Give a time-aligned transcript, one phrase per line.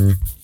[0.00, 0.39] Mm-hmm.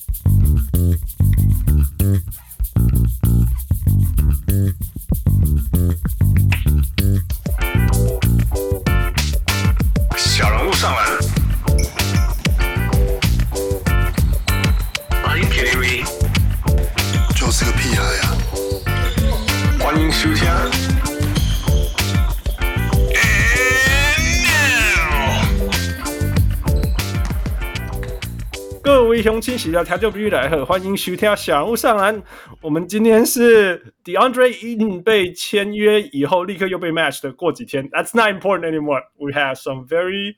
[29.57, 32.23] 喜乐调酒必须来喝，欢迎徐天小人物上篮。
[32.61, 37.89] 我们今天是 DeAndre Ayton 被签约以后，立刻又被 match 的过几天。
[37.89, 39.01] That's not important anymore.
[39.17, 40.35] We have some very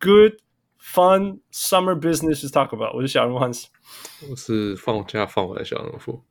[0.00, 0.38] good,
[0.80, 2.96] fun summer business to talk about.
[2.96, 3.66] 我是小人物 Hans，
[4.28, 6.22] 我是放假放回来小人物。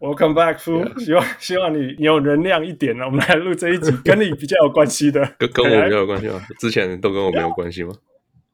[0.00, 1.02] Welcome back, Fu。
[1.02, 3.06] 希望希望你你有能量一点呢。
[3.06, 6.40] 我们来录这一集，跟你比较有关系的，跟跟我比较有关系吗？
[6.60, 7.92] 之前都跟我没有关系吗？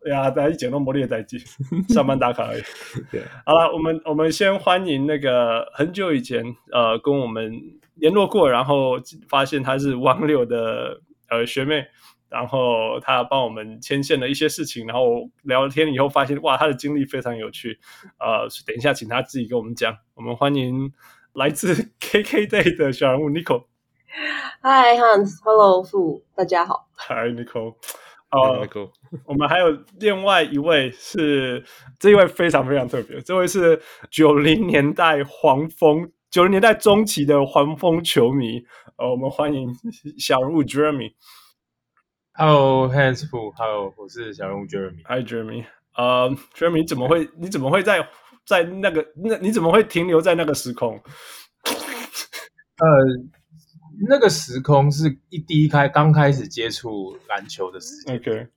[0.04, 1.38] 对呀，大家一剪都磨练在一起，
[1.88, 2.62] 上班打卡而已。
[3.10, 7.50] 对，好了，我们我们先欢迎那个很久以前呃跟我们
[7.94, 8.98] 联络过，然后
[9.30, 11.86] 发现她是王柳的呃学妹，
[12.28, 17.78] 然后她帮我们牵线了一些事情，然后聊天以后发现哇，她的经历非常有趣。
[18.18, 19.96] 呃，等一下请她自己跟我们讲。
[20.12, 20.92] 我们欢迎
[21.32, 23.64] 来自 KKday 的小人物 Nicole。
[24.60, 26.90] Hi Hans，Hello Fu，大家好。
[27.08, 27.76] Hi Nicole。
[28.34, 28.90] 哦，uh,
[29.26, 31.64] 我们还有另外一位是
[32.00, 38.60] 这一位非常非常特别，这位是九零年代黄蜂，九零年代中期的黄蜂球迷。
[38.96, 39.72] 呃，我们欢迎
[40.18, 41.14] 小人物 Jeremy。
[42.32, 45.04] Hello Hans，Hello，我是小人物 Jeremy。
[45.04, 45.64] Hi Jeremy，
[45.96, 48.08] 呃、uh,，Jeremy 怎么会你怎么会在
[48.44, 51.00] 在那个那你怎么会停留在那个时空？
[51.62, 53.43] 呃。
[53.94, 58.16] Uh, 那个时空是一第一开刚开始接触篮球的时间。
[58.16, 58.48] OK，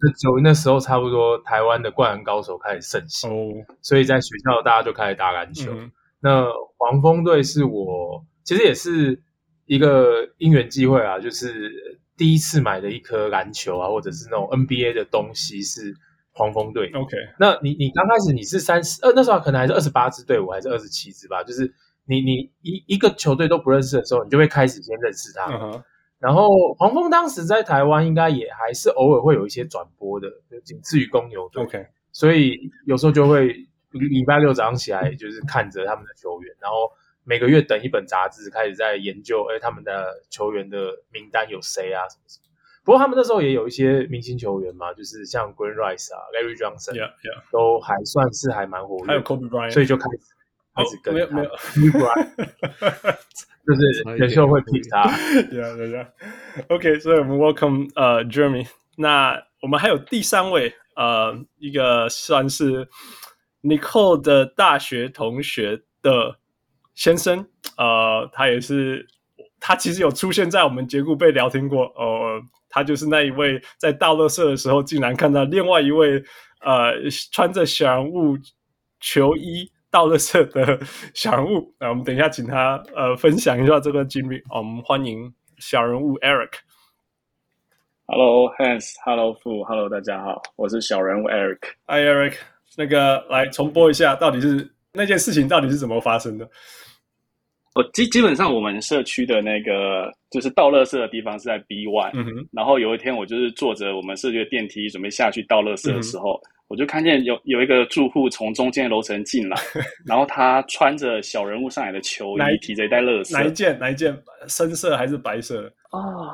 [0.00, 3.64] 那九那时候差不多台湾的灌篮高手开始盛行，oh.
[3.82, 5.72] 所以在学校大家就开始打篮球。
[5.72, 6.46] 嗯、那
[6.78, 9.22] 黄蜂队是我其实也是
[9.66, 15.94] 一个因缘际会啊，就是第一次买的一颗篮球啊，或者是那种 NBA 的东西是
[16.32, 16.90] 黄蜂队。
[16.94, 21.74] OK，那你你刚开始你是三十呃那时候可能还是二十八支队伍还是二十七支吧，就是。
[22.08, 25.46] 你你一一个球队都不认识的时候，你就会开始先认识他。
[25.46, 25.82] Uh.
[26.18, 31.62] 然后黄蜂当时在台湾应该也还是偶尔会有一些转播的，就仅次于公牛队。
[31.62, 33.46] OK，所以有时候就会
[33.92, 36.76] 礼拜六早上起来就是看着他们的球员，然后
[37.22, 42.48] 每个月等一本杂志开始在研究，哎，他们的球员的名单有谁啊什么什么。
[42.84, 49.04] 不过他们那时候也有一些明星球员嘛，就是像 Glen Rice 啊、Larry Johnson，Yeah Yeah，都还算是还蛮活跃。
[49.06, 50.37] 还有 Kobe Bryant，所以就开始。
[50.78, 51.50] 开始跟他、哦、没有没有，
[53.66, 53.80] 就是
[54.18, 55.02] 有时候会劈他，
[55.50, 56.08] 对啊对啊。
[56.68, 58.66] OK，所以我们 Welcome 呃、uh, Jeremy。
[58.96, 62.88] 那我们还有第三位呃，uh, 一个算是
[63.62, 66.38] Nicole 的大学同学的
[66.94, 67.46] 先生，
[67.76, 67.84] 呃、
[68.26, 69.06] uh,，他也是
[69.60, 76.24] 他其实有出现在我们节目被聊天过，呃、uh,，他就是那一位在大乐社的时候竟然看到另外一位
[76.62, 78.38] 呃，uh, 穿着小人物
[78.98, 79.70] 球衣。
[79.90, 80.78] 倒垃圾的
[81.14, 84.38] 小人物，那我们等一下请他呃分享一下这个经历。
[84.54, 86.50] 我们欢迎小人物 Eric。
[88.06, 91.58] Hello Hans，Hello Fu，Hello 大家好，我是小人物 Eric。
[91.86, 92.34] Hi Eric，
[92.76, 96.46] 那个来重播一下，到底是那件事情到底是怎么发生的？
[97.74, 106.34] 我基基本上我们社区的那个就是倒垃圾的地方是在 B one，嗯哼，然后有一天我就是坐着我们社区的电梯准备下去倒垃圾的时候。
[106.44, 109.56] 嗯我就看见有有一个住户从中间的楼层进来，
[110.06, 113.32] 然后他穿着小人物上来的球衣，提着一袋垃圾。
[113.32, 113.78] 哪一件？
[113.78, 114.16] 哪一件？
[114.48, 115.72] 深色还是白色的？
[115.92, 116.28] 哦，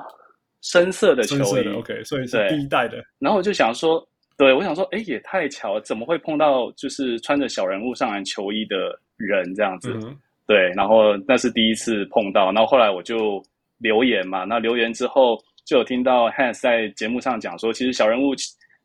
[0.61, 1.69] 深色的球衣。
[1.69, 3.03] OK，所以是第一代的。
[3.21, 4.05] 然后我就想说，
[4.37, 8.77] 对，我想说，哎，也太巧了，怎么会碰到就是穿着小人物上篮球衣的
[9.17, 9.93] 人这样子？
[10.03, 10.17] 嗯、
[10.49, 12.47] 对，然后那是第一次碰到。
[12.51, 13.41] 然后后来我就
[13.79, 18.35] 留言嘛，那留言之后就有听到 Hans 在节目上讲说，其实小人物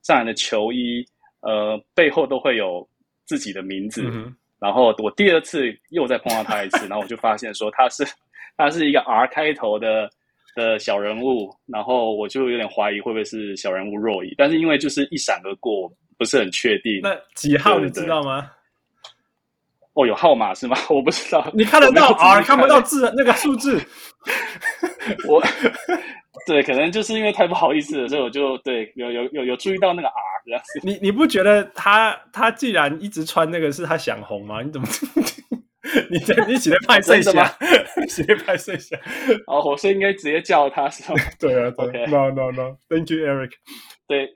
[0.03, 1.03] 上来的球衣。
[1.41, 2.87] 呃，背后都会有
[3.25, 4.03] 自己的名字。
[4.11, 8.05] 嗯、然后我第二次又再碰到他一次，然后我就发现说他是
[8.57, 10.09] 他是一个 R 开头的
[10.55, 16.99] 的小人物，然后我就有点怀疑会不会是小人物 Roy，但是因为就是一闪而过，不是很确定。
[17.03, 18.51] 那几号你知道吗？
[19.93, 20.77] 哦，有号码是吗？
[20.89, 21.49] 我不知道。
[21.53, 23.81] 你看得到 R，看不到字那个数字。
[25.27, 25.41] 我
[26.45, 30.13] 对，可能就是因为太不好意思了，所以我就对有有有有注意到那个 R。
[30.81, 34.61] 你你不觉得他他既然一直穿那个是他想红吗？
[34.63, 34.87] 你怎么
[36.09, 37.45] 你在你 起来拍摄一下，
[38.07, 38.97] 直接拍摄一下。
[39.45, 41.19] 哦，我是应该直接叫他是吗？
[41.39, 41.85] 对啊，对。
[41.87, 42.07] Okay.
[42.09, 43.51] No no no，Thank you Eric。
[44.07, 44.27] 对，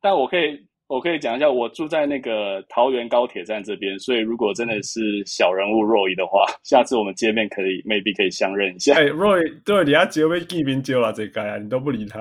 [0.00, 0.66] 但我可以。
[0.92, 8.94] 我可以讲一下，我住在那个桃园高铁站这边，所以如果真的是小人物 Roy 的话，下次我们见面可以 maybe 可以相认一下。
[8.94, 12.20] 哎、，Roy，对，你要结尾记名就了这个啊，你都不理他。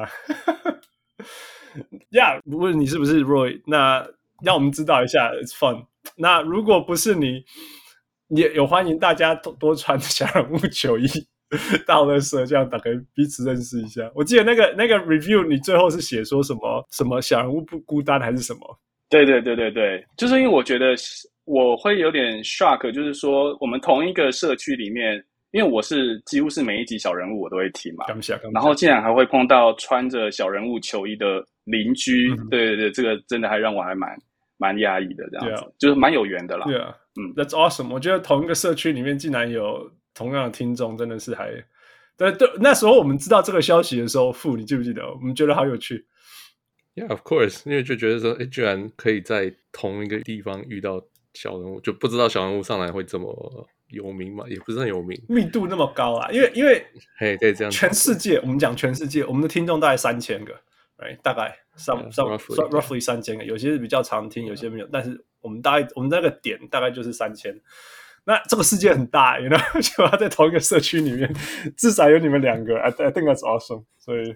[2.12, 4.08] 呀、 yeah，不问你是不是 Roy，那
[4.42, 5.86] 让我们知道一下，It's fun。
[6.16, 7.44] 那如果不是你，
[8.30, 11.08] 也有欢迎大家多多穿小人物球衣
[11.86, 14.10] 到垃圾，这样打开彼此认识一下。
[14.16, 18.80] 我记得那个那个 review，你最后是写说什么什么小人物不孤单还是什么？
[19.10, 20.96] 对对对对对，就是因为我觉得
[21.44, 25.22] 我会有点 shock，就是说我们同一个社区里面，
[25.52, 28.06] 因为我是几乎是每一集小人物我都会听嘛，
[28.54, 34.18] 然后竟然还会碰到穿着小人物球衣的邻居，嗯、对对对，这个真的还让我还蛮
[34.58, 36.66] 蛮压抑的，这样.就是蛮有缘的啦。
[36.66, 37.92] 对啊，嗯，That's awesome。
[37.92, 41.52] 我觉得同一个社区里面竟然有同样的听众，真的是还
[42.18, 42.50] 对对。
[42.60, 45.08] 那时候我们知道这个消息的时候，傅，你记不记得？
[45.14, 46.06] 我们觉得好有趣。
[46.94, 51.02] Yeah, of course，因为就觉得说，哎，居然可以在同一个地方遇到
[51.34, 54.44] 小人物，就不知道小人物上来会这么有名嘛？
[54.50, 56.30] 也不是很有名，密度那么高啊！
[56.32, 56.86] 因为因为，
[57.18, 60.54] 嘿，可以这样，全世界我们讲全世界，我们的听众大概三千个
[60.98, 61.18] ，right?
[61.24, 67.58] 大概上上 roughly 三千个，有些是比较常听，有些没有，但是我们大概我们那个点大概就是三千。
[68.26, 71.34] 那这个世界很大，you know， 就要在同一个社区里面，
[71.78, 74.36] 至少有你们两个，I I think that's awesome，所以。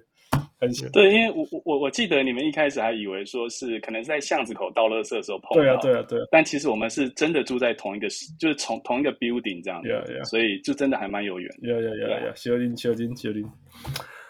[0.60, 8.08] 很对，因为我我我记得你们一开始还以为说是可能是在巷子口倒垃圾的时候碰到，对啊对啊对啊，但其实我们是真的住在同一个，
[8.40, 10.24] 就是从同一个 building 这样子，yeah, yeah.
[10.26, 11.50] 所以就真的还蛮有缘。
[11.64, 13.46] 呀呀呀呀，修林修林修林。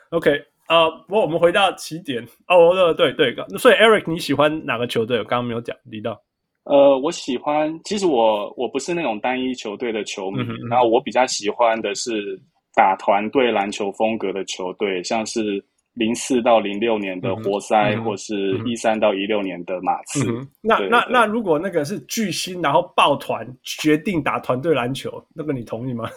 [0.10, 0.32] OK
[0.68, 5.18] 啊，不过我们回到起点哦，对对对，所以 Eric 你喜欢哪个球队？
[5.20, 6.22] 我刚刚没有讲提到。
[6.66, 12.40] 呃，我喜欢，其实我我不是那种单一球队的球迷，嗯嗯，然后我比较喜欢的是
[12.76, 15.64] 打团队篮球风格的球队，像是。
[15.98, 20.30] 零四到零六年的活塞，嗯、或是一三到一六年的马刺。
[20.30, 26.10] 嗯、那那那如果那个是巨星，然后抱团决定打团队篮球，那个你同意吗？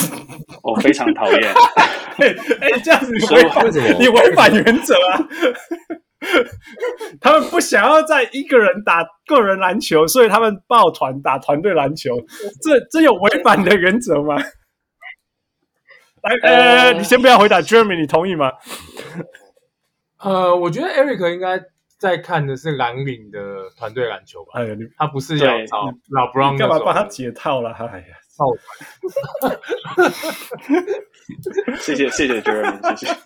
[0.64, 1.42] 我非常讨厌。
[2.16, 2.26] 哎
[2.62, 5.28] 哎、欸，这样子你违反你违反原则啊！
[7.20, 12.16] 他们不想要再一个人打个人篮球，所以他们抱团打团队篮球。
[12.62, 14.36] 这这有违反的原则吗？
[16.22, 18.52] 来，呃，你先不要回答，Jeremy，你同意吗？
[20.18, 21.62] 呃，我觉得 Eric 应该
[21.96, 24.54] 在看的是蓝领的团队篮球吧。
[24.54, 27.70] 哎呀，他不是要找老 Brown 干嘛帮他解套了？
[27.70, 28.46] 哎呀，套
[31.80, 33.16] 谢谢谢谢 Jeremy，谢谢。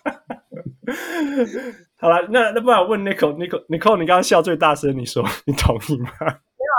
[1.99, 6.09] 好了，那那不然问 Nicole，Nicole，Nicole，你刚刚笑最大声，你说你同意吗？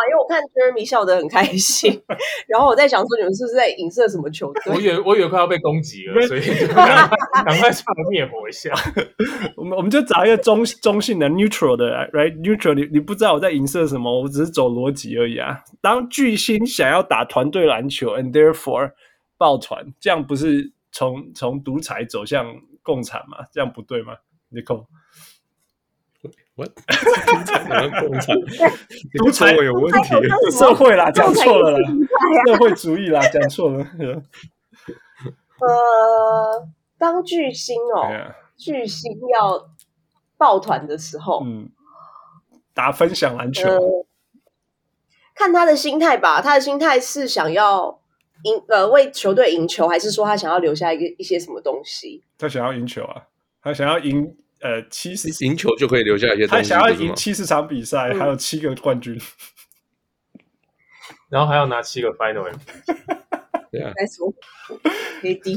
[0.06, 2.02] 因为我看 Jeremy 笑得很开心，
[2.46, 4.74] 然后我在想说，你们是不是在影射什么球队？
[4.74, 8.70] 我以为我以为快要被攻击了，所以赶快赶快上来灭火一下。
[9.56, 15.60] 我们我们就找一个中中性的 neutral 的，right？neutral，你你不知道我在影射什么，我只是走逻辑而已啊。
[15.80, 18.90] 当巨星想要打团队篮球，and therefore
[19.38, 22.44] 抱团，这样不是从从独裁走向
[22.84, 23.44] 共产嘛？
[23.50, 24.18] 这样不对吗
[24.52, 24.86] ，Nicole？
[26.54, 26.72] 我独
[27.44, 28.36] 裁好像共产，
[29.18, 30.08] 独裁我有问题，
[30.56, 31.90] 社会啦，讲错了啦，
[32.46, 33.84] 社会主义啦，讲错了。
[35.58, 38.08] 呃，当巨星哦.
[38.56, 39.68] 巨星要
[40.38, 41.68] 抱团的时候，嗯，
[42.72, 44.06] 打分享篮球，呃，
[45.34, 46.40] 看他的心态吧。
[46.40, 48.00] 他的心态是想要
[48.44, 52.22] 赢，呃，为球队赢球，还是说他想要留下一个一些什么东西？
[52.38, 53.24] 他想要赢球啊，
[53.60, 54.36] 他想要赢。
[54.60, 56.48] 呃，七十赢球就可以留下一些东西。
[56.48, 59.20] 他想要赢七十场比赛，还有七个冠军，
[61.28, 62.50] 然后还要拿七个 final。
[63.70, 63.92] 对啊，
[65.20, 65.54] 可以低。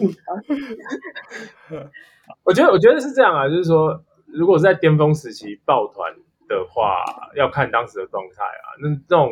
[2.43, 6.13] 我觉得，我觉得是这样啊，就是说，如果是在巅峰时期抱团
[6.49, 8.75] 的话，要看当时的状态啊。
[8.81, 9.31] 那那种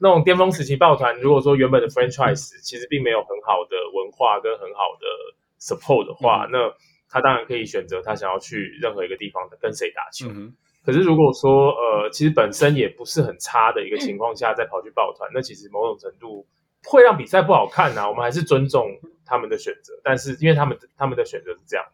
[0.00, 5.06] 那种巅峰时期抱团，如果说原本的 franchise 其实并没有很好的文化跟很好的
[5.60, 6.74] support 的话，嗯、那
[7.08, 10.54] 他当然可以选择他想要去任何一个地方的跟谁打球，嗯，
[10.86, 16.46] 可是如果说呃，其实本身也不是很差的一个情况下再跑去抱团，那其实某种程度
[16.84, 18.08] 会让比赛不好看啊。
[18.08, 18.88] 我们还是尊重
[19.26, 21.84] 他们的选择，但是因为他们他们的选择是这样，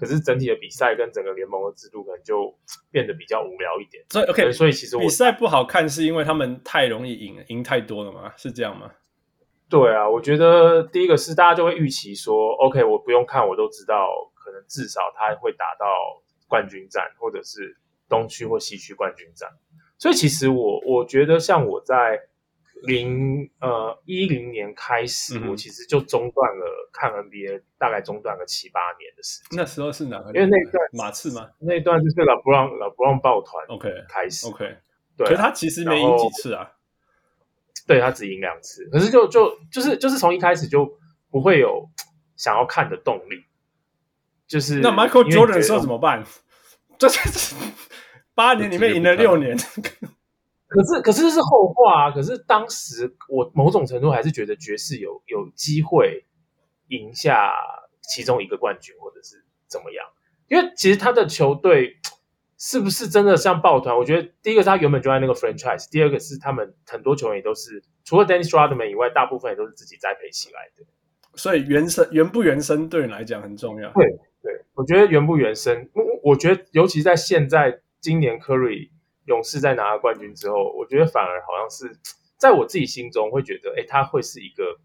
[0.00, 2.56] 可是整体的比赛跟整个联盟的制度可能就
[2.90, 4.02] 变得比较无聊一点。
[4.08, 8.32] 所以 OK，所以其实我比赛不好看是因为他们太容易赢，赢太多了吗？
[8.36, 8.90] 是这样吗？
[9.68, 14.08] 对啊，我觉得第一个是大家就会预期说，OK，我不用看我都知道。
[14.42, 15.86] 可能至少他会打到
[16.48, 17.76] 冠军战，或者是
[18.08, 19.50] 东区或西区冠军战。
[19.98, 22.18] 所以其实我我觉得，像我在
[22.82, 29.58] 零呃一零年开始、嗯，我其实就中断了看 NBA，大概中断了七八年的时间。
[29.58, 30.32] 那时候是哪个？
[30.32, 31.48] 因为那段马刺吗？
[31.58, 34.76] 那段就是老布朗老布朗抱团 OK 开始 OK。
[35.16, 36.72] 对、啊，可是他其实没赢几次啊。
[37.86, 40.98] 对，他只赢两次，可是就就就是就是从一开始就
[41.30, 41.88] 不会有
[42.36, 43.44] 想要看的动力。
[44.46, 46.24] 就是那 Michael Jordan 的时候怎么办？
[46.98, 47.08] 这
[48.34, 49.56] 八年里面赢了六年。
[50.70, 52.10] 可是，可是这是后话啊。
[52.12, 56.24] 可是当时我某种程度还是觉得爵士有有机会
[56.86, 57.52] 赢下
[58.00, 60.06] 其中一个冠军，或者是怎么样。
[60.48, 61.96] 因为其实他的球队
[62.56, 63.96] 是不是真的像抱团？
[63.96, 70.84] 我觉得第一个是他原本就在那个 franchise，第二个是他们很多球员也都是除了 Dennis Rodman 以外，大部分也都是自己栽培起来的。
[71.34, 73.92] 所以原生原不原生对你来讲很重要。
[73.92, 74.06] 对
[74.40, 75.90] 对，我觉得原不原生，
[76.22, 78.90] 我觉得尤其在现在今年 Curry。
[79.26, 81.98] 勇士在拿了冠军之后，我觉得反而好像是
[82.36, 84.78] 在我自己心中会觉得，哎，他会是一个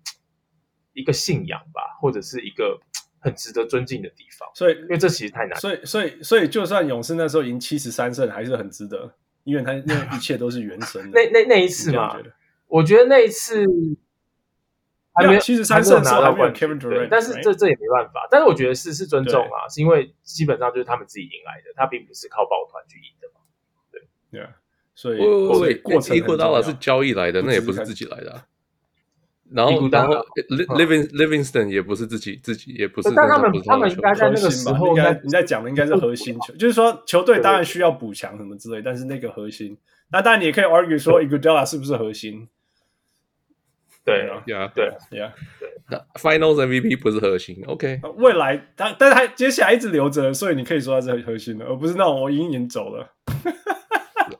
[0.94, 2.80] 一个信仰吧，或者是一个
[3.20, 4.50] 很值得尊敬的地方。
[4.54, 5.60] 所以，因为这其实太难。
[5.60, 9.15] 所以，所以，所以，就算勇士那时候赢七十三胜，还是很值得，
[9.46, 11.12] 因为他那一切都是原神的。
[11.20, 12.22] 那那那一次嘛，
[12.68, 13.65] 我觉得那一次
[15.13, 16.77] 还没有七十三胜拿到冠军，
[17.10, 18.27] 但是这这也没办法。
[18.30, 23.25] 但是我觉得是是尊重啊，是因为基本上就是他们自己赢来的，他并不是靠抱团去赢的。
[23.27, 23.32] 对
[24.39, 24.50] 啊，
[24.94, 28.44] 所以所以过程伊古达拉是交易来的，那也不是自己来的。
[29.51, 30.15] 然后，然后
[30.75, 33.13] Living Livingston 也不是自己自己，也不是。
[33.15, 39.77] 但他们他们应该在那个时候，应该你在讲的应该是核心球，就是说球队当然需要补强什么之类，但是那个核心，
[40.12, 42.48] 那当然你也可以 argue 说伊古达拉是不是核心？
[44.04, 45.70] 对啊，对，Yeah，对。
[45.89, 48.01] 那 Finals MVP 不是核心，OK？
[48.18, 53.13] 未来他，但是他接下来一直留着，所以你可以说他是核心的，而不是那种我已经走了。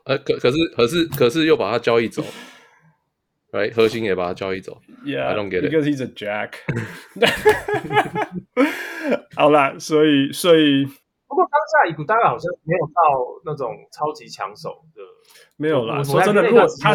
[0.06, 2.22] 呃，可可是可是可是又把他交易走
[3.50, 3.72] ，right？
[3.74, 6.52] 核心也把他交易走，Yeah，I don't get it，because he's a jack。
[9.34, 10.84] 好啦，所以所以，
[11.26, 12.92] 不过当下伊古达拉好像没有到
[13.44, 15.02] 那种超级抢手的，
[15.56, 16.00] 没有啦。
[16.04, 16.94] 说真的，如果他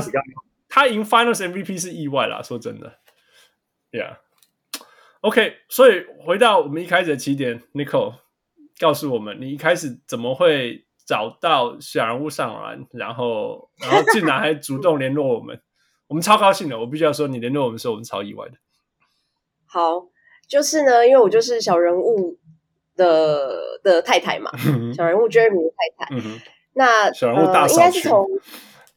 [0.70, 2.98] 他赢 Finals MVP 是意外啦，说真的
[3.92, 4.20] ，Yeah。
[5.20, 8.20] OK，所以回到我们一开始的起点，Nicole
[8.80, 10.86] 告诉我们，你一开始怎么会？
[11.06, 15.60] 找到小人物上篮，然后，然后竟然还主动联络我们，
[16.08, 16.80] 我们超高兴的。
[16.80, 18.54] 我必须要说，你联络我们的时候，我们超意外的。
[19.66, 20.08] 好，
[20.48, 22.38] 就是呢，因为我就是小人物
[22.96, 24.52] 的的太太嘛，
[24.96, 26.16] 小人物 Jeremy 的太太。
[26.16, 26.40] 嗯、
[26.74, 28.42] 那小人物大扫除，呃、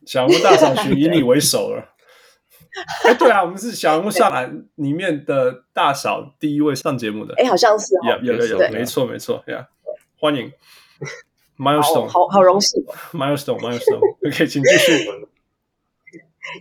[0.05, 1.95] 小人物大扫除 以你为首了。
[3.05, 7.33] 哎，对啊，我们是小人物上篮里面的大嫂第一位上节目的。
[7.37, 7.95] 哎，好像是，
[8.25, 9.69] 有有有，没错没错呀，
[10.19, 10.53] 欢迎。
[11.59, 12.85] Milestone，好好荣幸。
[13.13, 15.07] Milestone，Milestone，OK， 请继续。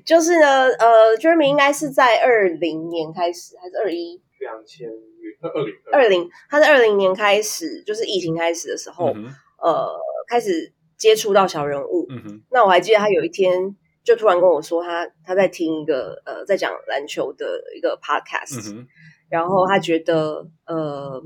[0.06, 4.22] 就是呢，呃，Jeremy 应该是在二零年开始，还是二一？
[4.40, 9.90] 两千月，二零二零，他在二零年开始，就是疫情开始的时候，嗯、呃，
[10.28, 12.06] 开始接触到小人物。
[12.10, 18.88] 嗯、哼那我还记得他有一天就突然跟我说他，他他在听一个呃，在讲篮球的一个 podcast，、嗯、
[19.30, 21.22] 然后他觉得呃。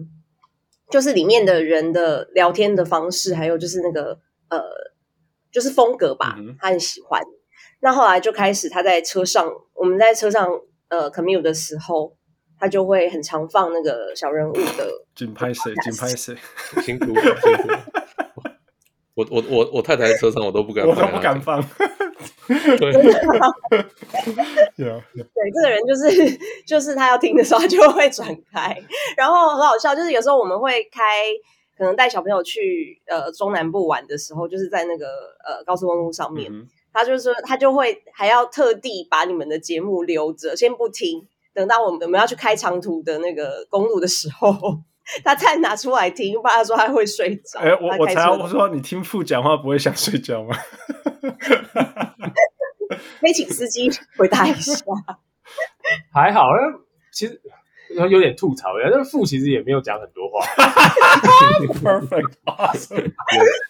[0.90, 4.62] 就是里面的人的聊天的方式，还有就是那个呃，
[5.52, 7.22] 就是风格吧，他很喜欢。
[7.80, 10.50] 那后来就开始他在车上，我们在车上
[10.90, 12.16] 呃 commute 的时候，
[12.60, 15.06] 他就会很常放那个小人物的。
[15.16, 15.74] 紧拍谁？
[15.84, 16.36] 紧拍谁？
[16.84, 17.97] 辛苦辛苦。
[19.18, 21.60] 我我我我太太在车上，我都不敢放，我都不敢放。
[22.48, 22.94] 对，对，
[25.54, 28.78] 这个人就是就是他要听的时候，他就会转开，
[29.18, 31.02] 然后很好笑，就是有时候我们会开，
[31.78, 35.08] 可能带小朋友去呃中南部玩的时候，就是在那个
[35.46, 44.54] 呃高速公路上面，嗯、他就是说他就会还要特地把你们的节目留着，先不听，等到我们我们要去开长途的那个公路的时候，
[45.24, 47.60] 他再拿出来听，不然他说他会睡着。
[47.60, 50.56] 哎、欸，我我才我说你听父讲话不会想睡觉吗？
[53.20, 54.84] 可以请司机回答一下。
[56.14, 56.48] 还好，
[57.12, 57.42] 其实
[58.10, 58.90] 有点吐槽呀。
[58.92, 60.46] 但是父其实也没有讲很多话。
[61.82, 63.14] Perfect, awesome.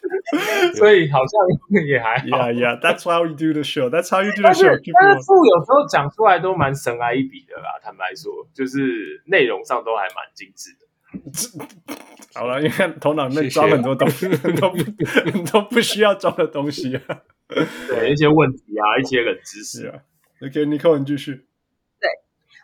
[0.75, 1.39] 所以好像
[1.85, 2.25] 也还好。
[2.25, 2.79] Yeah, yeah.
[2.81, 3.89] That's how you do the show.
[3.89, 4.79] That's how you do the show.
[4.99, 7.79] 但是父有时候讲出来都蛮神来一笔的啦。
[7.81, 10.86] 坦白说，就是内容上都还蛮精致的。
[12.35, 14.27] 好了，因为头脑里面装很多东西，
[14.59, 14.77] 都不
[15.51, 17.01] 都不需要装的东西啊。
[17.47, 19.99] 对，一些问题啊，一些冷知识啊。
[20.41, 21.33] OK，Nicole，你继续。
[21.99, 22.07] 对，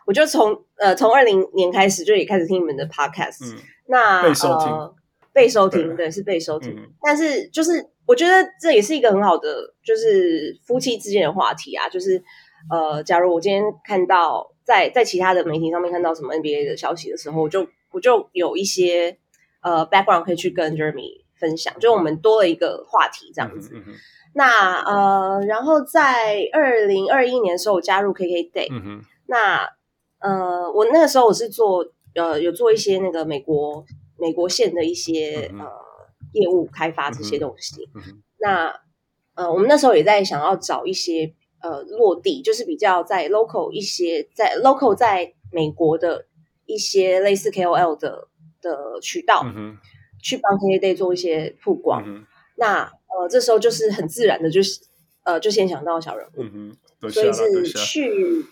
[0.06, 3.52] 我就从呃从二零年开始就也开始听你们的 Podcast。
[3.54, 4.94] 嗯，那被收听，呃、
[5.32, 6.72] 被收听，对，对，是被收听。
[6.76, 11.88] 嗯、但是就是我觉得这也是一个很好的，就是夫妻之间的话题啊。
[11.88, 12.22] 就是
[12.70, 19.16] 呃，假如我今天看到在在其他的媒体上面看到什么 NBA 的消息的时候，我就我就有一些
[19.62, 23.70] 呃 background 可以去跟 Jeremy 分享，就我们多了一个话题这样子。
[23.74, 23.94] 嗯嗯
[24.36, 28.66] 那呃，然后在二零二一年的时候，我加入 KK Day。
[28.68, 29.00] 嗯。
[29.26, 29.64] 那
[30.18, 31.86] 呃，我那个时候我是做
[32.16, 33.84] 呃，有做一些那个美国
[34.18, 35.70] 美国线的一些、嗯、呃
[36.32, 37.88] 业务开发这些东西。
[37.94, 38.22] 嗯。
[38.38, 38.74] 那
[39.36, 41.32] 呃，我们那时候也在想要找一些
[41.62, 46.26] 呃落地，就是比较在 local 一些，在 local 在美国的
[46.66, 48.28] 一些类似 KOL 的
[48.60, 49.44] 的渠道。
[50.22, 52.02] 去帮 KK Day 做一些曝光。
[52.06, 52.24] 嗯
[52.56, 54.80] 那呃，这时候就是很自然的，就是
[55.24, 58.44] 呃，就先想到小人物，所以是去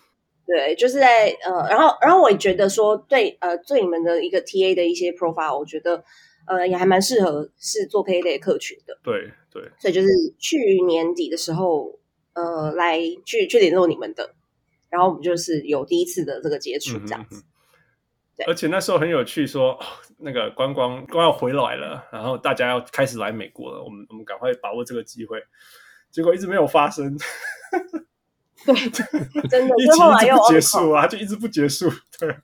[0.45, 6.05] 对，就是在呃，然后然后我也觉得说，对呃，对你们的一个 TA 的一些 profile，我觉得
[6.47, 11.99] 呃也还蛮适合是做 KK Day 客群的，对对，所以就是去年底的时候，
[12.35, 14.35] 呃，来去去联络你们的，
[14.91, 17.45] 然后我们就是有第一次的这个接触这样子。
[18.39, 19.87] 嗯而且那时候很有趣说，说
[20.19, 25.39] 那个观光光要回来了，然后大家要开始来美国了，我们我们赶快把握这个机会，
[26.11, 27.17] 结果一直没有发生。
[28.65, 28.75] 对，
[29.49, 31.91] 真的，疫情一直不结束啊，就一直不结束。
[32.19, 32.37] 对，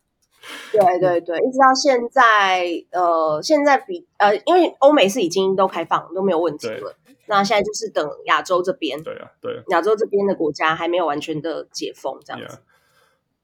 [0.73, 6.95] 对对对，一直到现在，呃，现在比呃，因为欧美是已经都开放都没有问题了，
[7.26, 12.57] 那现在就是等亚洲这边，对啊，对，亚洲这边的国家还没有完全的解封，这样子。
[12.57, 12.61] Yeah.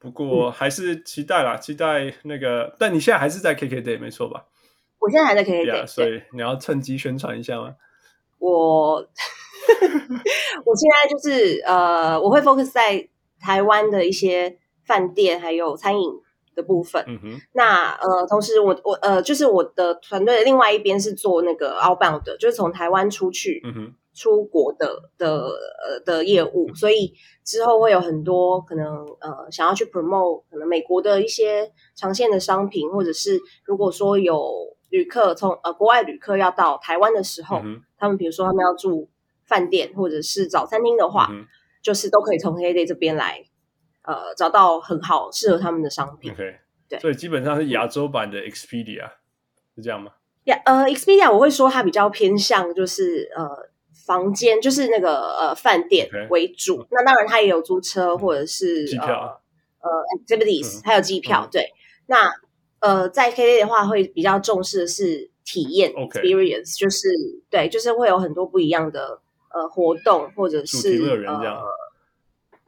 [0.04, 2.76] 不过还是期待啦，嗯、期待那个。
[2.78, 4.44] 但你现在还是在 KK Day 没错吧？
[4.98, 7.74] 我现在还在 KK Day，、yeah, 所以你要趁机宣传一下吗？
[8.38, 13.08] 我 我现在就是呃，我会 focus 在
[13.40, 16.10] 台湾的一些饭店还有餐饮
[16.54, 17.02] 的部分。
[17.06, 17.40] 嗯哼。
[17.54, 23.62] 那呃，同时我我呃，就是我的团队的另外一边是做那个 outbound 的，就是从台湾出去。
[23.64, 23.94] 嗯哼。
[24.14, 27.12] 出国的的呃的业务，所以
[27.44, 39.10] 之后会有很多可能呃想要去 promote 可能美国的一些长线的商品，或者是如果说有旅客从呃国外旅客要到台湾的时候，嗯、他们比如说他们要住
[39.44, 41.44] 饭店或者是找餐厅的话，嗯、
[41.82, 43.44] 就是都可以从 Heyday 这边来
[44.04, 46.30] 呃找到很好适合他们的商品。
[46.30, 46.54] OK，
[46.88, 49.10] 对，所以基本上是亚洲版的 Expedia
[49.74, 50.12] 是这样吗？
[50.44, 53.73] 呀，呃，Expedia 我会说它比较偏向就是呃。
[54.06, 56.86] 房间就是那个呃饭店为主，okay.
[56.90, 59.40] 那当然他也有租车或者是机票
[59.80, 61.46] 呃，呃 activities，、嗯、还有机票。
[61.46, 61.68] 嗯、对，
[62.06, 62.30] 那
[62.80, 67.08] 呃在 KK 的话会比较重视的是体验、experience，就是
[67.48, 69.20] 对，就是会有很多不一样的
[69.54, 71.62] 呃活动或者是主题乐园这样，呃、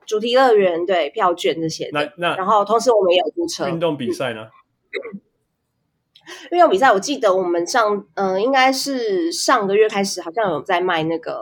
[0.07, 1.91] 主题乐园对票券这些。
[1.93, 3.69] 那那然后同时我们也有租车。
[3.69, 4.43] 运动比赛呢？
[4.43, 5.21] 嗯
[6.51, 11.41] 运动比赛，我记得我们上，嗯、呃，应该是上个月开始，好像有在卖那个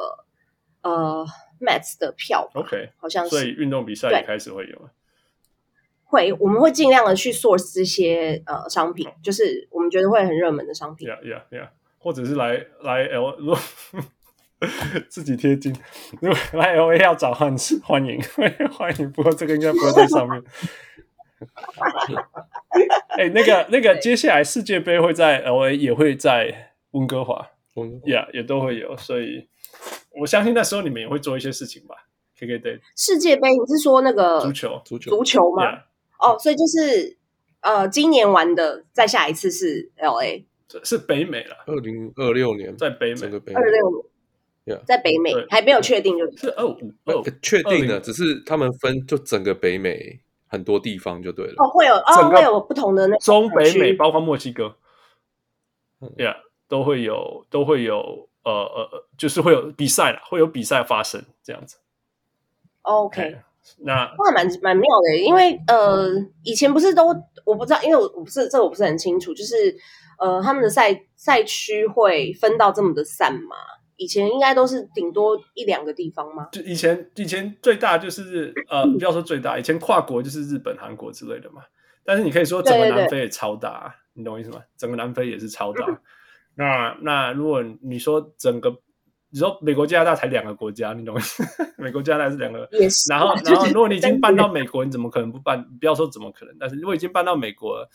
[0.83, 1.25] 呃
[1.61, 2.49] Mats 的票。
[2.55, 3.31] OK，好像是。
[3.31, 4.89] 所以运动比赛也开始会有。
[6.05, 11.09] 会，我们会尽量的去 source 这些呃商品，就是我们觉得会很热门的商品。
[11.09, 11.69] Yeah, yeah, yeah。
[11.99, 13.59] 或者是来来 L，如 果
[15.09, 15.75] 自己贴金，
[16.21, 18.21] 如果来 LA 要找欢欢迎
[18.71, 20.43] 欢迎，不过这个应该不会在上面。
[23.17, 29.47] 哎、欸，那个那个，接下来世界杯会在 LA，也会在温哥华，温呀，yeah, 也都会有，所以
[30.21, 31.95] 我相信那时候你们也会做一些事情吧。
[32.37, 34.83] KK Day 世界杯，你是说那个足球？
[34.85, 35.11] 足球？
[35.11, 35.65] 足球吗？
[36.19, 36.33] 哦、yeah.
[36.33, 37.17] oh,，所以就是
[37.61, 40.43] 呃，今年玩的，再下一次是 LA，
[40.83, 41.57] 是北美了。
[41.67, 44.05] 二零二六年在北美，二六
[44.65, 44.85] 年，yeah.
[44.85, 50.19] 在北美还没有确定就，就是二五二确定的，只是他们分就整个北美。
[50.55, 51.55] 很多地方就对了。
[51.59, 54.77] 哦，会有哦，会有不同的那中北美，包括墨西哥，
[56.01, 56.37] 嗯，Yeah，
[56.69, 61.79] 都会有，都会有，呃呃，就是会有比赛了，会有比赛发生这样子。
[62.83, 63.45] OK，欸，
[63.81, 66.09] 那哇蛮蛮妙的，因为呃，
[66.45, 67.09] 以前不是都
[67.45, 69.77] 我不知道，因为我我不是这个我不是很清楚，就是
[70.19, 73.57] 呃，他们的赛赛区会分到这么的散吗？
[73.97, 76.49] 以前应该都是顶多一两个地方吗？
[76.53, 81.63] 就以前以前最大就是呃，不要说最大，以前跨国就是日本、韩国之类的嘛。
[82.05, 84.61] 但是你可以说整个南非也超大，对对对，你懂我意思吗？
[84.77, 85.87] 整个南非也是超大。
[85.87, 85.99] 嗯、
[86.57, 88.71] 那那如果你说整个，
[89.31, 91.43] 你说美国、加拿大才两个国家，你懂我意思？
[91.79, 92.69] 美国、加拿大是两个。
[93.09, 95.65] 然后然后，如果你已经搬到美国，你怎么可能不搬？
[95.81, 97.89] 不要说怎么可能，但是如果已经搬到美国了，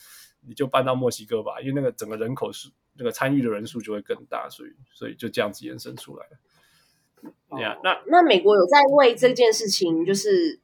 [0.46, 2.70] 你就搬到墨西哥吧，因为那个整个人口数。
[2.94, 7.32] 那个参与的人数就会更大，所以所以就这样子延伸出来了。
[7.48, 10.60] 对呀，那那美国有在为这件事情就是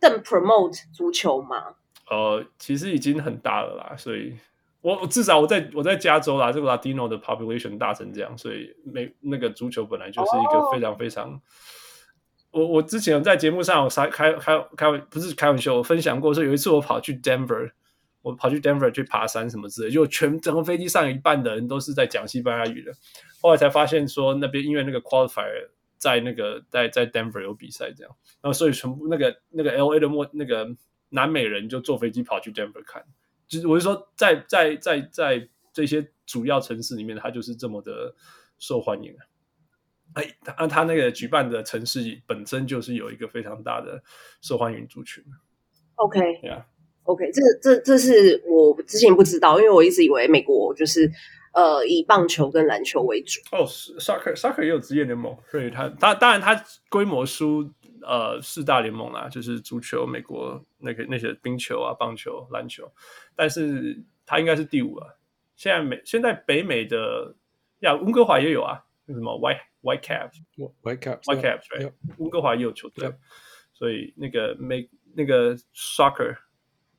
[0.00, 1.74] 更 promote 足球吗？
[2.08, 4.38] 呃，其实已经很大了啦，所以
[4.80, 11.28] 我至少我在我在加州啦，这个 Latino 的 population 大成这样，所以美那个足球本来就是一个非常非常。
[12.52, 12.62] Oh.
[12.62, 17.72] 我我之前在节目上我开开开开不是开玩笑，我分享过说有一次我跑去 Denver。
[18.24, 22.90] 我跑去 Denver 去爬山什么之类，就全整个飞机上有一半的人都是在讲西班牙语的。
[23.42, 30.66] 后来才发现说那边因为那个 qualifier 在那个在在 Denver 有比赛这样，然后所以全部那个那个 LA 的莫那个
[31.10, 33.04] 南美人就坐飞机跑去 Denver 看，
[33.46, 38.14] 就是我是说在在在在这些主要城市里面，他就是这么的
[38.58, 39.20] 受欢迎啊！
[40.14, 44.02] 哎，他他那个举办的城市本身就是有一个非常大的
[44.40, 45.22] 受欢迎族群。
[47.04, 51.10] OK，yeah，OK，这这这是我之前不知道，因为我一直以为美国就是。
[51.56, 53.40] 呃，以棒球跟篮球为主。
[53.52, 62.90] 哦，soccer soccer 也有职业联盟，所以它它当然它规模输呃四大联盟啦，就是足球、美国那个那些冰球啊、棒球、篮球，
[63.36, 65.06] 但是它应该是第五啊。
[65.54, 67.36] 现在美现在北美的
[67.82, 73.14] 呀，温哥华也有啊，什么 White White Caps，White Caps，White Caps，对，温哥华也有球队，
[73.72, 76.34] 所以那个美那个 soccer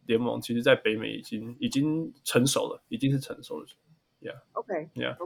[0.06, 3.66] 联盟，其实在北美已经已经成熟了，已经是成熟了。
[4.22, 4.36] Yeah.
[4.54, 4.90] OK.
[4.96, 5.18] Yeah.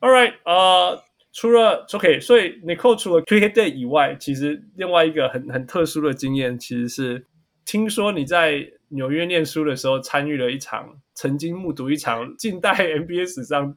[0.00, 0.34] All right.
[0.44, 7.26] 呃，除了 OK，所以 Nicole 除了 Cricket Day 以外，其实另外一个很很特殊的经验，其实是
[7.64, 13.76] 听说你在纽约念书的时候，参与了一场，曾经目睹一场近代 NBA 史上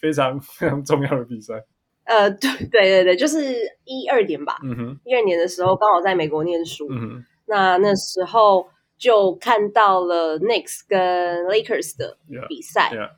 [0.00, 1.64] 非常非常重要的比赛。
[2.04, 3.38] 呃， 对对对对，就是
[3.84, 4.58] 一二年吧。
[4.62, 6.86] 嗯哼，一二年的时候刚好在美国念书。
[6.90, 8.66] 嗯哼，那那时候
[8.98, 12.90] 就看到了 Knicks 跟 Lakers 的比赛。
[12.92, 12.98] Yeah.
[12.98, 13.10] Yeah.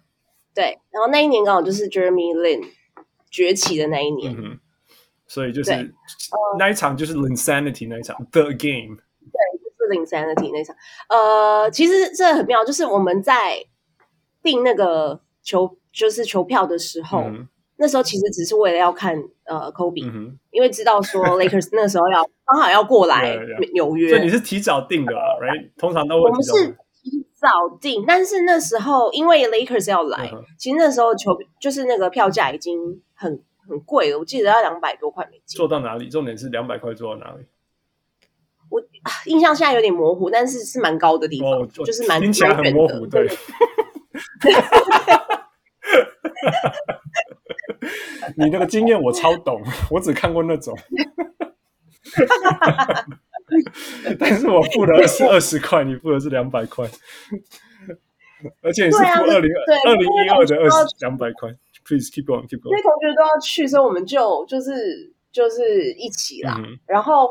[0.53, 2.66] 对，然后那一年刚好就是 Jeremy Lin
[3.31, 4.59] 崛起的那一年，嗯、
[5.27, 5.95] 所以就是
[6.59, 10.75] 那一场就是 Linsanity 那一场 The Game，对，就是 Linsanity 那一场。
[11.09, 13.64] 呃，其实这很妙，就是我们在
[14.43, 19.23] 订那个球就是球票的时候，嗯、那时候其实只是为了要看
[19.59, 23.37] 呃 Kobe，、嗯、因为知道说 Lakers 那时候要刚好要过来
[23.73, 25.71] 纽约，所以你是提早订的啊，right？
[25.77, 26.53] 通常都会我们是
[27.03, 27.27] 提。
[27.35, 27.49] 早
[27.81, 30.45] 订，但是那时候因为 Lakers 要来，uh.
[30.59, 32.79] 其实那时候球就是那个票价已经
[33.15, 35.57] 很很贵了，我记得要两百多块美金。
[35.57, 36.11] 做到哪里？
[36.11, 37.47] 重点是两百块做到哪里？
[38.69, 38.81] 我
[39.25, 43.07] 印象现在有点模糊，但是是蛮高的地方，oh, 就是蛮听起来很模糊。
[43.07, 43.27] 对，
[48.37, 50.76] 你那个经验我超懂，我只看过那种。
[54.18, 56.88] 但是我付的是二十块，你付的是两百块，
[58.62, 59.50] 而且你是付二零
[59.87, 61.50] 二零一二的二十两百块。
[61.83, 62.70] Please keep going, keep going。
[62.70, 66.55] 因为同学都要去，所以我们就就是就是一起啦。
[66.59, 67.31] 嗯、然后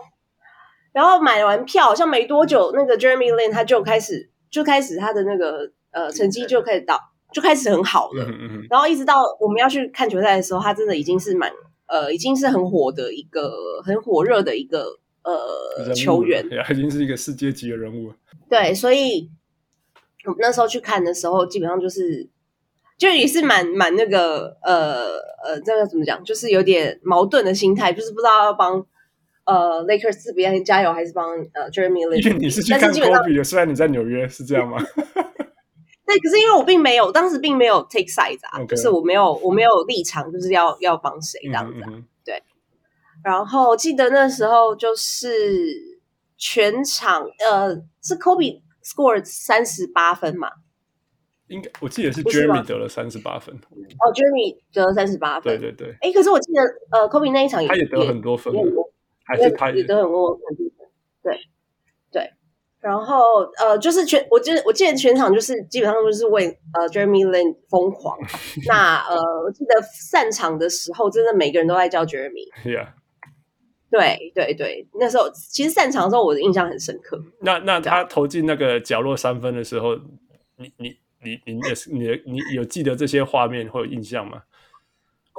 [0.92, 7.00] 然后买完票，好像没多久，那个 Jeremy Lin 他就开始就开始他的那个呃成绩就开始到
[7.34, 8.24] 就开始很好了。
[8.26, 11.52] 嗯嗯嗯，然后一直到我们要去看球赛的时候，他真的已经是蛮
[11.88, 15.00] 呃已经是很火的一个很火热的一个。
[15.22, 18.12] 呃，球员已经是一个世界级的人物。
[18.50, 19.30] 对，所以
[20.26, 22.28] 我们那时候去看的时候，基本上就是
[22.98, 28.84] 就也是蛮蛮那个呃呃，这个怎么讲，就是有点矛盾的心态，就是不知道要帮
[29.44, 32.24] 呃 Lakers 这边加油，还是帮呃 Jeremy Lin。
[32.24, 34.78] 因为你是去看 Kobe 的，虽然你在纽约，是这样吗？
[36.10, 41.88] 对，可是因为我并没有，当时并没有 take sides 啊.就是我没有我没有立场，就是要要帮谁这样子啊。
[41.90, 42.06] 嗯嗯
[43.22, 46.00] 然后记得那时候就是
[46.38, 50.50] 全场，呃，是 Kobe scored 三十八分嘛？
[51.48, 53.54] 应该我记得是 Jeremy 得了三十八分。
[53.56, 55.60] 哦，Jeremy 得了三十八分。
[55.60, 55.98] 对对对。
[56.00, 58.54] 哎，可是我记得，呃，Kobe 那一场也他也得很多分，
[59.26, 60.42] 还是他也得很多分。
[60.56, 60.72] 对
[61.22, 61.40] 对。
[62.82, 68.18] 然后呃，就是全，我记得我记得全场就是基本上都是为呃 Jeremy Lin 疯狂。
[68.68, 72.48] 那呃，我记得散场的时候，真的每个人都在叫 Jeremy。
[72.64, 72.88] Yeah。
[73.92, 77.20] 对对对，那时候其实散场的时候，我的印象很深刻。
[77.42, 79.96] 那那他投进那个角落三分的时候，
[80.58, 81.60] 你你你你
[81.92, 84.44] 你你有记得这些画面或有印象吗？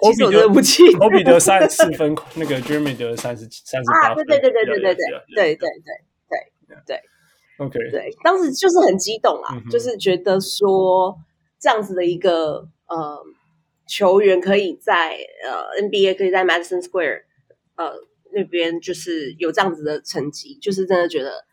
[0.02, 4.26] 其实我对不起，Kobe 得三十四分，那个 Jeremy 得三十三十八分。
[4.26, 5.56] 对对对对对对对对对对
[6.66, 7.00] 对对。
[7.60, 11.16] OK，对，当时就是很激动啊，就是觉得说
[11.58, 13.24] 这样子的一个呃
[13.86, 17.22] 球员可以在呃 NBA 可以在 Madison Square
[17.76, 17.92] 呃。
[18.32, 21.44] 那边就是有这样子的成绩，就是真的觉得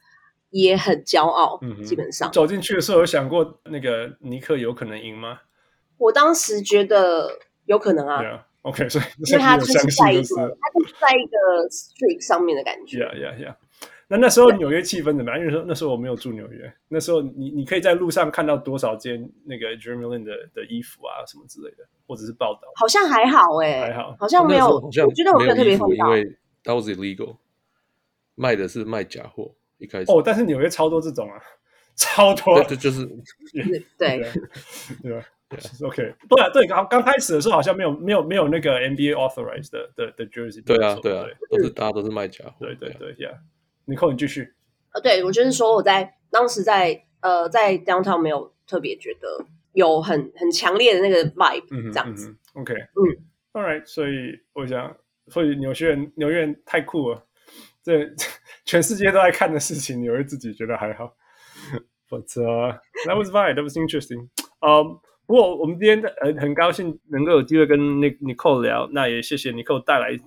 [0.52, 1.58] 也很骄傲。
[1.64, 5.40] 嗯，基本上走进去的时候，有想过那个尼克有可能赢吗？
[5.98, 8.22] 我当时觉得有可能啊。
[8.22, 13.00] Yeah, OK，所以因为他就是在一个，他就是在一个 streak 上面的感觉。
[13.00, 13.56] Yeah, yeah, yeah。
[14.10, 15.40] 那那时候纽约气氛怎么样？
[15.40, 22.62] 因为说那时候我没有住纽约，那时候你你可以在路上看到多少件那个 Jeremy Lin 的的衣服啊，什么之类的，或者是报道。
[22.76, 24.80] 好像还好哎，还好，好像没有。
[24.80, 26.08] 我觉得我没有特别碰到。
[26.64, 27.38] That was illegal，
[28.36, 30.12] 卖的是卖假货，一开始。
[30.12, 31.40] 哦，但是纽约超多这种啊，
[31.96, 33.06] 超多，这，就是
[33.98, 34.22] 对，
[35.02, 35.26] 对吧
[35.82, 40.64] ？OK， 对啊，对，刚刚开始的时候好像没有没有没有那个 NBA authorized 的的的 jersey。
[40.64, 42.44] 对啊，对啊，都是大家都是卖家。
[42.60, 43.40] 对对对，Yeah，Nicole
[43.88, 44.54] 你继续。
[44.94, 52.36] 呃，对我就是说我在当时在呃在 downtown 没有特别觉得有很很强烈的那个 vibe 这样子。
[52.54, 53.02] OK，嗯
[53.54, 54.96] ，All right，所以我想，
[55.28, 57.26] 所以纽约人纽约人太酷了，
[57.82, 58.08] 这
[58.66, 61.16] 全世界都在看的事情，纽约自己觉得还好。
[62.10, 62.26] But
[63.06, 64.30] that was fine, that was interesting.
[64.60, 65.00] Um.
[65.28, 70.18] 不过我们今天很很高兴能够有机会跟 Nicole 聊，那也谢谢 Nicole 带来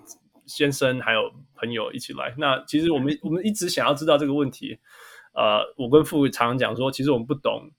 [0.50, 2.34] 先生还有朋友一起来。
[2.36, 4.76] 那其实我们我们一直想要知道这个问题，
[5.32, 7.70] 呃，我跟傅常常讲说，其实我们不懂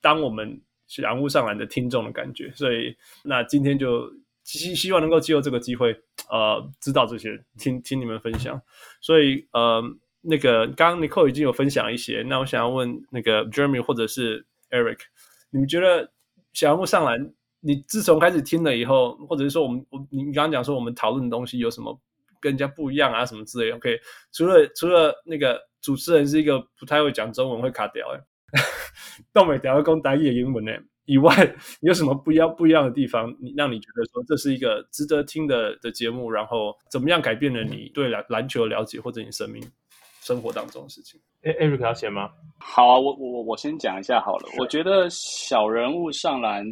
[0.00, 4.10] 当我们小人物上来的听众的感觉，所以那今天就
[4.44, 5.92] 希希望能够借由这个机会，
[6.30, 8.60] 呃，知道这些，听听你们分享。
[9.02, 9.82] 所以呃，
[10.22, 15.00] 那个刚刚 Nicole 已经有分享一些，那我想要问那个 Jeremy 或者是 Eric，
[15.50, 16.10] 你们觉得？
[16.54, 21.98] 小人物上篮，你自从开始听了以后，或者是说我们我你刚刚讲说我们讨论的东西有什么
[22.40, 23.98] 跟人家不一样啊什么之类？OK，
[24.32, 28.20] 除了除了那个主持人是一个不太会讲中文会卡掉哎，
[29.32, 30.72] 都没掉会讲台语的英文呢
[31.04, 31.34] 以外，
[31.80, 33.34] 有什么不一样不一样的地方？
[33.40, 39.62] 你让你觉得说这是一个值得听的的节目，然后怎么样改变了你对篮篮球的了解或者你生命
[40.20, 41.18] 生活当中的事情？
[41.42, 42.30] 哎，Eric 要先吗？
[42.58, 44.48] 好啊，我我我先讲一下好了。
[44.58, 46.62] 我觉得小人物上篮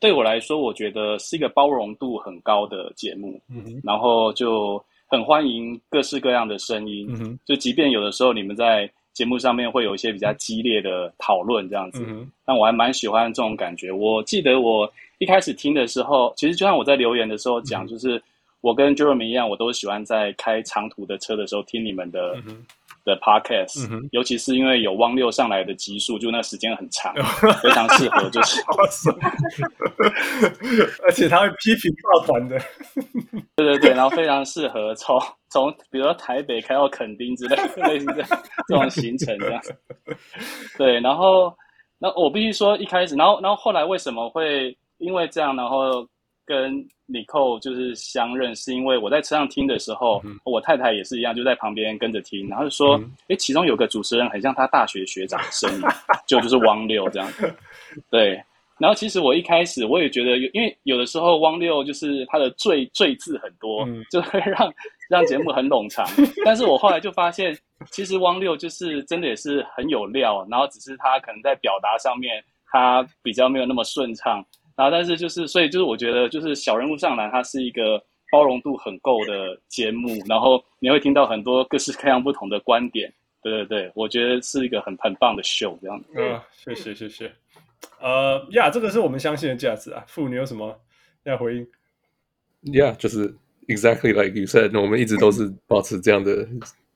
[0.00, 3.40] 对我来说，我觉得是一个包容度很高的节目。
[3.48, 7.38] 嗯，然后就很欢迎各式各样的声音。
[7.44, 13.90] 就即便有的时候你们在节目上面会有一些比较激烈的讨论这样子，嗯，但我还蛮喜欢这种感觉。
[13.90, 18.22] 我记得我一开始听的时候，其实就像我在留言的时候讲，就是
[18.60, 22.36] 我跟 Jeremy 一样，我都喜欢在开长途的车的时候听你们的。
[23.08, 27.14] 嗯的 podcast，、嗯、尤其是因为有汪六上来的集数，就那时间很长，
[27.62, 28.60] 非常适合，就是，
[31.04, 32.60] 而且他会批评抱团的，
[33.56, 35.18] 对对对，然后非常适合从
[35.48, 38.22] 从比如说台北开到垦丁之类类似这
[38.68, 39.62] 这种行程这样，
[40.76, 41.50] 对，然后
[41.98, 46.06] 那我必须说一开始，然后然后后来为什么会因为这样，然后
[46.48, 46.82] 跟。
[47.10, 52.96] Nicole 就是相认，是因为我在车上听的时候，嗯、我太太也是一样，就在旁边跟着听，然后就说
[53.28, 55.80] ：“哎、嗯，其中有个主持人很像他大学学长的声音，
[56.26, 57.50] 就就是汪六这样子。
[58.12, 58.38] ”对。
[58.78, 64.70] 然后其实我一开始我也觉得，因为有的时候汪六就是他的赘赘字很多，嗯、就会让
[65.08, 66.06] 让节目很冗长。
[66.44, 67.56] 但是我后来就发现，
[67.90, 74.44] 其实汪六就是真的也是很有料，然后只是他可能在表达上面他比较没有那么顺畅。
[74.78, 80.22] 然后，但是就是，所以就是，我觉得就是小人物上篮，它是一个包容度很够的节目。
[80.28, 83.12] 然后你会听到很多各式各样不同的观点。
[83.42, 86.06] 对对对，我觉得是一个很很棒的秀，这样子。
[86.14, 87.32] 嗯、呃，谢谢谢谢。
[88.00, 90.04] 呃，呀，这个是我们相信的价值啊。
[90.06, 90.80] 傅，你有什么
[91.24, 91.66] 要回应
[92.62, 93.34] ？Yeah，就是
[93.66, 96.46] exactly like you said，我们一直都是保持这样的。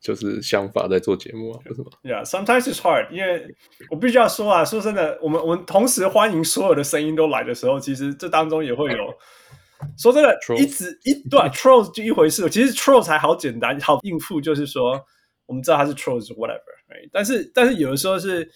[0.03, 3.55] 就是想法在做节目啊，有什么？Yeah，sometimes it's hard，因为
[3.89, 8.99] 我必须要说啊，说真的，我们我们同时欢迎所有的声音都来的时候，其实这当中也会有
[9.97, 12.51] 说真的，一直一段 trolls 就一回事。
[12.51, 15.01] 其实 trolls 才好简单，好应付，就是说
[15.47, 17.09] 我们知道他是 trolls whatever，right?
[17.13, 18.51] 但是但是有的时候是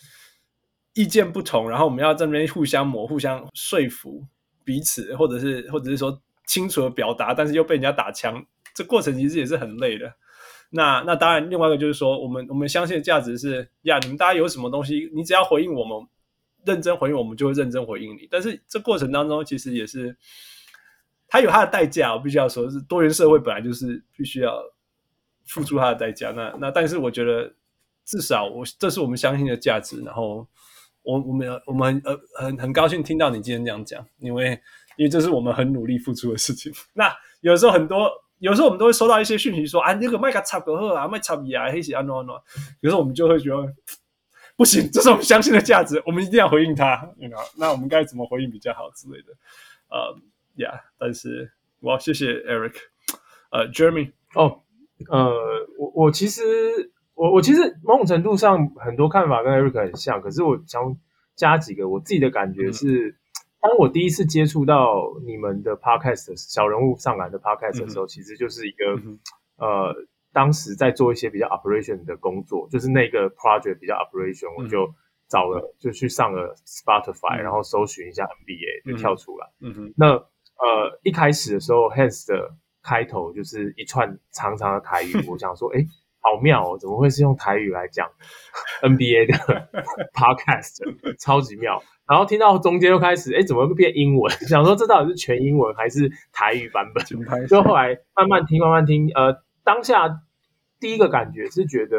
[0.94, 4.20] 意见不同，然后我们要在那边互相磨、互相说服
[4.64, 10.12] 彼此，或者是或者是说清楚的表达，但是又被人家打枪，这过程其实也是很累的。
[10.70, 16.06] 那那当然，另外一个就是说，我们我们相信的价值是呀，你们大家有什么东西，你只要回应我们，
[16.64, 18.26] 认真回应我们，就会认真回应你。
[18.30, 20.16] 但是这过程当中，其实也是
[21.28, 24.60] 它有它的代价，我必须要说，是多元社会本来就是必须要
[25.46, 26.32] 付出它的代价。
[26.32, 27.54] 那那但是我觉得，
[28.04, 30.02] 至少我这是我们相信的价值。
[30.02, 30.46] 然后
[31.02, 34.60] 我我们我们呃很很高兴听到你今天这样讲，因为
[34.96, 36.72] 因为这是我们很努力付出的事情。
[36.92, 38.10] 那有时候很多。
[38.38, 42.40] 有时候我们都会收到一些讯息说啊，那个麦克插个好啊，麦插笔啊，黑写啊，喏喏。
[42.80, 43.72] 有时候我们就会觉得
[44.56, 47.10] 不行，这是我们相信的价值，我们一定要回应他。
[47.16, 49.32] You know, 那我们该怎么回应比较好之类的？
[49.88, 50.16] 呃
[50.56, 52.74] ，Yeah，，但是我要谢谢 Eric，
[53.50, 54.12] 呃，Jeremy。
[54.34, 54.60] 哦，
[55.10, 55.32] 呃，
[55.78, 56.42] 我我其实
[57.14, 60.96] 我我其实某种程度上很多看法跟 Eric 很像，可是我想
[61.34, 63.16] 加几个我自己的感觉是。
[63.60, 69.18] 当我第一次接触到你们的 podcast 小人物上篮的 podcast 的时候，嗯、其实就是一个、嗯、
[69.56, 69.94] 呃，
[70.32, 74.86] 当时在做一些比较 operation 的工作，就是那个 project 比较 operation，、嗯、我就
[75.28, 79.48] 找了，就去上了 Spotify，、嗯、然后搜寻一下 NBA 就跳出来。
[79.60, 85.84] 嗯哼，那呃一开始的时候，Hans 的开头就是一串长长的台语， 我想说，哎，
[86.26, 88.10] 好妙哦，怎么会是用台语来讲
[88.82, 89.68] NBA 的
[90.12, 90.82] podcast，
[91.18, 91.80] 超级妙。
[92.08, 94.32] 然后听到中间又开始，哎，怎么会变英文？
[94.46, 97.04] 想说这到底是全英文还是台语版本？
[97.46, 99.08] 就后来慢慢听，慢慢听。
[99.14, 100.20] 呃，当下
[100.80, 101.96] 第一个感觉是觉得，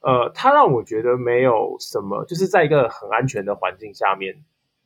[0.00, 4.34] 呃，它让我觉得没有什么，就是在一个很安全的环境下面，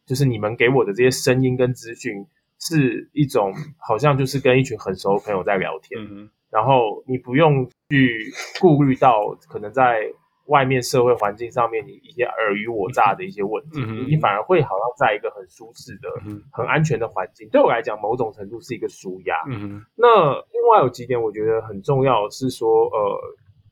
[0.06, 2.26] 就是你们给我的这些声音跟资讯，
[2.60, 10.12] 是一种好像就是跟一群很熟的朋友在聊天，嗯、然后你不用去顾虑到可能在。
[10.48, 17.46] 外面社会环境上面，你一些尔虞我诈的一些问题，嗯、你反而会好像在一个很舒适的、嗯、很安全的环境。
[17.50, 19.34] 对我来讲，某种程度是一个舒压。
[19.46, 23.20] 嗯、那另外有几点我觉得很重要，是说，呃，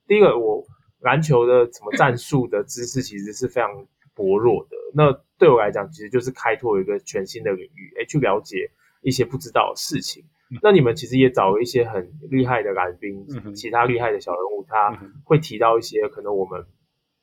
[0.06, 0.62] 第一个，我
[1.00, 3.70] 篮球的什么战术的知识其实是非常
[4.14, 4.76] 薄弱的。
[4.92, 8.70] 那对我来讲，其实就是开拓一个全新的领域，诶，去了解
[9.02, 10.24] 一些不知道的事情。
[10.62, 16.64] 那你们其实也找了一些很厉害的来宾，嗯、其他厉害的小人物，他会提到一些可能我们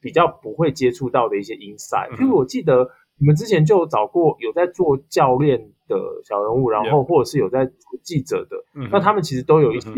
[0.02, 2.12] 比较不会接触到的一些 insight。
[2.19, 5.95] 因、嗯、为我记得你们之前就找过有在做教练的
[6.26, 9.89] 小人物，然后或者是有在做记者的，嗯、那他们其实都有一些、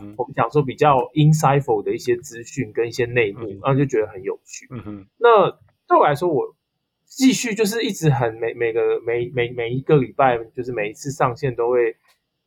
[0.00, 4.66] 嗯、我们讲说比较 insightful 的一些资讯跟一些内幕，然后就觉得很有趣。
[4.70, 5.48] 嗯、那
[5.86, 6.56] 对我来说，我
[7.16, 11.96] 继续就是一直很每每个每每每一个礼拜，就是每一次上线都会。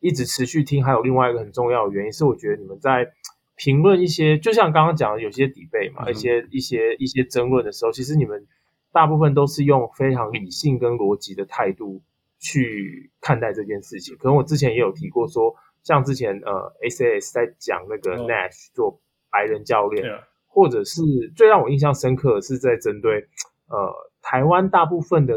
[0.00, 3.10] 一直持续听，还有另外一个很重要的原因是，我觉得你们在
[3.56, 8.46] 评论一些，就像刚刚讲的，有些 debate 嘛，嗯、一些一些一些争论的时候，其实你们
[8.92, 12.00] 大部分都是用非常理性跟逻辑的态度
[12.38, 14.16] 去看待这件事情。
[14.18, 15.52] 可能我之前也有提过说，
[15.82, 19.00] 像之前呃 ACS 在讲那个 Nash 做
[19.32, 21.02] 白人教练，哦、或者是
[21.34, 23.26] 最让我印象深刻的是在针对
[23.66, 25.34] 呃台湾大部分的。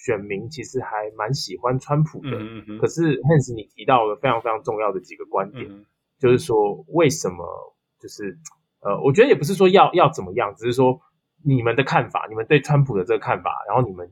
[0.00, 5.84] 选民其实还蛮喜欢川普的，嗯嗯、可是 Hans 你提到了非常非常重要的几个观点，嗯、
[6.18, 7.44] 就是说为什么
[8.00, 8.38] 就是
[8.80, 10.98] 呃，我觉得也不是说要要怎么样，只是说
[11.44, 14.10] 你们的看法，你们对川普的这个看法，然后你们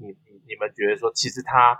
[0.00, 1.78] 你你你们觉得说，其实他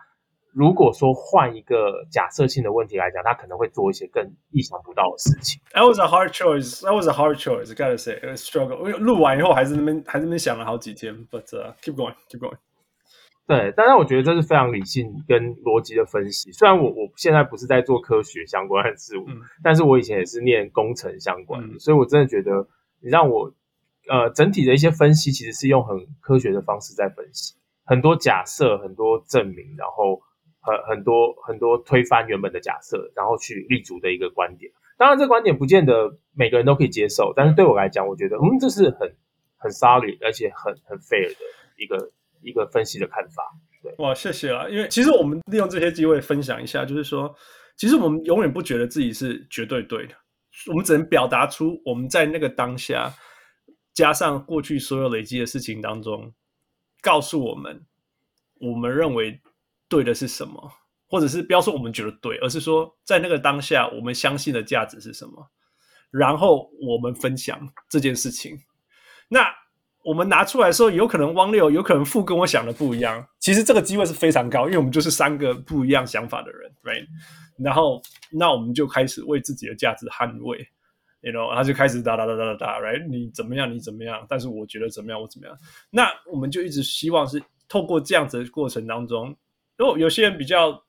[0.57, 5.61] 如果说换一个假设性的问题来讲，他可能会做一些更意想不到的事情。
[5.75, 6.81] That was a hard choice.
[6.81, 7.75] That was a hard choice.
[7.75, 8.79] Gotta say, it was struggle.
[8.79, 12.57] 我录完以后还是那边还是那边想了好几天，but、uh, keep going, keep going.
[13.47, 16.51] 对，但是我觉得这是非常理性跟逻辑的分析。
[16.53, 22.67] 虽然我我现在不是在做科学相关的事物，嗯、但是我以前也是念工程相关的，嗯、所以我真的觉得
[23.01, 23.53] 你让我
[24.09, 30.23] 呃整体的一些分析，其实是用很科学的方式在分析，很多假设，很多证明，然后
[30.67, 34.71] 很很多很多推翻原本的假设，然后去立足的一个观点。
[34.99, 39.17] 当然，这观点不见得每个人都可以接受，但是对我来讲，我觉得嗯，这是很
[39.57, 41.45] 很 solid 而且很很 fair 的
[41.79, 42.13] 一个。
[42.43, 43.43] 一个分析的看法，
[43.83, 44.69] 对，哇，谢谢啊。
[44.69, 47.35] 因为其实我们利用这些机会分享一下，就是说，
[47.77, 50.15] 其实我们永远不觉得自己是绝对对的，
[50.69, 53.13] 我们只能表达出我们在那个当下，
[53.95, 56.33] 加上过去所有累积的事情当中，
[57.03, 57.85] 告诉我们
[58.61, 59.41] 我们认为
[59.89, 60.73] 对的是什么，
[61.07, 65.51] 或者是不要说我们觉得对，而是说在那个当下我们相信的价值是什么，
[66.11, 68.59] 然后我们分享这件事情，
[69.29, 69.47] 那。
[70.07, 73.27] 我们拿出来的时候，有可能汪六，有可能富跟我想的不一样。
[73.41, 77.05] 其实这个机会是非常高，因为我们就是三个不一样想法的人，right？
[77.59, 80.59] 然后，那我们就开始为自己的价值捍卫
[81.23, 83.05] ，you know，然后就开始哒哒哒哒哒哒，right？
[83.09, 83.69] 你怎么样？
[83.69, 84.25] 你怎么样？
[84.29, 85.21] 但是我觉得怎么样？
[85.21, 85.59] 我怎么样？
[85.91, 89.37] 那我们就一直希望是透过这样子的过程当中，
[89.77, 90.85] 如果有些人比较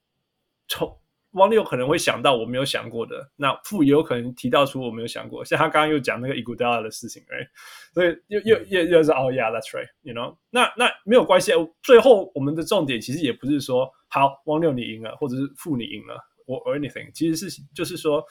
[0.68, 0.98] 从。
[1.32, 7.48] 汪六可能会想到我没有想过的，那傅也有可能提到出我没有想过，像他刚刚又讲那个伊古达拉的事情，哎，
[7.94, 11.52] 所以又又又又是哦，yeah，that's right，you know，那那没有关系，
[11.84, 18.24] 最后我们的重点其实也不是说好汪六你赢了，或者是傅你赢了，我 or anything，其实是就是说，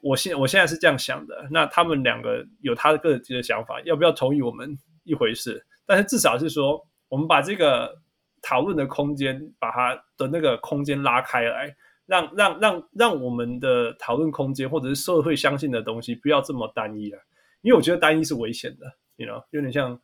[0.00, 7.98] 我现我现在是这样想的，那他们两个有他的个人的想法，要不要同意我们一回事，但是至少是说，我们把这个
[8.46, 11.74] 讨论的空间，把它的那个空间拉开来。
[12.08, 17.18] 让让让让我们的讨论空间或者是社会相信的东西不要这么单一了，
[17.62, 20.00] 因为我觉得单一是危险的，you know，有点像，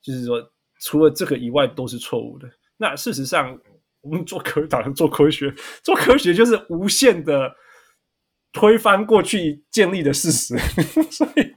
[0.00, 0.40] 就是说
[0.78, 2.48] 除了这个以外都是错误的。
[2.76, 3.58] 那事实上，
[4.02, 7.52] 我们做科打算做科学，做科学就是无限的
[8.52, 10.56] 推翻过去建立的事实，
[11.10, 11.54] 所以，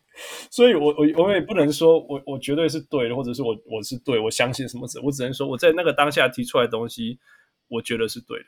[0.50, 7.20] 所以我我我也不能说我我绝对是对的，或者是我我是对，我相信什么事，我只能说我在那个当下提出来的东西。
[7.68, 8.46] 我觉得是对的，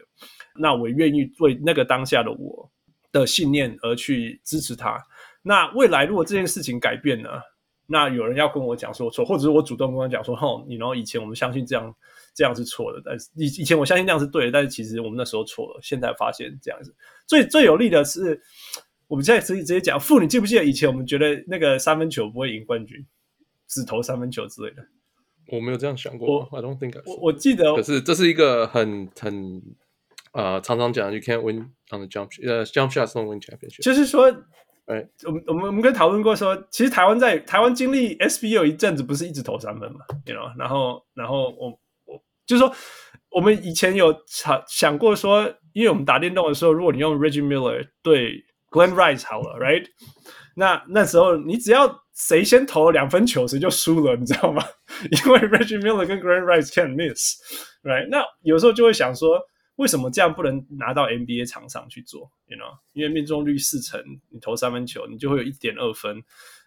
[0.60, 2.72] 那我愿意为那个当下的我
[3.12, 4.96] 的信念而去支持他。
[5.42, 7.42] 那未来如果这件事情改变了，
[7.88, 11.92] 那有人要跟我讲说错，或者是我主动跟他讲说，吼，你然后以前我们相信这样
[12.38, 16.96] 这样是错的，但是以以前我相信这样是对的，但是其实我们那时候错了，现在发现这样子。
[17.26, 18.40] 最最有利的是，
[19.08, 23.04] 我们现在直接直接讲，傅，你记不记得以前我们觉得那个三分球不会赢冠军，
[23.68, 24.86] 只投三分球之类的？
[25.48, 26.48] 我没有这样想过。
[26.52, 29.64] I don't think 我我记得，可是这是一个很很
[30.34, 33.82] 呃常常讲，you can't win on the jump，呃、uh,，jump shots don't win championship。
[33.82, 34.30] 就是说，
[34.86, 41.80] 哎，我们我们我们跟讨论过说，其实台湾在台湾经历 SBL 有一阵子不是一直投三分嘛，you know，然后然后我我
[42.48, 42.74] 就是说，
[43.30, 49.86] 我们以前有想想过说，因为我们打电动的时候，如果你用 Reggie Miller 对 Glenn Rice 好了，right？
[50.56, 54.64] 那那时候你只要谁先投了两分球，谁就输了，你知道吗？
[55.12, 58.08] 因为 Reggie Miller 跟 Glenn Rice can't miss，right？
[58.10, 59.40] 那有时候就会想说，
[59.76, 62.80] 为什么这样不能拿到 NBA 场上去做？You know？
[62.94, 66.24] 因为命中率四成，你投三分球，你就会有一点二分。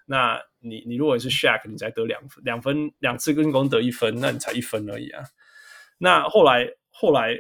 [0.07, 5.25] 那你你如果是 Shaq，你才得两分，两分两次跟攻得一分，那你才一分而已啊。
[6.01, 7.39] 那后来后来。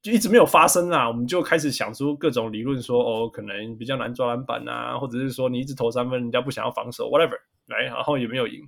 [0.00, 7.36] 就一直没有发生啊，我们就开始想出各种理论说，哦，可能比较难抓篮板啊，或者是说你一直投三分，人家不想要防守，whatever，
[7.66, 8.60] 来，然后也没有赢。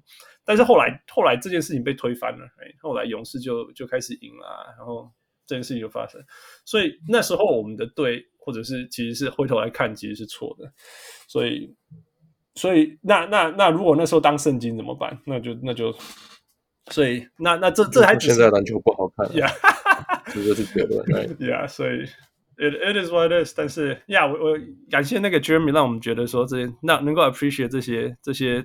[0.44, 5.08] 但是后来，后来这件事情被推翻了，哎，后来勇士就就开始赢了，然后
[5.46, 6.20] 这件事情就发生。
[6.64, 10.70] 所以那时候我们的队，或者是其实是回头来看，其实是错的。
[11.28, 11.72] 所以，
[12.56, 15.16] 所以那那那如果那时候当圣经怎么办？
[15.24, 15.94] 那就那就，
[16.90, 19.28] 所以那那这这还只是现在篮球不好看.
[20.32, 21.04] 这就是结论
[21.38, 22.04] ，Yeah，所以
[22.56, 23.54] it it is what it is。
[23.56, 24.58] 但是，Yeah，我我
[24.90, 28.64] 感谢那个 Jeremy，让我们觉得说这些，那能够 appreciate 这些这些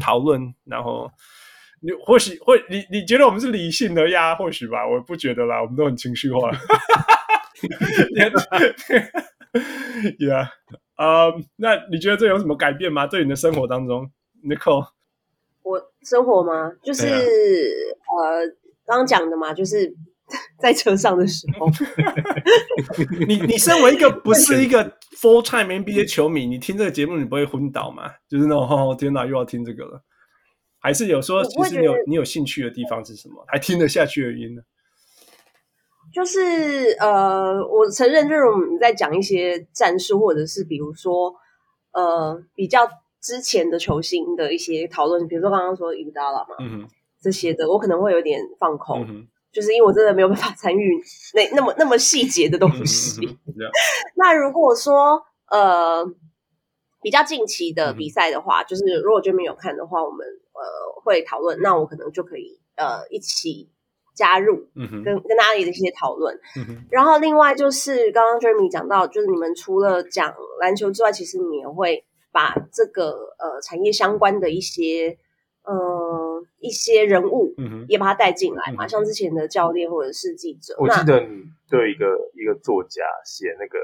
[0.00, 0.54] 讨论。
[0.64, 1.10] 然后，
[1.80, 4.34] 你或许会你你觉得我们是理性的呀？
[4.36, 6.50] 或许吧，我不觉得啦，我们都很情绪化。
[10.18, 10.48] Yeah，
[10.94, 13.06] 啊、um，那你觉得这有什么改变吗？
[13.08, 14.10] 对你的生活当中
[14.44, 14.86] ，Nicole？
[16.00, 16.72] 我生活吗？
[16.82, 18.46] 就是、啊、呃，
[18.86, 19.94] 刚刚讲的嘛，就是。
[20.62, 21.66] 在车上的时候
[23.26, 24.88] 你，你你身为一个 不是一个
[25.20, 28.04] full time NBA 球迷，你听这个节目你不会昏倒吗？
[28.28, 30.04] 就是那种哦，天哪，又要听这个了。
[30.78, 33.44] 还是有说，其实你有你有兴趣的地方是什么？
[33.48, 34.62] 还听得下去的原因呢？
[36.14, 41.34] 就是呃，我承认，就是我们在讲一些战术，或者是比如说
[41.90, 42.88] 呃，比较
[43.20, 46.56] 之前的球星的一些讨论，比如说刚刚说伊达拉嘛，
[47.20, 49.02] 这些的，我可能会有点放空。
[49.08, 50.96] 嗯就是因为我真的没有办法参与
[51.34, 53.36] 那那么那么细节的东西。
[54.14, 56.06] 那如果说呃
[57.02, 63.68] 比较近期的比赛的话，就是如果这边有看的话，我们呃会讨论，那我可能就可以呃一起
[64.14, 66.38] 加入，跟跟大家的一些讨论。
[66.88, 75.18] 然后另外就是刚刚 Jeremy 讲到，就是你们除了讲篮球之外，其实你也会把这个呃产业相关的一些。
[75.62, 77.54] 呃，一些人物
[77.86, 80.74] 也把他带进来嘛，嗯、像之前的教练或者是记者。
[80.78, 83.78] 我记得你对一个一个作家写那个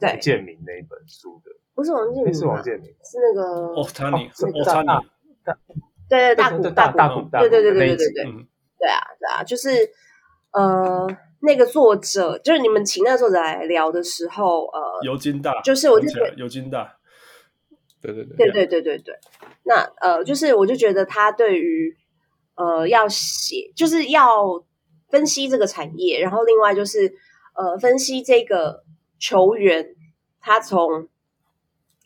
[0.00, 4.88] 王建民那一本书的，不是王建民，是王建民，是那个哦，他你，哦，他你，
[6.10, 8.24] 对对大谷大谷，对对对对对对对，
[8.78, 9.70] 对啊对啊，就是
[10.52, 11.08] 呃
[11.40, 16.98] 那个作者，就是你们请那个作者来聊的时候，呃，尤金大，就是我就觉得尤金大。
[18.12, 19.14] 对对对对对对对。
[19.64, 21.96] 那呃，就是我就觉得他对于
[22.56, 24.64] 呃要写，就是要
[25.08, 27.14] 分析这个产业，然后另外就是
[27.56, 28.84] 呃分析这个
[29.18, 29.94] 球员
[30.40, 31.08] 他从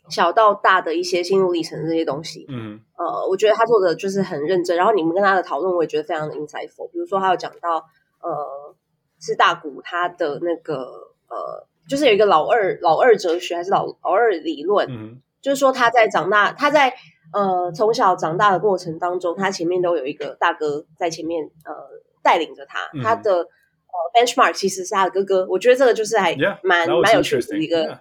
[0.09, 4.77] 小到大的一些心路历程这些东西，嗯，呃，我觉得他做的就是很认真。
[4.77, 6.89] 然后你们跟他的讨论，我也觉得非常的 insightful。
[6.91, 7.85] 比如说，他有讲到
[8.21, 8.75] 呃，
[9.19, 10.75] 是大谷他的那个
[11.27, 11.67] 呃。
[11.87, 16.93] 就是有一个老二老二哲学还是老老二理论，嗯、就是说他在长大，他在
[17.31, 21.73] 呃从小长大的过程当中，他前面都有一个大哥在前面呃
[22.21, 23.45] 带领着他，嗯、他的呃
[24.13, 25.47] benchmark 其实是他的哥哥。
[25.49, 27.99] 我觉得这个就是还蛮蛮有趣的一个，yeah,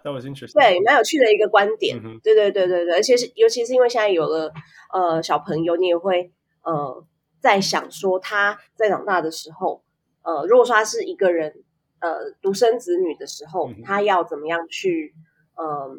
[0.54, 1.96] 对，蛮有趣的一个观点。
[2.24, 4.52] 对对对对对，而且是尤其是因为现在有了
[4.92, 6.32] 呃小朋友，你也会
[6.62, 7.04] 呃
[7.38, 9.82] 在想说他在长大的时候，
[10.22, 11.54] 呃如果说他是一个人
[12.00, 15.14] 呃独生子女的时候，他要怎么样去
[15.54, 15.68] 嗯。
[15.68, 15.96] 呃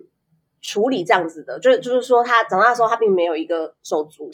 [0.61, 4.31] 处理这样子的，就就是说，他长大的时候，他并没有一个手足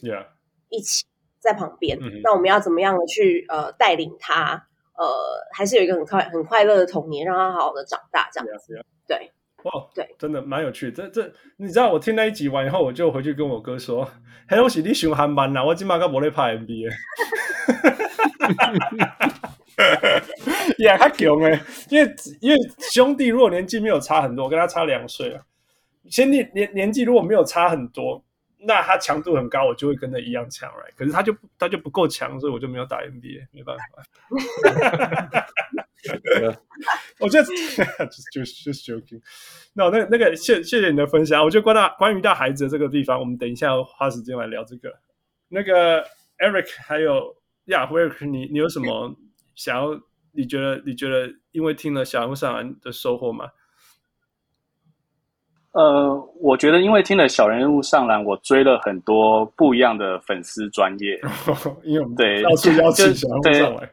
[0.69, 1.05] 一起
[1.39, 1.97] 在旁边。
[1.99, 2.21] Yeah.
[2.23, 4.67] 那我们要怎么样的去呃带领他？
[4.97, 5.05] 呃，
[5.53, 8.73] 还是有一个很快很快乐的童年，让他好好的长大这样子。
[8.73, 8.83] Yeah, yeah.
[9.07, 9.31] 对，
[9.63, 10.91] 哇，Wow, 对，真的蛮有趣。
[10.91, 14.09] 这这，你知道我听那一集完以后，我就回去跟我哥说
[14.47, 16.89] ：“嘿，我是你熊韩班呐，我今晚跟莫雷拍 NBA。
[20.77, 22.57] ”也他强哎，因为因为
[22.93, 25.43] 兄弟如果年纪没有差很多，我跟他差两岁啊。
[26.09, 28.23] 先年年年纪如果没有差很多，
[28.59, 30.93] 那他强度很高，我就会跟他一样强，right？
[30.95, 33.83] 可是他就他就不够强，所以我就没有打 NBA，没办法。
[37.19, 37.53] 我觉得就
[38.31, 39.21] 就就 joking。
[39.73, 41.43] 那那那个谢谢谢你的分享。
[41.43, 44.93] 我觉得关到关于到孩子的这个地方，我们等一下花时间来聊这个。
[45.47, 46.03] 那个
[46.37, 47.35] Eric 还有
[47.65, 49.15] 呀，Eric，你你有什么
[49.55, 49.99] 想要？
[50.37, 53.49] 你觉得你觉得因为听了小人物上篮的收获吗？
[55.75, 61.19] 呃，我觉得因为听了小人物上篮，我追了很多不一样的粉丝专业，
[61.83, 63.89] 因为我们对到处邀请小人物上来。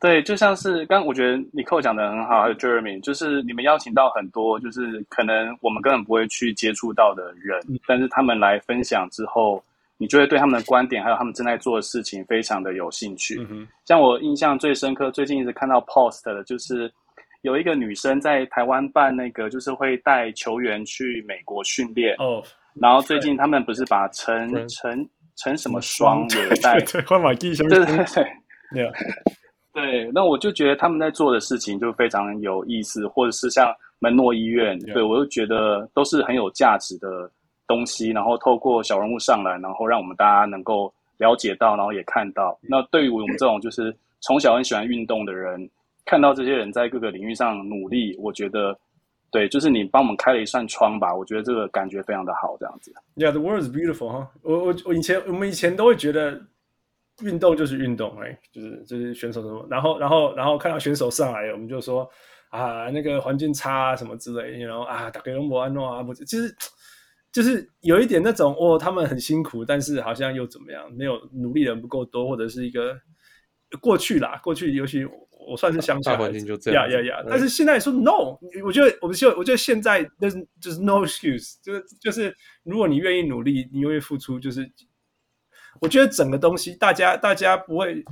[0.00, 9.62] 对，就像是刚我觉得 Nicole 讲的很好，还有 Jeremy，就是你们邀请到很多，就是可能我们根本不会去接触到的人，嗯、但是他们来分享之后，
[9.98, 13.46] 你就会对他们的观点还有他们正在做的事情非常的有兴趣。
[13.50, 16.90] 嗯、像我印象最深刻，最近一直看到 post 的就是。
[17.42, 22.14] 有一个女生在台湾办那个，就是会带球员去美国训练。
[22.18, 26.78] 哦，oh, 然后最近他们不是把陈陈陈什么双也带？
[27.68, 28.24] 对对对对
[28.74, 28.92] 对，
[29.72, 30.10] 对。
[30.12, 37.30] 那我就觉得他们在做的事情就非常有意思，或者是像门诺医院.对我就觉得都是很有价值的
[37.68, 38.10] 东西。
[38.10, 42.58] 然后透过小人物上来，然后让我们大家能够了解到，然后也看到。
[42.62, 45.70] 那对于我们这种就是从小很喜欢运动的人。
[46.08, 48.74] 看到这些人在各个领域上努力，我觉得，
[49.30, 51.14] 对，就是你帮我们开了一扇窗吧。
[51.14, 52.90] 我觉得这个感觉非常的好，这样子。
[53.16, 54.30] Yeah, the world is beautiful 哈。
[54.40, 56.40] 我我我以前我们以前都会觉得
[57.22, 62.08] 运动就是运动，哎，就是就是选手什么，然后然后然后看到选手上来，我们就说
[62.48, 66.56] 啊，那个环境差啊什么之类，然后啊，打给龙博安诺啊，不，就是
[67.30, 72.96] 就是有一点那种哦，他们很辛苦，但是好像又怎么样，没有努力人不够多，或者是一个
[73.78, 75.06] 过去啦，过去尤其。
[75.46, 77.24] 我算是乡下，大环境就这样，呀呀呀！
[77.28, 82.34] 但是现在说 no，我觉得我们就我觉得现在就是就是 no excuse，就是就是
[82.64, 84.70] 如果你愿意努力，你愿意付出，就是
[85.80, 88.04] 我觉得整个东西，大家大家不会，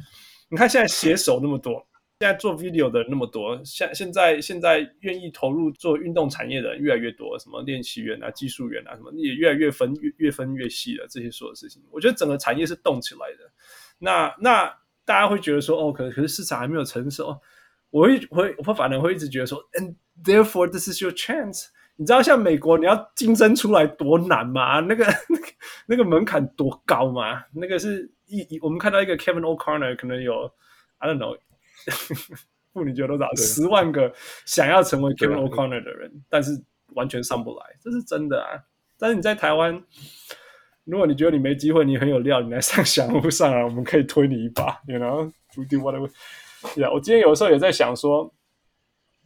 [0.48, 1.74] 你看现在写手那么多，
[2.20, 11.06] 现在做 video 的人那么多，现现在现在愿意投入做运动产业的人越来越多，什么练习员啊、技术员啊，什么也越来越分越越分越细了。
[11.10, 13.50] 这些所有事情，我觉得整个产业是动起来的。
[13.98, 14.72] 那那。
[15.06, 17.40] 大家会觉得说，哦，可可是市场还没有成熟，
[17.90, 19.94] 我会会我会反而会一直觉得说，and
[20.24, 21.68] therefore this is your chance。
[21.98, 24.80] 你知道像美国你要竞争出来多难吗？
[24.80, 25.46] 那个 那个
[25.86, 27.44] 那个门槛多高吗？
[27.54, 30.52] 那个是一我们看到一个 Kevin O'Connor 可能有
[30.98, 31.38] I don't know，
[32.74, 34.12] 妇女觉得多少十万个
[34.44, 36.60] 想要成为 Kevin O'Connor 的人，但是
[36.94, 38.60] 完全上不来，这是真的啊。
[38.98, 39.82] 但是你在台湾。
[40.86, 46.08] 如果你觉得你没机会，你很有料，你来上小人物上来，我们可以推你一把， you know，to do whatever。
[46.76, 48.32] Yeah，我今天有时候也在想说，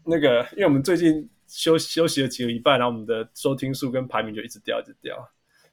[0.07, 5.17] 那个，因为我们最近休休息了几个礼拜，然后我们的收听数跟排名就一直掉，一直掉。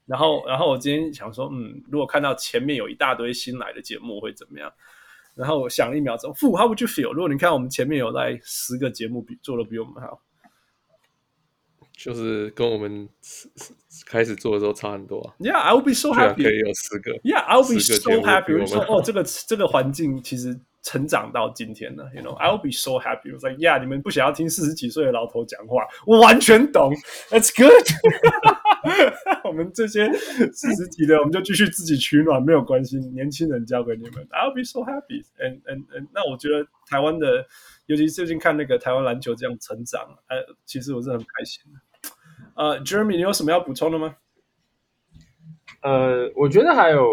[0.06, 4.70] 然后，然后我今天想说，嗯，如果看到前面有一大堆新来的节目会怎么样？
[5.34, 7.12] 然后我想了一秒钟，负，how would you feel？
[7.12, 10.20] 如果你看我们前面有在十个节目比做的比我们好。
[11.98, 13.08] 就是跟我们
[14.06, 15.34] 开始做的时候差很多啊。
[15.40, 16.44] Yeah, I will be so happy.
[16.44, 17.10] 可以有四个。
[17.24, 18.56] Yeah, I will be so happy.
[18.58, 22.08] 我说哦，这个这个环境其实成长到今天了。
[22.14, 23.34] You know, I will be so happy.
[23.34, 26.94] 我说，Yeah，你们不想要听四十几岁的老头讲话，我完全懂。
[27.30, 27.88] That's good.
[29.42, 30.08] 我们这些
[30.52, 32.96] 四十几的，我们就继续自己取暖，没有关系。
[32.98, 34.24] 年轻人交给你们。
[34.30, 35.24] I will be so happy.
[35.36, 37.44] And and and，那我觉得台湾的，
[37.86, 41.80] 尤其最近看那个台湾篮球这样成长，呃，其实我是很开心的。
[42.58, 44.16] 呃、uh,，Jeremy，你有什么要补充的吗？
[45.80, 47.06] 呃，我觉得还有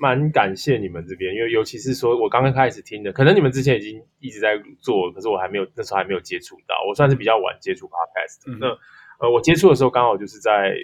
[0.00, 8.50] 蛮感谢你们这边，因为尤其是说我刚刚开始听的，可能你们之前已经一直在做，可是我还没有那时候还没有接触到，我算是比较晚接触 Podcast。
[8.50, 10.74] 嗯、哼那呃，我接触的时候刚好就是在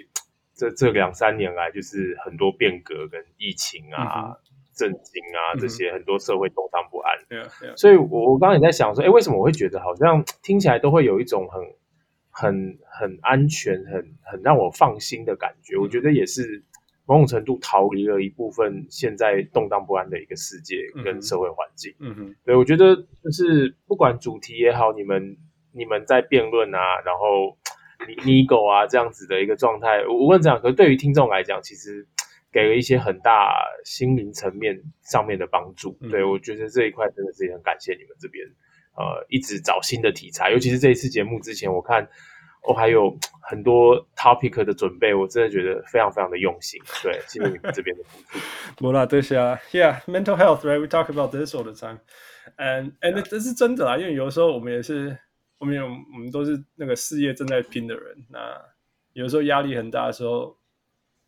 [0.55, 4.37] 这这两三年来，就是很多变革跟疫情啊、嗯、
[4.75, 7.17] 震惊啊这些很多社会动荡不安。
[7.75, 11.59] 所以我我刚刚也在想说，哎，为什么我会觉得好像听起来都会有一种很。
[12.39, 15.75] 很很安全，很很让我放心的感觉。
[15.77, 16.63] 我觉得也是
[17.05, 21.93] 某种程度逃离了一部分现在动荡不安的一个世界跟社会环境。
[21.99, 25.35] 嗯哼，对，我觉得就是不管主题也好，你们
[25.73, 27.57] 你们在辩论啊，然后
[28.07, 32.07] 你你狗啊这样子的一个状态，无论怎样，可是对于听众来讲，其实
[32.53, 33.51] 给了一些很大
[33.83, 35.97] 心灵层面上面的帮助。
[35.99, 38.47] 嗯、对，我觉得这一块真的是也很感谢你们这边。
[38.97, 42.05] 呃，一直找新的题材，尤其是这一次节目之前，我看
[42.61, 46.79] 我、哦、还有很多 topic 的准备，我真的觉得非常非常的用心。
[47.01, 48.39] 对，谢谢你们这边的付出。
[48.79, 55.17] 没啦，对啊，Yeah，mental health，right？We talk about this all the time，and and 这是真的啦，因为有的时候我们也是，
[55.57, 58.61] 我们有我们都是那个事业正在拼的人，那
[59.13, 60.58] 有的时候压力很大的时候，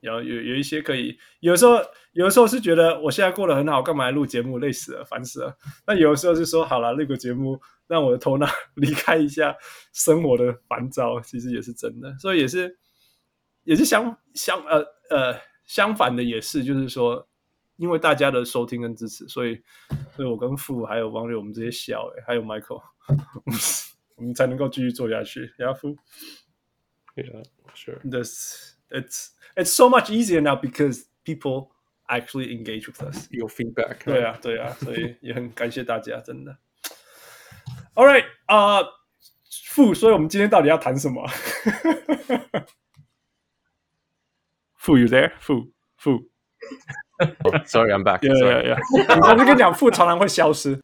[0.01, 1.77] 然后有有一些可以，有时候
[2.11, 5.55] 有的时候是觉得我现在过得很好，干嘛来录节目，累死了，烦死了。
[5.87, 9.55] 那有的时候是说好了，录个节目让我的头脑 离开一下
[9.93, 12.17] 生活的烦躁，其实也是真的。
[12.17, 12.77] 所以也是
[13.63, 17.27] 也是相相呃呃相反的，也是就是说，
[17.77, 19.61] 因为大家的收听跟支持，所以
[20.15, 22.81] 所以我跟傅还有王瑞，我们这些小诶还有 Michael，
[24.17, 25.53] 我们才能够继续做下去。
[25.57, 25.95] 然后傅
[27.15, 27.45] ，Yeah,
[27.75, 27.99] sure.
[28.09, 31.70] This it's it's so much easier now because people
[32.08, 33.26] actually engage with us.
[33.30, 34.04] 有 feedback。
[34.04, 36.56] 对啊，对啊，所以也很感谢大家，真的。
[37.94, 38.86] All right，啊、uh,，
[39.64, 41.26] 傅，所以我们今天到底要谈什么？
[44.76, 45.32] 傅，you there？
[45.40, 46.28] 傅，傅。
[47.18, 48.20] Oh, sorry, I'm back.
[48.20, 48.68] Yeah, sorry.
[48.68, 49.16] yeah, yeah.
[49.16, 50.80] 你上次跟你讲，傅常常会消失。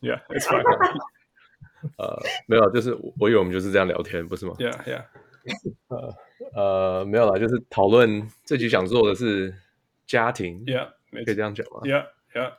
[0.00, 0.62] Yeah, it's fine.
[1.96, 4.54] 呃，没有，就是我以为我们就是这样聊天，不是吗？
[4.58, 5.04] Yeah, yeah.
[5.89, 6.15] 呃
[6.53, 9.53] 呃，没有啦，就是讨论这集想做的是
[10.05, 10.89] 家庭，Yeah，
[11.25, 12.53] 可以这样讲吗？Yeah, yeah.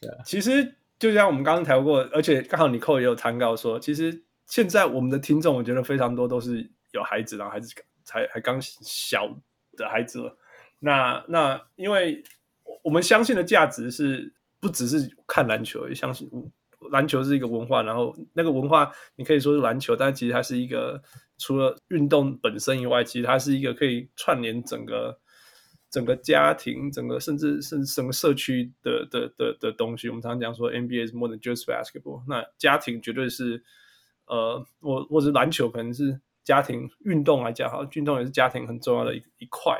[0.00, 0.22] Yeah.
[0.24, 9.26] 其实就像我们刚刚谈过，而且刚好 Nicole 也有谈到说，其实现在我们的听众，我觉得非常多都是有孩子，然后孩子才还刚小
[9.76, 10.36] 的孩子了。
[10.78, 12.22] 那那因为
[12.82, 16.30] 我们相信的价值是不只是看篮球，也相信
[16.90, 21.02] 篮球是一个文化，然后那个文化你可以说是篮球，但其实它是一个
[21.38, 25.18] 除了运动本身以外，其实它是一个可以串联整个
[25.90, 30.08] 整个家庭、整个甚至甚至整个社区的的的的东西。
[30.08, 33.62] 我们常常讲说 NBA is more than just basketball，那家庭绝对是
[34.26, 39.78] 呃，或或者篮球可能是家庭运动来讲，好，运动也是家庭很重要的一一块。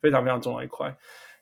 [0.00, 0.94] 非常非常重要一块。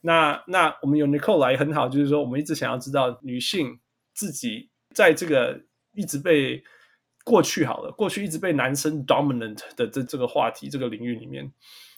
[0.03, 3.81] 那那我们有 Nicole 来很好，就是说我们一直想要知道女性
[4.15, 5.61] 自己在这个
[5.93, 6.63] 一直被
[7.25, 11.53] 过去好了，过去一直被男生 dominant 的这这个话题这个领域里面，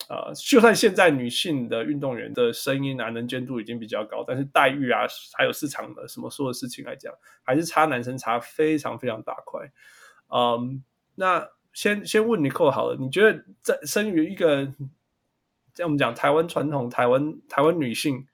[0.08, 5.02] 呃，就算现在女性的运动员的声音啊、能见度已经比较高，但是待遇啊，
[5.32, 7.12] 还有市场的什么所有事情来讲，
[7.42, 9.62] 还是差男生差非常非常大块。
[10.28, 10.82] 嗯，
[11.14, 14.64] 那先先问你扣好了，你觉得在生于一个
[15.74, 18.26] 像我们讲台湾传统，台湾台湾女性，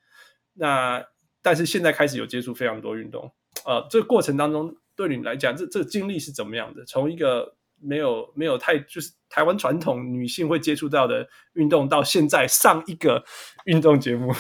[0.55, 1.05] 那
[1.41, 3.33] 但是现在开始有接触非常多运动，
[3.65, 4.77] 呃，这个过程当中
[5.09, 6.85] 对你来讲，这这个经历是怎么样的？
[6.85, 13.25] 从一个没有没有太就是台湾传统女性会接触到的运动，到现在上一个
[13.65, 14.33] 运动节目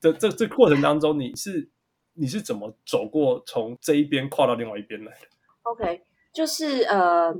[0.00, 1.68] 的这这过程当中，你是
[2.14, 5.26] 你是怎么走过从这一边跨到另外一边来的
[5.62, 7.34] ？OK，就是呃。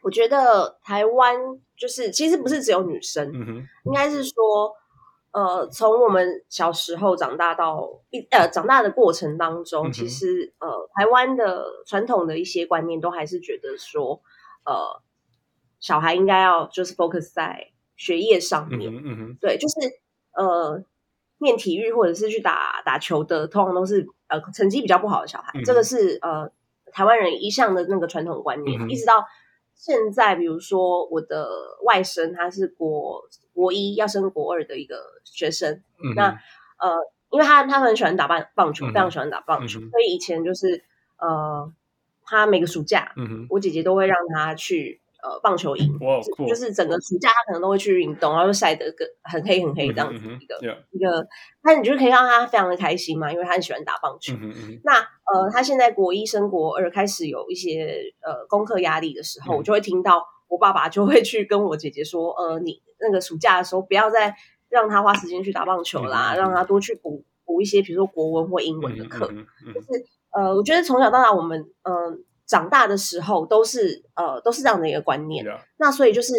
[0.00, 1.34] 我觉得台湾
[1.76, 4.72] 就是其实不是只有女生，嗯、哼应该是说，
[5.30, 14.22] 呃，从我们小时候长大到一呃长大的过程当中，嗯、其实呃台湾的传统的一些观念都还是觉得说，
[14.64, 15.02] 呃，
[15.78, 19.74] 小孩应该要就是 focus 在学业上面，嗯嗯对，就是
[20.32, 20.82] 呃
[21.38, 26.50] 念体育或者是去打打球的，通常都是呃成绩比较不好的小孩，这个是呃
[26.92, 29.26] 台湾人一向的那个传统观念，嗯、一直到。
[29.78, 31.48] 现在，比如说我的
[31.84, 33.22] 外甥，他是国
[33.54, 35.72] 国一要升国二的一个学生。
[36.04, 36.28] 嗯、那
[36.78, 36.94] 呃，
[37.30, 40.84] 因为他他很喜欢打棒棒球，嗯、非常喜欢打棒球，嗯、所以以前就是
[41.16, 41.72] 呃，
[42.24, 45.00] 他每个暑假，嗯、我姐姐都会让他去。
[45.20, 51.26] 呃，棒球营，哇就，就是整个暑假他可能都会去运动，然后就晒得个很黑很黑这样子一个、嗯、一个，
[51.64, 54.32] 那你就可以让他非常的开心嘛，因为他很喜欢打棒球。
[54.84, 64.32] 那呃，他现在国一升国二开始有一些呃功课压力的时候，嗯、我就会听到我爸爸就会去跟我姐姐说，呃，你那个暑假的时候不要再
[64.68, 69.26] 让他花时间去打棒球啦，嗯、让他多去补补一些，比如说国文或英文的课。
[69.26, 69.88] 就是
[70.30, 71.92] 呃，我觉得从小到大我们嗯。
[71.92, 72.18] 呃
[72.48, 75.60] 长大的时候都是呃都是这样的一个观念，Yeah.
[75.76, 76.32] 那所以就是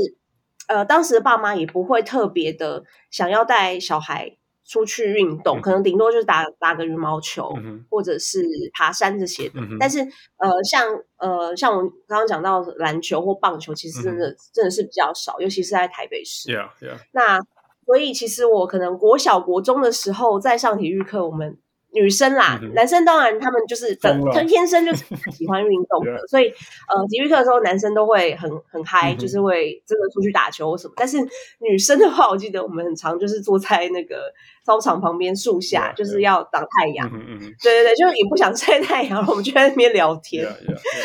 [0.68, 4.36] 呃当时的爸妈也不会特别的想要带小孩
[4.66, 5.62] 出去运动，mm hmm.
[5.62, 7.84] 可能顶多就是打打个羽毛球，mm hmm.
[7.92, 8.44] 或者是
[8.74, 9.62] 爬山这些的。
[9.62, 9.78] Mm hmm.
[9.80, 10.88] 但是呃像
[11.18, 14.50] 呃像我们刚刚讲到篮球或棒球，其实真的、mm hmm.
[14.52, 16.50] 真的是比较少，尤其是在台北市。
[16.50, 16.98] Yeah, yeah.
[17.12, 17.40] 那
[17.86, 21.60] 所以其实我可能国小国中的时候在上体育课，我们。
[21.92, 30.94] 女生啦，嗯、男生当然他们就是本了天生就是喜欢运动的， 所以呃，体育课的时候男生都会很很嗨，嗯、就是会真的出去打球或什么。
[30.96, 31.18] 但是
[31.60, 34.32] 女生的话，我记得我们很常就是坐在那个
[34.64, 37.10] 操场旁边树下，就是要挡太阳。
[37.12, 40.48] 嗯嗯对对对，就是也不想晒太阳，我们就在那边聊天。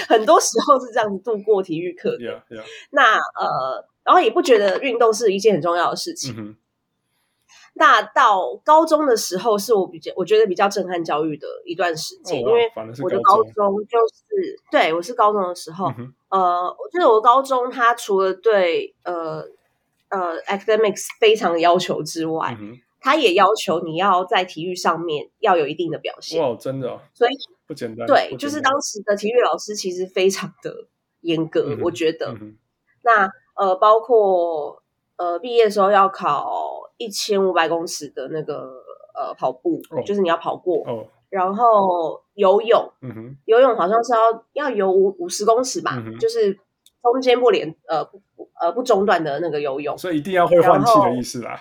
[0.09, 2.43] 很多时候是这样子度过体育课的。
[2.91, 6.57] 那呃，然后也不觉得运动是一件很重要的事情。
[7.75, 12.71] 嗯那到高中的时候，是我比较我觉得比较震撼教育的一段时间，哦、因为
[13.03, 19.45] 我的高中就是对我是高中的时候，嗯、呃，我觉得我高中他除了对呃
[20.09, 26.41] 呃 academics 非常的要求之外，嗯、他也要求你要在体育上面要有一定的表现。
[26.41, 27.33] 哇，真的、哦，所以
[27.67, 28.07] 不简单。
[28.07, 30.87] 对，就是当时的体育老师其实非常的
[31.23, 32.37] 严格，嗯、我觉得。
[32.41, 32.57] 嗯、
[33.03, 34.81] 那呃，包括
[35.17, 38.83] 呃毕业的时候要考一千五百公尺的那个
[39.15, 40.83] 呃跑步，哦、就是你要跑过。
[40.87, 41.07] 哦。
[41.31, 46.57] 然后游泳，嗯哼，游泳好像是要要游五五十公尺吧，嗯，就是
[47.03, 48.23] 中间不连呃不
[48.61, 51.61] 呃不中断的那个游泳，所以一定要会换气的意思啦。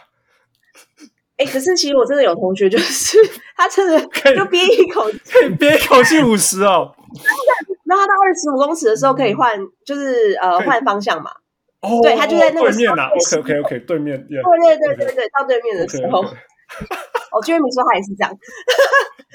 [1.38, 3.18] 哎，可是其实我真的有同学，就是
[3.58, 4.00] 他真的
[4.36, 6.94] 就憋一口气，憋一口气五十哦。
[7.86, 11.32] 然后他到二十五公尺的时候可以换，就是呃换方向嘛。
[11.84, 13.10] 哦，对，他就在那个对面呐。
[13.12, 14.18] OK OK OK，对面。
[14.28, 16.20] 对对对对对，到对面的时候，
[17.32, 18.34] 我，Jeremy 说他也是这样。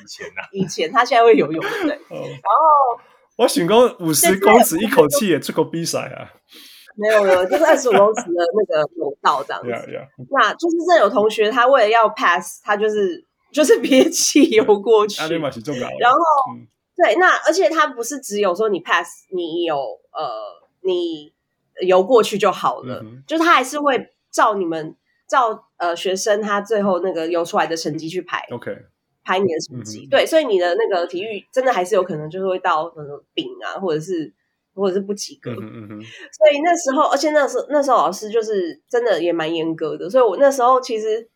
[0.02, 1.90] 以前呐，以前他现在会游泳，对。
[1.90, 2.98] 然后
[3.36, 6.32] 我想讲五十公尺一口气也出过比赛啊。
[6.96, 9.70] 没有没有，就是二十五公尺的那个泳道这样子。
[10.30, 13.22] 那就是这有同学他为了要 pass，他就是
[13.52, 15.20] 就是憋气游过 去。
[15.20, 16.18] 然后
[16.96, 20.28] 对，那而且他不是只有说你 pass，你有呃
[20.82, 21.32] 你
[21.86, 24.96] 游过去就好了，就是他还是会照你们
[25.28, 28.46] 照呃学生他最后那个游出来的成绩去排。
[28.50, 28.76] OK。
[29.24, 34.32] 排你的成绩，嗯、对，所以你的那个体育真的还是有可能就是会到什么丙啊，或者是
[34.72, 35.50] 或者是不及格。
[35.50, 41.28] 嗯嗯，所以那时候，而且那时候那时候老师就是真的也蛮严格的，所以我那时候其实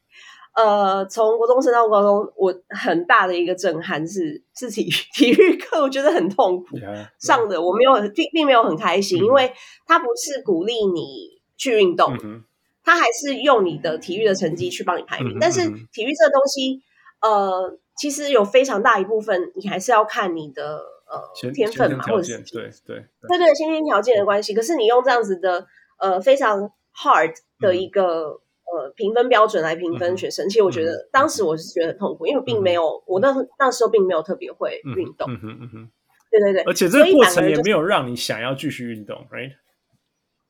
[0.54, 7.08] 呃，从国中升到高中，我很大的一个震撼是是体育 体育课，我觉得很痛苦 yeah, yeah.
[7.18, 9.52] 上的，我没有并并没有很开心，嗯、因为
[9.86, 12.44] 他不是鼓励你去运动，嗯、
[12.84, 15.60] 他还是用你的体育的成绩去帮你排名，嗯、但是
[15.92, 16.82] 体育这个东西，
[17.20, 17.78] 呃。
[17.94, 24.54] 其实有非常大一部分，你还是要看你的呃天分嘛，或者是对对对对先天条件的关系。
[24.54, 25.66] 可是你用这样子的
[25.98, 28.40] 呃非常 hard 的一个
[28.72, 35.30] 呃评分标准来评分学生，其实我觉得当时我是觉得很痛苦，因为并没有我那那时候并没有特别会运动。
[35.30, 35.90] 嗯哼嗯哼，
[36.30, 39.52] 对对对，而且这个过程也没有让你想要继续运动，right？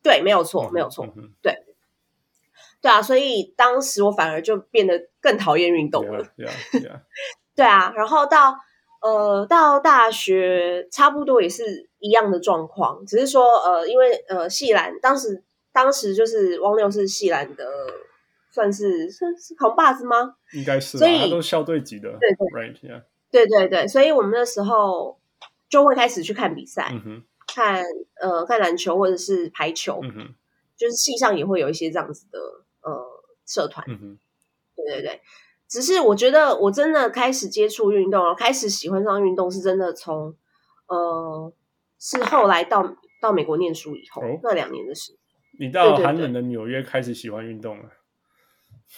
[0.03, 1.07] 对，没有错，没有错，
[1.43, 1.55] 对。
[2.81, 6.25] 对啊，所以当时我反而就变得更讨厌运动了。
[6.37, 7.01] Yeah, yeah, yeah.
[7.55, 8.57] 对啊，然后到
[9.01, 17.65] 呃到大学差不多也是一样的状况，只是说呃因为呃系篮当时当时就是汪六是系篮的，
[18.53, 20.37] 算是算是扛把子吗？
[20.53, 22.11] 应该是，所以他都校队级的。
[22.21, 23.03] 对对，right, yeah.
[23.33, 25.19] 对对对，所以我们那时候
[25.69, 26.93] 就会开始去看比赛，
[27.49, 27.83] 看
[28.21, 30.01] 呃看篮球或者是排球，
[30.77, 32.39] 就是系上也会有一些这样子的。
[32.85, 33.01] 呃，
[33.47, 35.21] 社团，对对对，
[35.69, 40.35] 只是我觉得我真的开始接触运动，开始喜欢上运动，是真的从
[40.89, 41.53] 呃，
[42.01, 45.17] 是后来到到美国念书以后、哦、那两年的事。
[45.61, 47.85] 你到寒冷的纽约开始喜欢运动了？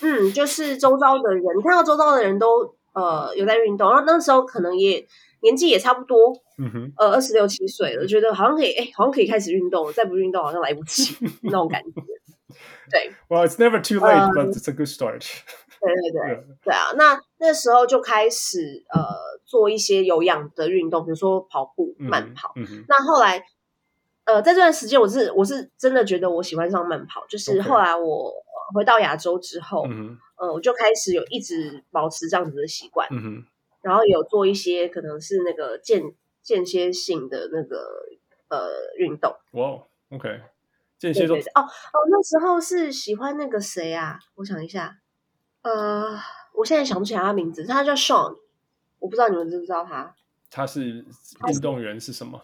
[0.01, 5.07] 嗯，就是周遭的人，你看到周遭的人都呃有在运动，然后那时候可能也
[5.40, 12.03] 年纪也差不多，嗯哼，呃，二十六七岁了，觉得好像可以，哎，好像可以开始运动了，再不运动好像来不及 那种感觉。
[12.90, 15.26] 对，Well, it's never too late,、um, but it's a good start.
[15.80, 19.01] 对对对.对啊，那那时候就开始呃
[19.45, 22.53] 做一些有氧的运动，比如说跑步、嗯、慢跑。
[22.88, 23.42] 那后来
[24.24, 28.32] 呃在这段时间，我是我是真的觉得我喜欢上慢跑，就是后来我
[28.73, 33.45] 回到亚洲之后，嗯、哼呃我就开始有一直保持这样子的习惯，嗯、哼
[33.83, 36.03] 然后有做一些可能是那个间
[36.43, 38.07] 间歇性的那个
[38.49, 39.37] 呃运动。
[39.53, 39.83] 哇、
[41.12, 44.19] 些对对对哦哦，那时候是喜欢那个谁啊？
[44.37, 44.99] 我想一下，
[45.62, 46.19] 呃，
[46.55, 48.39] 我现在想不起来他名字，他叫 Sean，
[49.01, 50.15] 我不知道你们知不知道他？
[50.51, 51.05] 他是
[51.49, 52.41] 运动员是什么？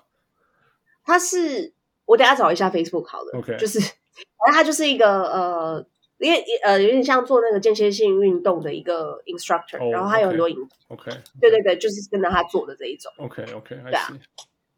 [1.05, 1.73] 他是
[2.05, 3.79] 我等下找一下 Facebook 好了，OK，就是
[4.37, 5.87] 反正他就是一个呃，
[6.21, 10.57] 因为呃有点像做那个间歇性运动的一个 instructor，、oh, 然后他有很多影
[10.89, 11.11] ，OK，
[11.41, 14.09] 对对对，就是跟着他做的这一种，OK OK，对啊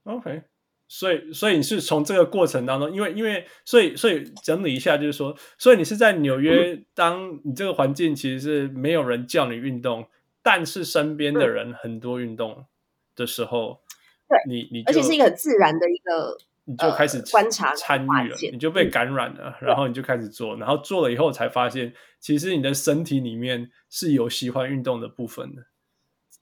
[0.04, 0.42] ，OK。
[0.88, 10.06] 所以，所以你是从这个过程当中，因为，因为，所以，所以整理一下，就是说，所以你是在纽约，当你这个环境其实是没有人叫你运动，
[10.42, 12.66] 但是身边的人很多运动
[13.16, 13.80] 的时候，
[14.28, 25.62] 对，你你而且是一个很自然的一个，你就开始观察参与了，你就被感染了，然后你就开始做，然后做了以后才发现，其实你的身体里面是有喜欢运动的部分的。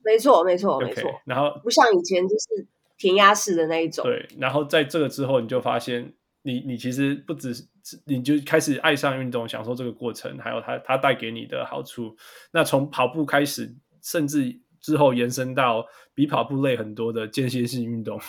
[0.03, 1.09] 没错，没错，没错。
[1.25, 2.67] 然后不像以前就是。
[2.97, 6.13] 填鸭式的那一种，对，然后在这个之后，你就发现
[6.43, 7.65] 你，你你其实不只是，
[8.05, 12.15] 你就开始爱上运动，享受这个过程，还有它它带给你的好处。
[12.53, 18.21] 那从跑步开始，甚至之后延伸到比跑步累很多的间歇性运动。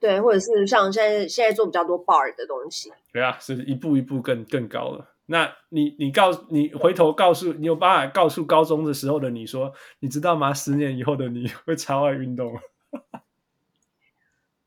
[0.00, 2.92] 对，或者是像现在现在做比较多 bar 的东西。
[3.12, 5.14] 对啊，是一步一步更更高了。
[5.26, 10.54] 那你你告你回头告诉你有办法告诉高中的时候的你说，你知道吗？
[10.54, 12.54] 十年以后的你 会超爱运动。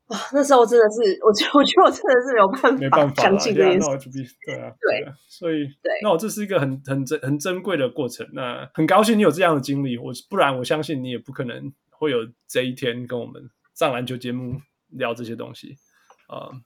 [0.06, 3.88] 哇，那时候真的是，我觉得我觉得我真的是没有办法，没办法相信这件事。
[4.44, 8.28] 对啊，对，所以对，那我这是一个很很珍很珍贵的过程。
[8.34, 14.60] 那很高兴你有这样的经历，我不然我相信你也不可能会有这一天跟我们上篮球节目
[14.92, 15.76] 聊这些东西
[16.28, 16.48] 啊。
[16.48, 16.62] Uh,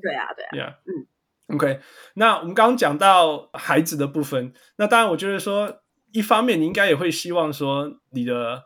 [0.00, 1.80] 对啊，对啊嗯，OK。
[2.14, 8.64] 那我们刚刚讲到孩子的部分，那当然我觉得说，一方面你应该也会希望说你的。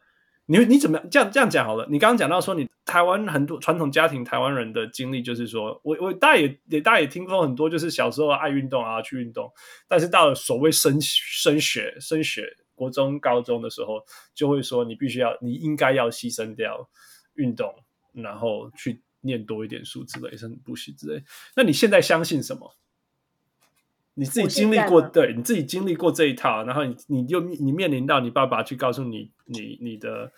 [0.51, 1.11] 你你怎么样？
[1.11, 1.87] 这样这样讲好了。
[1.91, 9.53] 你刚刚讲到说，你台湾很多传统家庭，台湾人的经历就是说，我我大家也也大家也听过很多，就是小时候爱运动啊，去运动，
[9.87, 14.03] 但是到了所谓升升学、升学、国中、高中的时候，
[14.35, 16.89] 就会说你必须要，你应该要牺牲掉
[17.35, 17.75] 运动，
[18.23, 21.23] 然后去念多一点书之类，甚至补习之类。
[21.57, 22.77] 那你现在相信什么？
[24.15, 30.33] 你自己经历过，对，你自己经历过这一套，然后你你就你面临到你爸爸去告诉你你你的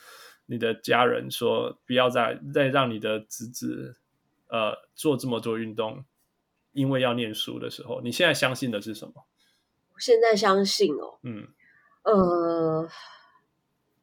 [0.44, 3.96] 你的家人说，不要再再让你的侄子
[4.48, 6.04] 呃做这么多运动，
[6.72, 9.24] 因为要念书的时候，你现在相信的是什么？
[9.94, 11.48] 我现在相信哦，嗯，
[12.02, 12.86] 呃，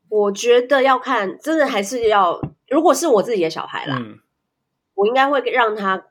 [0.09, 4.19] 我觉得要看，真的还是要，如果是我自己的小孩啦，嗯，
[4.95, 6.07] 我应该会让他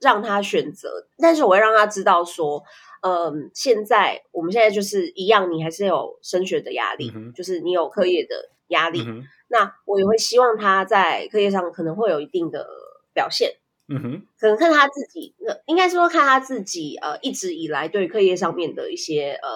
[0.00, 2.64] 让他选择，但是我会让他知道说。
[3.02, 9.22] 嗯，现在我们现在就是一样，你还是有升学的压力，嗯、就是你有课业的压力、嗯。
[9.48, 12.68] 那我也会希望他在课业上可能会有一定的
[13.14, 13.54] 表现。
[13.88, 15.34] 嗯哼，可能看他自己，
[15.64, 19.48] 应该说看他自己呃一直以来对课业上面的一些呃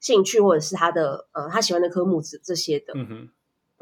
[0.00, 2.94] 兴趣，或者是他的呃他喜欢的科目这这些的。
[2.96, 3.28] 嗯哼，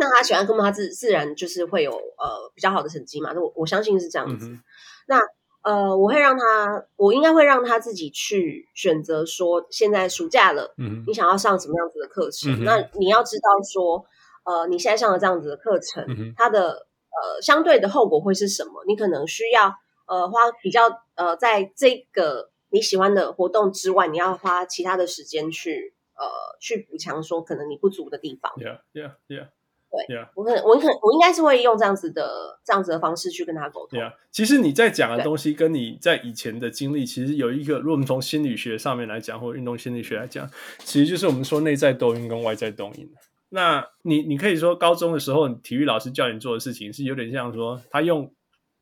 [0.00, 3.30] 那他喜欢科目，他自自然就是会有呃比较好的成绩嘛。
[3.32, 4.48] 那我我相信是这样子。
[4.48, 4.60] 嗯、
[5.06, 5.20] 那。
[5.62, 12.62] 呃，我会让他，我应该会让他自己去选择说，现在暑假了，嗯，你想要上什么样子的课程？
[12.62, 14.02] 嗯、那你要知道说，
[14.44, 18.82] 呃，你现在上了这样子的课程，嗯、它的呃相对的后果会是什么？
[18.86, 19.74] 你可能需要
[20.06, 26.26] 呃花比较呃在这个你喜欢的活动之外，你要花其他的时间去呃
[26.58, 28.50] 去补强说可能你不足的地方。
[28.56, 29.48] Yeah, yeah, yeah.
[29.90, 30.28] 对，yeah.
[30.34, 33.98] 我可能我可能我应该是会用这样子的这样子的方式去跟他沟通。
[33.98, 34.12] Yeah.
[34.30, 43.10] 其实你在讲的东西跟你在以前的经历，其实有一个，如果我们从心理学上面来讲，或者运动心理学来讲，其实就是我们说内在动因跟外在动因。
[43.48, 48.32] 那你你可以说高中的时候，体育老师叫你做的事情是有点像说他用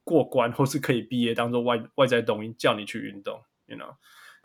[0.05, 3.95] 过关或是可以毕业当做外外在动因叫你去运动，you know。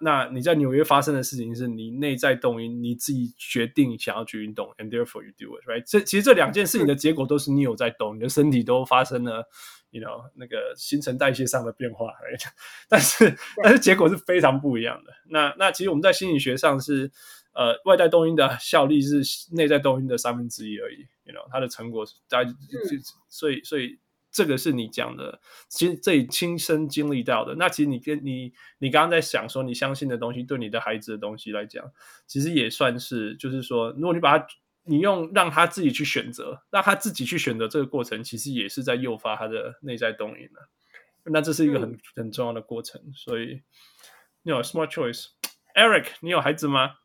[0.03, 5.81] 那你在纽约发生的事情是你内在动因，你自己决定想要去运动，and therefore you do it, right？
[5.87, 9.47] 这其实这两件事情的结果都是你有在动，你的身体都发生了
[9.91, 12.45] ，you know，那个新陈代谢上的变化，right？
[12.89, 13.33] 但是
[13.63, 15.13] 但是结果是非常不一样的。
[15.29, 17.09] 那那其实我们在心理学上是，
[17.53, 19.23] 呃，外在动因的效力是
[19.55, 22.55] 内在动因的三分之一而已，you know，它的成果是大家就
[23.29, 23.97] 所以所以。
[24.33, 27.53] 这个是你讲的，其实这里亲身经历到的。
[27.55, 31.85] 那其实你跟你你刚刚在想说，你相信的东西，对你的孩子的东西来讲，
[32.25, 34.47] 其实也算是，就是说，如果你把他，
[34.85, 40.67] 你用让他自己去选择，让他自己去选择这个过程，其实也是在诱发他的内在动因了。
[41.25, 42.99] 那这是一个很、嗯、很重要的过程。
[43.15, 43.61] 所以，
[44.41, 46.95] 你有 smart choice，Eric，你有孩子吗？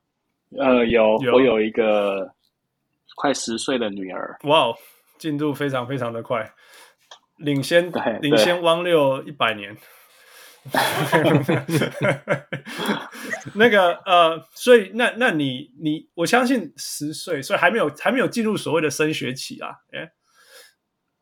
[0.58, 2.34] 呃，有，有，我有一个
[3.16, 4.38] 快十岁的女儿。
[4.44, 4.74] 哇，
[5.18, 6.52] 进度非常非常的快。
[7.38, 9.76] 领先领先汪六一百年，
[13.54, 20.10] 那个呃，所以那那你你我相信十岁，所以还没有还没有进入所谓的升学期啊，哎，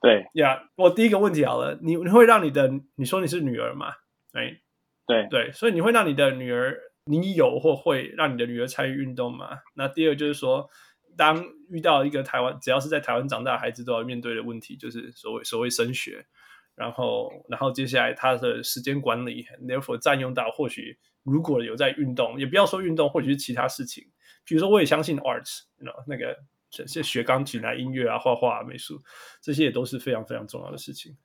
[0.00, 3.92] 对呀，yeah, 我第一个问题好了，你你会让你的你说你是女儿嘛？
[4.32, 4.60] 哎，
[5.06, 9.58] 对对，所以你会让你的女儿，你有或会让你的女儿参与运动吗？
[9.74, 10.68] 那第二就是说。
[11.16, 16.24] 当遇到一个台湾，只要是在台湾长大的孩子都要面对的问题，就是所谓所谓升学，
[16.74, 24.04] 然后然后接下来他的时间管理，therefore 占用到或许如果有在运动，也不要说运动，或许是其他事情，
[24.44, 26.36] 比如说我也相信 arts，know 那个
[26.70, 29.02] 学学钢琴啊、音乐啊、画画啊、美术，
[29.40, 31.16] 这些也都是非常非常重要的事情。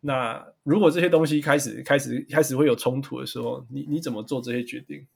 [0.00, 5.06] 那如果这些东西开始开始开始会有冲突的时候，你你怎么做这些决定？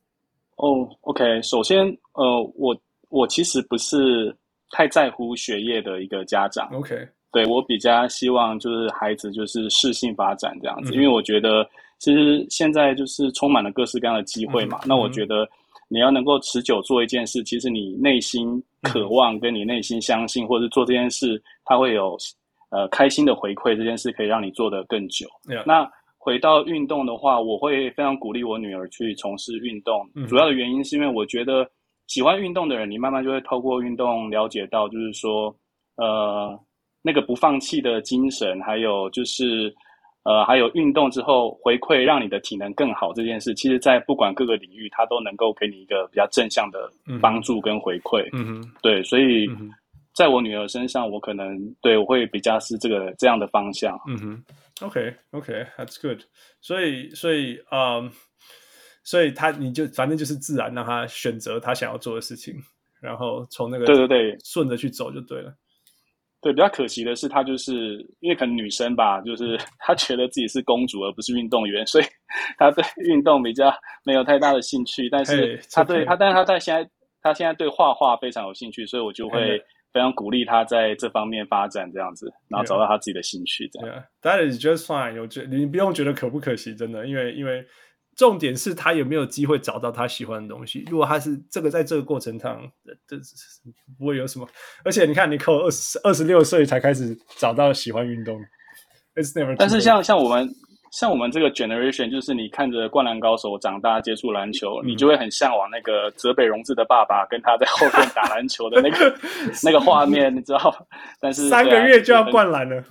[0.56, 2.78] 哦、，OK，首先呃我。
[3.08, 4.34] 我其实不是
[4.70, 15.48] 太在乎学业的一个家长，OK，对，我比较希望就是孩子就是适性发展这样子，嗯，因为我觉得其实现在就是充满了各式各样的机会嘛，嗯，那我觉得
[15.88, 22.16] 你要能够持久做一件事，其实你内心渴望跟你内心相信，嗯，或者做这件事，它会有
[22.70, 25.26] 呃开心的回馈这件事可以让你做得更久。
[25.66, 30.06] 那回到运动的话，我会非常鼓励我女儿去从事运动。
[30.14, 31.66] 嗯、主要的原因是因为我觉得
[32.08, 35.54] 喜欢运动的人，你慢慢就会透过运动了解到，就是说，
[35.94, 36.58] 呃，
[37.00, 39.72] 那个不放弃的精神，还有就是。
[40.24, 46.90] 呃，还有运动之后回馈，让你的体能更好这件事，其实，在不管各个领域，它都能够给你一个比较正向的
[47.22, 48.28] 帮助跟回馈。
[48.34, 49.48] 嗯哼，对，所以
[50.12, 53.98] 在我女儿身上，我可能对我会比较是这个这样的方向。
[54.06, 54.44] 嗯哼
[54.82, 56.20] ，OK，OK，That's good。
[56.60, 58.10] 所以，所以，嗯，
[59.08, 62.54] 所以他你就反正就是自然让他选择他想要做的事情，
[63.00, 65.50] 然后从那个对对对顺着去走就对了。
[66.42, 72.04] 对，比较可惜的是，她就是因为可能女生吧，就是 她觉得自己是公主而不是运动员，所以
[72.58, 75.08] 她对运动比较没有太大的兴趣。
[75.08, 76.90] 但是她对她，但是她在现在，
[77.22, 79.58] 她现在对画画非常有兴趣，所以我就会
[79.90, 83.66] 非常鼓励她在这方面发展，这样子，然后找到她自己的兴趣。
[83.72, 85.18] 这样，yeah，That is just fine。
[85.18, 87.64] 我觉得你不用觉得可不可惜，真的，因为因为。
[88.18, 90.84] 重点是他有没有机会找到他喜欢的东西。
[90.90, 92.60] 如果他是这个，在这个过程上，
[93.06, 93.16] 这
[93.96, 94.48] 不会有什么。
[94.84, 98.36] 而且你看，你扣二十二十六岁才开始找到喜欢运动。
[99.56, 100.48] 但是像像我们
[100.90, 109.16] 像我们这个 generation，就是你看着《灌篮高手》长大接触篮球，嗯，你就会很向往那个泽北荣治的爸爸跟他在后面打篮球的那个
[109.62, 110.88] 那个画面，你知道？
[111.20, 112.82] 但是三个月就要灌篮了。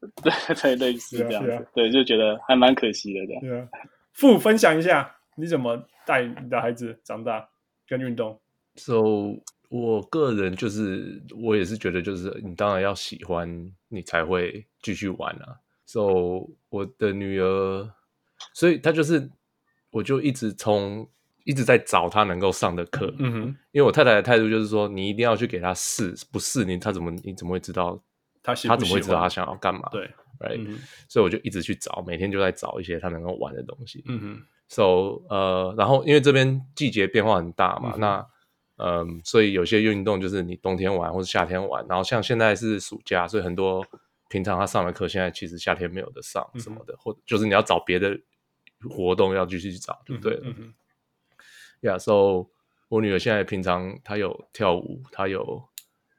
[0.22, 1.50] 对对对，是这样子。
[1.50, 3.40] 啊啊、对，就觉得还蛮可惜的，这样。
[3.40, 3.66] 对啊
[4.12, 7.48] 父分享一下，你怎么带你的孩子长大
[7.88, 8.40] 跟运动
[8.76, 15.60] ？So，我个人就是，我也是觉得，就是你当然要喜欢，你才会继续玩啊。
[15.86, 17.90] So，我的女儿，
[18.52, 19.30] 所以她就是，
[19.90, 21.08] 我就一直从
[21.44, 23.14] 一直在找她能够上的课。
[23.18, 23.40] 嗯哼，
[23.72, 28.00] 因为我太太的态度就是说，你一定要去给她试，不试你，她怎么你怎么会知道
[28.42, 29.88] 她她怎么会知道她想要干嘛？
[29.90, 30.10] 对。
[30.40, 30.66] Right?
[30.66, 34.02] 嗯、所以我就一直去找，每天就在找一些他能够玩的东西。
[34.06, 34.42] 嗯哼。
[34.68, 38.26] So 呃，然后因为这边季节变化很大嘛，嗯、那
[38.76, 41.84] 嗯、呃，所以有些运动就是你冬天玩或者夏天玩。
[41.88, 43.84] 然后像现在是暑假，所以很多
[44.28, 48.18] 平常他上的课，现在其实夏天没有得上什么的，嗯、或者就是你要找别的
[48.88, 50.42] 活动要继续去找就对了。
[50.44, 50.74] 嗯哼。
[51.82, 52.48] Yeah, so
[52.88, 55.62] 我女儿现在平常她有跳舞，她有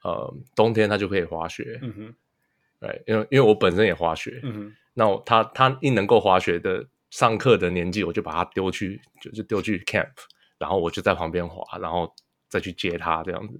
[0.03, 1.80] 呃冬天她就可以滑雪。
[1.82, 2.15] 嗯哼。
[2.82, 10.09] 对，因为因为我本身也滑雪，嗯，那我他他一能够滑雪的上课的年纪，我就把他丢去，就就丢去 camp，
[10.57, 12.11] 然后我就在旁边滑，然后
[12.49, 13.59] 再去接他这样子。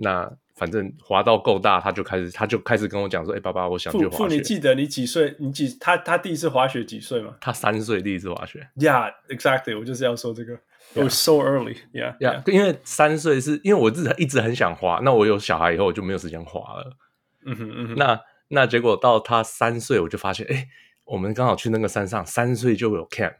[0.00, 5.34] 那反正滑到够大，他就开始他就开始跟我讲说：“哎、欸，爸爸，我想去滑雪。”父，你记得你几岁？
[5.40, 5.76] 你几？
[5.80, 7.34] 他他第一次滑雪几岁吗？
[7.40, 8.68] 他三岁第一次滑雪。
[8.76, 9.76] Yeah, exactly。
[9.76, 10.54] 我就是要说这个。
[10.94, 11.76] It was so early.
[11.92, 12.42] Yeah, yeah.
[12.42, 12.52] yeah.
[12.52, 16.96] 因为三岁是因为我自己一直很想滑，那我有小孩以后我就没有时间滑了。
[17.44, 20.68] 嗯哼嗯哼，那那结果到他三岁，我就发现，哎、欸，
[21.04, 23.34] 我们刚好去那个山上，三岁就有 camp，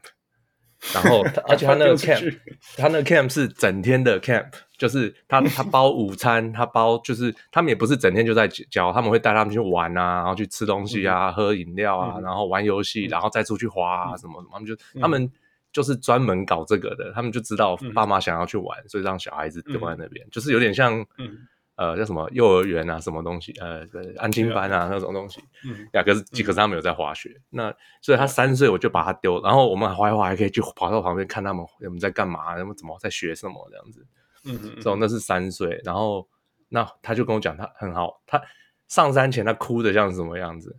[0.93, 2.39] 然后 而且他那个 camp，
[2.77, 15.31] 他那个 camp 是整天的 camp，就是他他包午餐，他包就是他们也不是整天就在教，他们会带他们去玩啊，然后去吃东西啊，嗯、喝饮料啊、嗯，然后玩游戏，然后再出去滑啊什么什么，他们就、嗯、他们
[15.71, 20.99] 就是专门搞这个的，他们就知道爸妈想要去玩，所以让小孩子丢在那边、嗯，就是有点像。
[21.17, 21.37] 嗯
[21.79, 23.53] 呃，叫什么幼儿园啊，什么东西？
[23.61, 25.41] 呃，安亲班啊，那种东西。
[25.63, 27.29] 嗯，呀，可是，可是他没有在滑雪。
[27.29, 34.05] 嗯、那所以他三岁，我就把他丢，然后我们滑一滑，还可以去跑到旁边看他们，他们在干嘛，他们怎么在学什么这样子。
[34.43, 34.81] 嗯嗯。
[34.81, 36.27] 所以那是三岁，然后
[36.67, 38.41] 那他就跟我讲，他很好，他
[38.89, 40.75] 上山前他哭的像什么样子？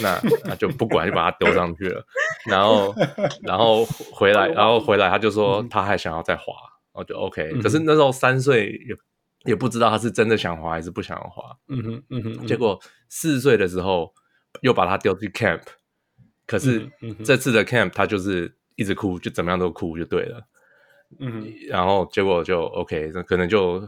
[0.00, 2.06] 那那就不管，就把他丢上去了。
[2.48, 2.94] 然后
[3.42, 6.54] 然后回来，然后回来他就说他还想要再滑，
[6.92, 7.60] 我就 OK、嗯。
[7.60, 8.94] 可是那时候三岁也。
[9.46, 11.56] 也不知道他是真的想滑还是不想滑。
[11.68, 12.46] 嗯哼，嗯哼。
[12.46, 12.78] 结果
[13.08, 14.12] 四岁的时候
[14.60, 15.62] 又把他丢去 camp，
[16.46, 16.90] 可是
[17.24, 20.46] 这次的 camp 他就是一直哭，就怎么样都哭就对了。
[21.18, 21.54] 嗯哼。
[21.68, 23.80] 然后结果就 OK，那可能就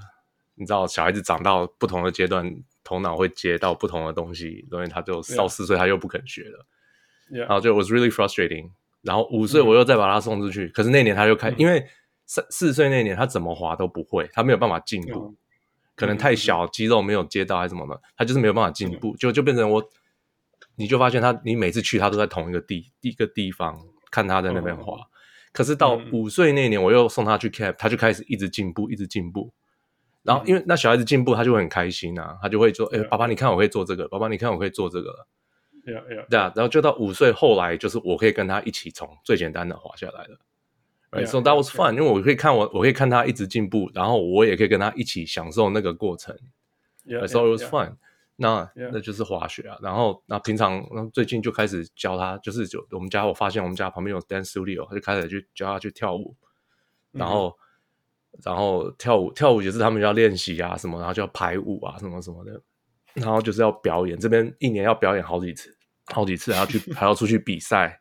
[0.54, 6.66] 你知道，小孩子长到不同的阶段，头脑会接到不同的东西，所以他就到四岁他又不肯学了。
[7.30, 8.70] 然后就 was really frustrating。
[9.02, 11.86] 然后五岁我又再把他送出去，可是那年他就开，因为
[12.26, 15.36] 四四岁那年他怎么滑都不会，他没有办法进步。
[15.98, 19.82] 可能太小，肌肉没有接到还是什么的，他就是没有办法进步，就就变成我，
[20.76, 23.76] 你就发现他，你每次去他都在同一个地一个地方
[24.08, 24.96] 看他在那边滑，
[25.52, 29.52] 可是到五岁那年我又送他去 camp，他就开始一直进步，一直进步，
[30.22, 35.26] 然后因为那小孩子进步，他就会很开心啊，他就会说，哎，爸爸你看我可以做这个，爸爸你看我可以做这个，
[35.84, 40.38] 对啊，对啊，然后就到五岁后来就是我可以跟他一起从最简单的滑下来了。
[41.10, 46.36] Right, so that was fun，、因为我可以看我，我可以看他一直进步，然后我也可以跟他一起享受那个过程。
[47.06, 47.96] Yeah, right, so it was fun。
[48.36, 49.78] 那.那就是滑雪啊。
[49.80, 56.36] 然后那平常那最近就开始教他，就是就我们家我发现我们家旁边有 dance studio，他就开始去教他去跳舞。
[57.10, 57.56] 然后、
[58.32, 62.60] 嗯、然后跳舞跳舞也是他们要练习啊什么，然后就要排舞啊什么什么的。
[63.14, 65.74] 然后就是要表演，这边一年要表演好几次，
[66.12, 67.98] 好几次还要去还要出去比赛。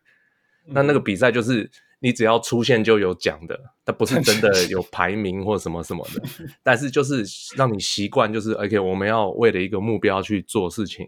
[0.65, 1.71] 那那个比赛就是。
[1.99, 6.21] 你只要出现就有奖的，它不是真的 有排名或什么什么的，
[6.61, 7.25] 但是就是
[7.55, 11.07] 让你习惯，就是 OK，我们要为了一个目标去做事情，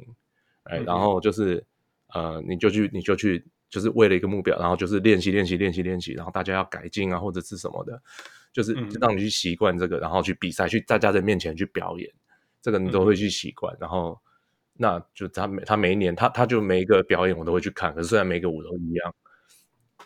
[0.63, 1.63] 哎，然后就是
[2.13, 8.01] 呃，你就去，你就去，就是为了一个目标，然后就是练习练习练习练习，然后大家要改进啊，或者是什么的，
[8.51, 12.09] 就是让你去习惯这个，然后去比赛，去大家的面前去表演，
[12.63, 14.19] 这个你都会去习惯，然后
[14.73, 19.13] 那就他每他每一年他他就每一个表演我都会去看，可是虽然每个舞都一样。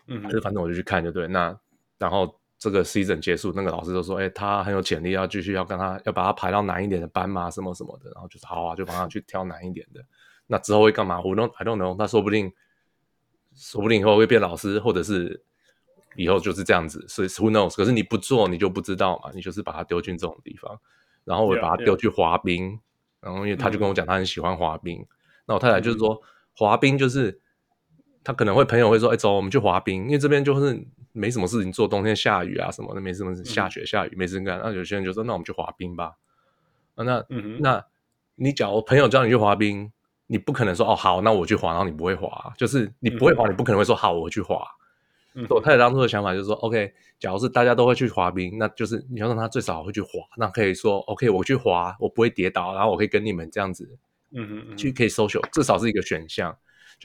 [0.08, 1.28] 嗯，就反正我就去看就对。
[1.28, 1.58] 那
[1.98, 10.04] 然后这个 season 结束，那个老师就说：“哎、欸，他很有潜力，要继续要跟他要把他排到难一点的班嘛，什么什么的。”然后就是好啊，就帮他去挑难一点的。
[10.48, 11.22] 那之后会干嘛？
[11.22, 11.98] 我 don't I don't know。
[11.98, 12.52] 他说不定，
[13.56, 15.42] 说不定以后会变老师，或者是
[16.16, 17.06] 以后就是这样子。
[17.08, 17.76] 所以 who knows？
[17.76, 19.32] 可是你不做，你就不知道嘛。
[19.34, 20.80] 你就是把他丢进这种地方，
[21.24, 22.72] 然后我把他丢去滑冰。
[22.72, 22.80] Yeah, yeah.
[23.22, 25.00] 然后因为他就跟我讲，他很喜欢滑冰。
[25.02, 25.08] 嗯、
[25.46, 26.22] 那我太太就是说，
[26.56, 27.42] 滑冰就是。
[28.24, 34.60] 他可能会朋友会说：“哎，走，我们去滑冰，因为这边就是没什么事情做，冬天下雨啊什么的，没什么下雪下雨没事干。
[34.64, 36.14] 那有些人就说：那我们去滑冰吧。
[36.96, 37.84] 啊，那、嗯、那
[38.36, 39.92] 你假如朋友叫你去滑冰，
[40.28, 44.64] 你不可能说哦好，那我去滑，然后你不会滑，就是你不会滑，你不可能会说好，我去滑。
[45.36, 53.98] 嗯、我太太当初的想法就是说：OK，假如是大家都会去滑冰，那就是你要让他最少会去滑，那可以说 OK，我去滑，我不会跌倒，然后我可以跟你们这样子，
[54.32, 56.56] 嗯嗯，去可以 social，至少是一个选项。”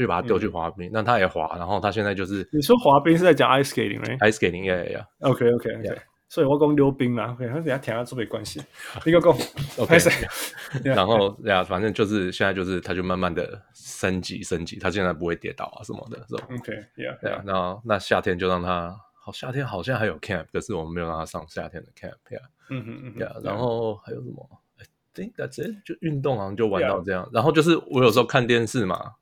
[0.04, 8.62] 就把他丢去滑冰，那他也滑，然后他现在就是你说滑冰是在讲 ice skating 吗？ice skating，呀呀呀，OK OK OK，所以我讲溜冰啦，OK，他等下填下这没关系，
[9.04, 9.30] 你个讲，
[9.76, 9.98] OK，
[10.84, 22.40] 然后呀，反正就是现在就是他就慢慢的升级升级，他现在不会跌倒啊什么的，是吧？OK，Yeah，对啊，那那夏天就让他好，夏天好像还有 camp，可是我们没有让他上夏天的 camp 呀，
[22.70, 29.14] 嗯嗯嗯，呀，然后还有什么？I think that's it，就运动好像就玩到这样，然后就是我有时候看电视嘛。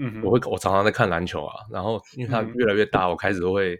[0.00, 3.76] 嗯，我会我常常在看篮球啊，然后因为他越来越大，嗯、我开始会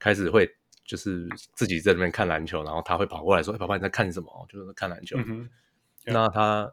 [0.00, 0.50] 开始会
[0.84, 5.16] 就是自己在那边看篮球，然后他会跑过来说：“哎、欸，爸爸你在看什么？”就是看篮球。
[5.24, 5.48] 嗯、
[6.06, 6.72] 那他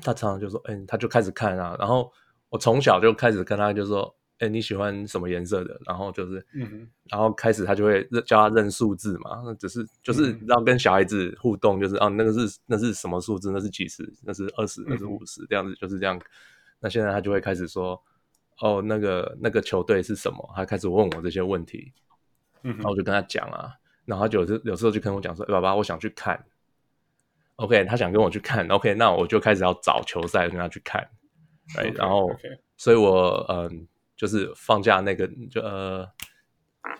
[0.00, 2.12] 他常常就说：“哎、欸，他就开始看啊。”然后
[2.48, 4.04] 我从小就开始跟他就说
[4.38, 13.50] ：“哎、欸，你喜欢什么颜色的？”然后就是，嗯、然后开始他就会教他认数字嘛，那只是就是让跟小孩子互动，就是、嗯、啊，那个是那是什么数字？
[13.50, 14.08] 那是几十？
[14.22, 14.84] 那是二十？
[14.86, 15.44] 那是五十？
[15.48, 16.20] 这样子就是这样。
[16.78, 18.00] 那现在他就会开始说。
[18.60, 20.52] 哦，那个那个球队是什么？
[20.56, 21.92] 他开始问我这些问题，
[22.62, 23.72] 嗯，然后我就跟他讲啊，
[24.04, 26.44] 然后他就有时有时候就跟我讲说：“欸，爸爸，我想去看。”
[27.56, 28.66] OK，他想跟我去看。
[28.68, 31.08] OK，那我就开始要找球赛跟他去看。
[31.74, 32.58] Okay, 然后，okay.
[32.76, 33.86] 所以我嗯，
[34.16, 36.08] 就是放假那个就呃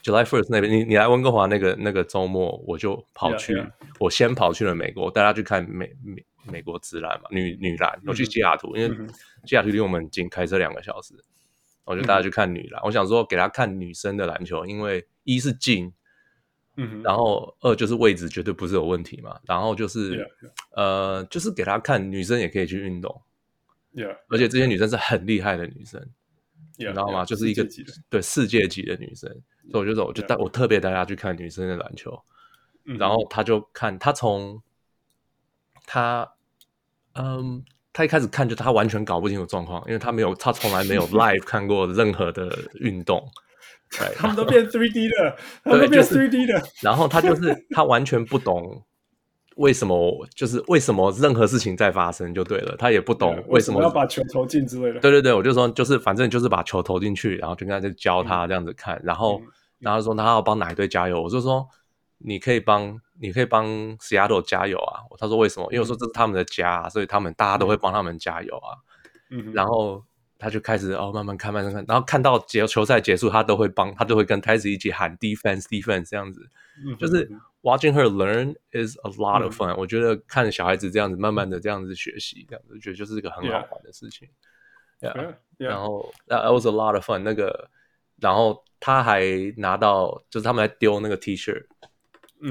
[0.02, 3.72] ，July First 那边，你你来温哥华那个那个周末，我就跑去，yeah, yeah.
[4.00, 9.06] 我先跑去了美国，带他去看美美美国直篮嘛，女女篮，我去西雅图，嗯、因为
[9.44, 11.14] 西雅图离我们近，开车两个小时。
[11.90, 15.90] 我就带他去看女篮，嗯、我想说给他看女生的篮球，因为一是近，
[16.76, 20.50] 嗯，然后二就是位置绝对不是有问题嘛，然后就是、yeah, yeah.
[20.72, 23.22] 呃，就是给他看女生也可以去运动
[23.94, 24.14] ，yeah.
[24.28, 26.06] 而且这些女生是很厉害的女生
[26.76, 29.28] 你知道吗就是一个世对世界级的女生
[29.72, 32.22] 所以我就说，我就带.我特别带他去看女生的篮球.
[32.84, 34.62] 然后他就看，他从
[35.86, 36.34] 他
[37.14, 37.64] 嗯。
[37.98, 43.20] 他一开始看就他完全搞不清楚状况，因为他没有，他从来没有 live 看过任何的运动，
[43.98, 48.80] 对，他们都变 3D 的，他们都变 3D 的，就是，然后他就是 他完全不懂
[49.56, 55.00] 为什么，就是为什么任何事情在发生就对了，他也不懂为什么，要把球投进之类的。
[55.00, 59.46] 对对对，我就说就是反正就是把球投进去，然后就跟他就教他这样子看，嗯、然后、嗯、
[59.80, 61.66] 然后说他要帮哪一队加油，我就说
[62.18, 63.00] 你可以帮。
[63.20, 63.66] 你可以帮
[63.98, 65.02] Seattle 加油啊！
[65.18, 65.66] 他说为什么？
[65.72, 68.78] 因为我说这是他们的家，啊，所以他们大家都会帮他们加油啊。
[69.30, 70.04] 嗯，然后
[70.38, 76.48] 他就开始哦，慢慢看，慢慢看，然后看到结球赛结束，他都会帮他都会跟 Tazi 一起喊 defense defense 这样子。
[76.86, 77.28] 嗯，就是
[77.62, 79.76] watching her learn is a lot of fun，嗯。
[79.76, 84.28] 我觉得看小孩子这样子慢慢的这样子学习，这样子觉得就是一个很好玩的事情。
[85.00, 85.66] Yeah, yeah, yeah.
[85.70, 87.18] 然后 that was a lot of fun。
[87.24, 87.68] 那个，
[88.20, 89.24] 然后他还
[89.56, 91.64] 拿到，就是他们在丢那个 T-shirt。
[91.77, 91.77] 然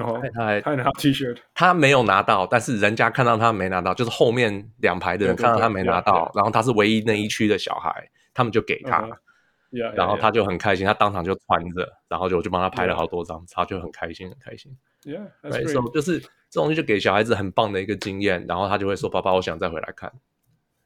[0.06, 9.08] 后他还他拿 T 恤，他没有拿到，但是人家看到他没拿到，就是后面两排的人看到他没拿到，然后他是唯一那一区的小孩，他们就给他，
[9.96, 14.76] 然后他就很开心，他当场就穿着，然后就我就帮他拍了好多张，他就很开心很开心。
[15.04, 20.12] Yeah，对，所以就是这种东西就给小孩子很棒的一个经验，然后他就会说：“爸爸，我想再回来看。”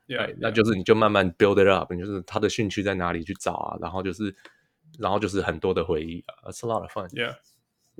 [0.08, 4.36] yeah, 那就是你就慢慢 build it up，你就是他的兴趣在哪里去找啊，然后就是，
[5.00, 7.08] 然后就是很多的回忆啊，It's a lot of fun。
[7.10, 7.36] Yeah,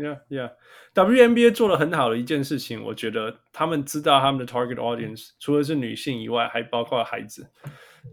[0.02, 0.20] yeah.
[0.30, 0.52] yeah.
[0.94, 7.50] WNBA 做了很好的一件事情，我觉得他们知道他们的 target audience 除了是女性以外，还包括孩子。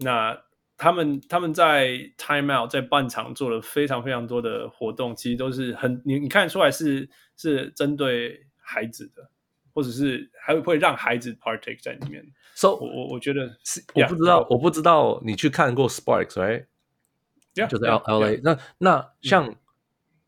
[0.01, 0.39] 那
[0.77, 9.29] 他们他们在 time out 在半场做了非常非常多的活动，其实都是很你你看得出来是是针对孩子的。
[9.71, 19.55] 或者是还会会让孩子 partake 在里面，so 我我我觉得是，我不知道我不知道你去看过 Sparks，right？Yeah, 就是 L L A，那那像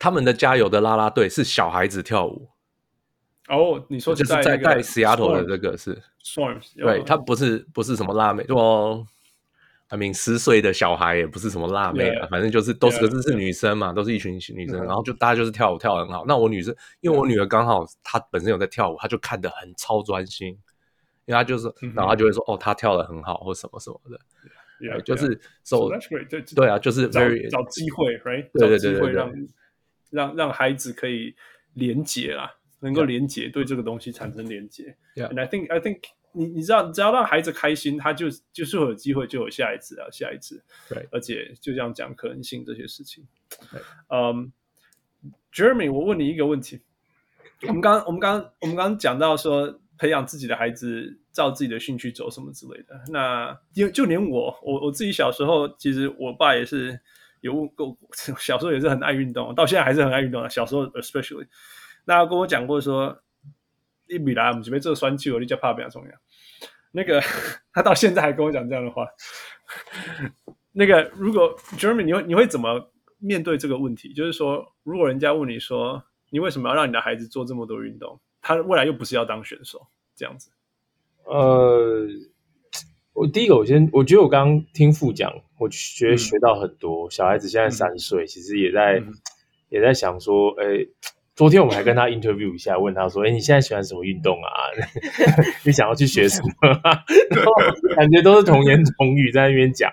[0.02, 2.48] 他们的加油的啦啦队是小孩子跳舞，
[3.48, 5.96] 哦、oh,，你说就是在在 Seattle 的这个是。
[6.24, 9.06] Storms，对，他不是不是什么辣妹，就。
[9.86, 16.24] I mean，十岁的小孩也不是什么辣妹啊反正就是都是可是是女生嘛都是一群女生然后就大家就是跳舞跳得很好。
[16.26, 20.48] 那我女生，因为我女儿刚好她本身有在跳舞，她就看得很超专心，
[21.26, 24.18] 因为她就是，然后她就会说、嗯、哦，她跳得很好或什么什么的。
[25.02, 25.88] 就是 so,
[26.28, 28.48] 对对啊，就是 very, 找机会，right？
[28.54, 29.30] 对对对对，让
[30.12, 31.34] 让让孩子可以
[31.74, 34.96] 连接啦，能够连接，对这个东西产生连接。
[35.16, 35.28] Yeah.
[35.30, 36.02] And I think I think
[36.32, 40.62] 你你知道，只要让孩子开心，他就就是会有机会，就有下一次啊，下一次。
[40.88, 43.26] 对，而且就这样讲可能性这些事情。
[44.08, 44.52] 嗯、
[45.52, 46.80] um,，Jeremy，我问你一个问题。
[47.68, 53.00] 我们刚我们刚我们刚讲到说，培养自己的孩子，照自己的兴趣走什么之类的。
[53.08, 56.98] 那就就连我，我我自己小时候，其实我爸也是
[57.42, 57.94] 有问过，
[58.38, 60.48] 小时候也是很爱运动，到现在还是很爱运动啊。
[60.48, 61.46] 小时候 especially，
[62.06, 63.22] 那跟我讲过说。
[64.08, 66.10] 一米来，我们准备做酸气，我就叫怕比较重要。
[66.90, 67.22] 那个
[67.72, 69.06] 他到现在还跟我讲这样的话。
[70.72, 74.12] 那个如果 Jeremy，你会你会怎么面对这个问题？
[74.12, 78.20] 就是说，如果人家问你说，你为什么要让你的孩子做这么多运动？
[78.42, 80.50] 他未来又不是要当选手，这样子。
[81.24, 82.06] 呃，
[83.14, 85.32] 我第一个，我先我觉得我刚刚听父讲，
[85.62, 87.06] 我觉得学到很多。
[87.06, 89.14] 嗯、小孩子现在三岁，嗯、其实也在、嗯、
[89.70, 90.88] 也在想说，哎、欸。
[91.34, 94.48] 昨天我们还跟他 interview 一下，问他说：“哎、欸，你现在喜欢什么运动啊？
[95.64, 96.48] 你想要去学什么？”
[97.34, 97.52] 然后
[97.96, 99.90] 感觉都是童言童语在那边讲。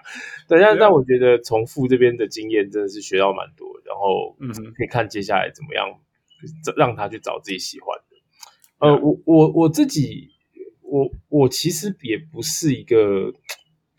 [0.50, 4.36] 对，但但我觉得从父这边的经验真的是学到蛮多，然后
[4.76, 5.88] 可以看接下来怎么样
[6.76, 8.18] 让他去找自己喜欢的。
[8.80, 10.32] 呃，我我我自己，
[10.82, 13.32] 我我其实也不是一个，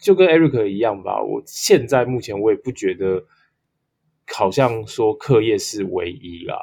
[0.01, 1.23] 就跟 Eric 一样吧。
[1.23, 3.25] 我现在目前我也不觉得，
[4.27, 6.57] 好像说课业是唯一啦。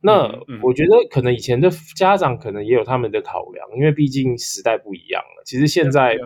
[0.00, 0.28] 那
[0.62, 5.42] 我觉得可能以前的家长可能也有他们的考量，因为毕竟时代不一样了。
[5.44, 6.16] 其实现在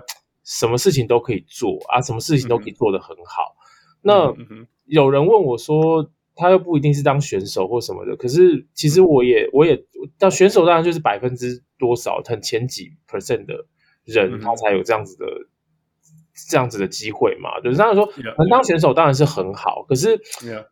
[0.44, 3.56] 什么事情都可以做啊，什么事情都可以做得很好。
[4.02, 4.34] 那
[4.84, 9.82] 有人问我说，他又不一定是当选手或什么的，可是其实我也我也
[10.18, 13.66] 当选手，当然就是百分之多少，很前几 percent 的
[14.05, 15.26] 人他才有这样子的。
[16.48, 20.20] 这样子的机会嘛，就是当然说能当选手当然是很好，可是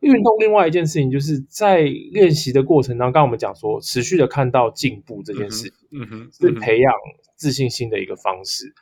[0.01, 1.83] 运动另外一件事情就是在
[2.13, 6.93] 练习的过程当中，刚刚我们讲说持续的看到进步这件事情，嗯哼，是培养
[7.37, 8.73] 自信心的一个方式。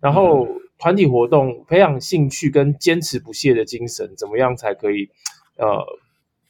[0.00, 0.46] 然后
[0.78, 5.08] 团体活动培养兴趣跟坚持不懈的精神，怎么样才可以
[5.56, 5.84] 呃，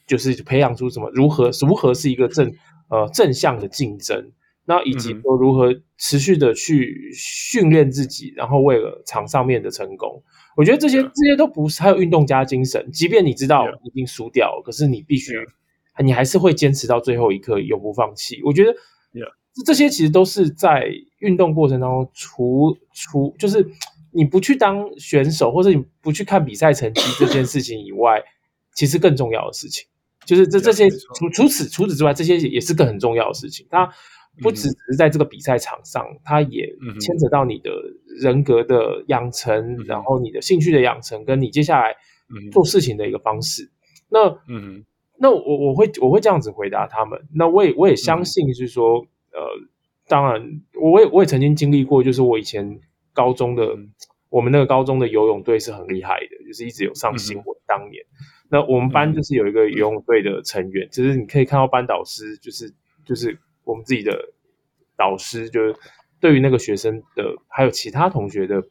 [0.05, 1.09] 就是培养出什么？
[1.13, 2.53] 如何如何是一个正
[2.89, 4.31] 呃正向的竞争？
[4.69, 10.21] 那以及说如何持续的去训练自己，然后为了场上面的成功，
[10.55, 12.87] 我觉得这些这些都不是，还有运动家精神。
[12.91, 15.33] 即便你知道已经输掉了，可是你必须，
[16.03, 18.39] 你还是会坚持到最后一刻，永不放弃。
[18.43, 18.75] 我觉得，
[19.65, 20.87] 这些其实都是在
[21.17, 23.67] 运动过程当中，除除就是
[24.11, 28.21] 你不去当选手，或者你不去看比赛成绩这件事情以外，
[28.75, 29.87] 其实更重要的事情，
[30.27, 33.65] 就是这这些除除此除此之外，这些也是个很重要的事情。
[33.71, 33.89] 它。
[34.41, 37.71] 不只只是在这个比赛场上，它也牵扯到你的
[38.21, 41.93] 人格的养成，嗯，然后你的兴趣的养成，跟你接下来
[42.51, 43.69] 做事情的一个方式。
[44.07, 44.85] 那，嗯，
[45.17, 47.19] 那我我会我会这样子回答他们。
[47.35, 48.99] 那我也我也相信是说，
[49.33, 49.41] 呃，
[50.07, 52.79] 当然，我也我也曾经经历过，就是我以前
[53.11, 53.75] 高中的
[54.29, 57.45] 我们那个高中的游泳队是很厉害的，就是一直有上新闻。
[57.67, 58.01] 当年，
[58.49, 62.73] 那我们班就是有一个游泳队的成员，其实你可以看到班导师就是
[63.03, 63.37] 就是。
[63.69, 64.33] 我们自己的
[64.97, 65.75] 导师就是
[66.19, 68.63] 对于那个学生的，还有其他同学的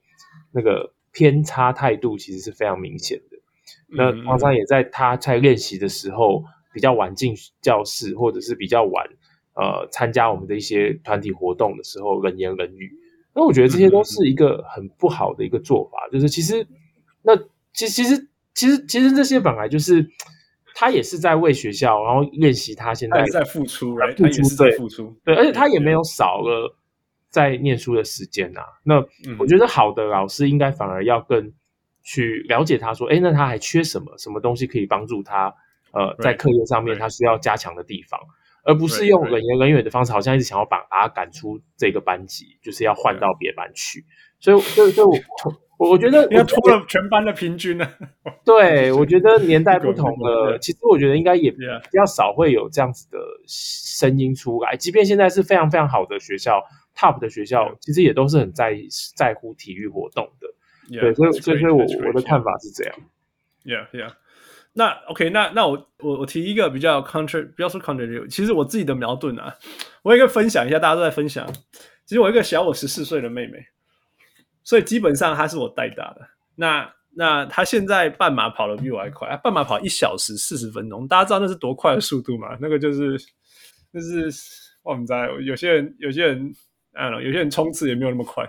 [0.50, 3.38] 那个偏差态度，其实是非常明显的。
[3.86, 6.42] 那常常也在他在练习的时候
[6.74, 9.06] 比较晚进教室，或者是比较晚
[9.54, 12.90] 呃参加我们的一些团体活动的时候，冷言冷语。
[13.34, 16.08] 那我觉得这些都是一个很不好的一个做法。
[16.10, 16.66] 就是其实
[17.22, 17.36] 那
[17.72, 20.10] 其实其实其实其实这些本来就是。
[20.80, 24.16] 他也是在为学校，然后练习他现在他在付出，right?
[24.16, 26.72] 他也是在付出，对，而且他也没有少了
[27.30, 28.62] 在念书的时间啊。
[28.84, 29.04] 那
[29.40, 31.52] 我觉得好的老师应该反而要更
[32.04, 34.16] 去了解他说，哎，那他还缺什么？
[34.18, 35.52] 什么东西可以帮助他？
[35.90, 38.20] 呃，在课业上面他需要加强的地方，
[38.62, 44.04] 而不是用冷言冷语的方式，好像一直想要把把他赶出这个班级，就是要换到别班去。
[44.38, 45.18] 所以，所以，所以我
[45.78, 47.88] 我觉得要拖了全班的平均呢。
[48.44, 51.58] 对，我觉得年代不同 了，其实我觉得应该也比
[51.92, 54.76] 较少会有这样子的声音出来。
[54.76, 56.60] 即便现在是非常非常好的学校
[56.96, 60.48] ，top 的学校，其实也都是很在意在乎体育活动的。
[61.00, 62.94] 对，所以，所以，所以我我的看法是这样。
[63.64, 64.12] Yeah, yeah.
[64.72, 69.54] 那 OK，那那我我我提一个比较 counter，不要说 counter，其实我自己的矛盾啊，
[70.02, 71.46] 我也可以分享一下，大家都在分享。
[72.04, 73.58] 其实我一个小我十四岁的妹妹。
[74.68, 76.28] 所以基本上他是我带大的。
[76.56, 82.54] 那那他现在半马跑的比我还快，半马跑一小时四十分钟，大家知道那是多快的速度吗？
[82.60, 83.18] 那个就是
[83.90, 84.30] 就是
[84.82, 86.54] 我们在有些人有些人
[86.92, 88.46] 啊，有些人冲刺也没有那么快。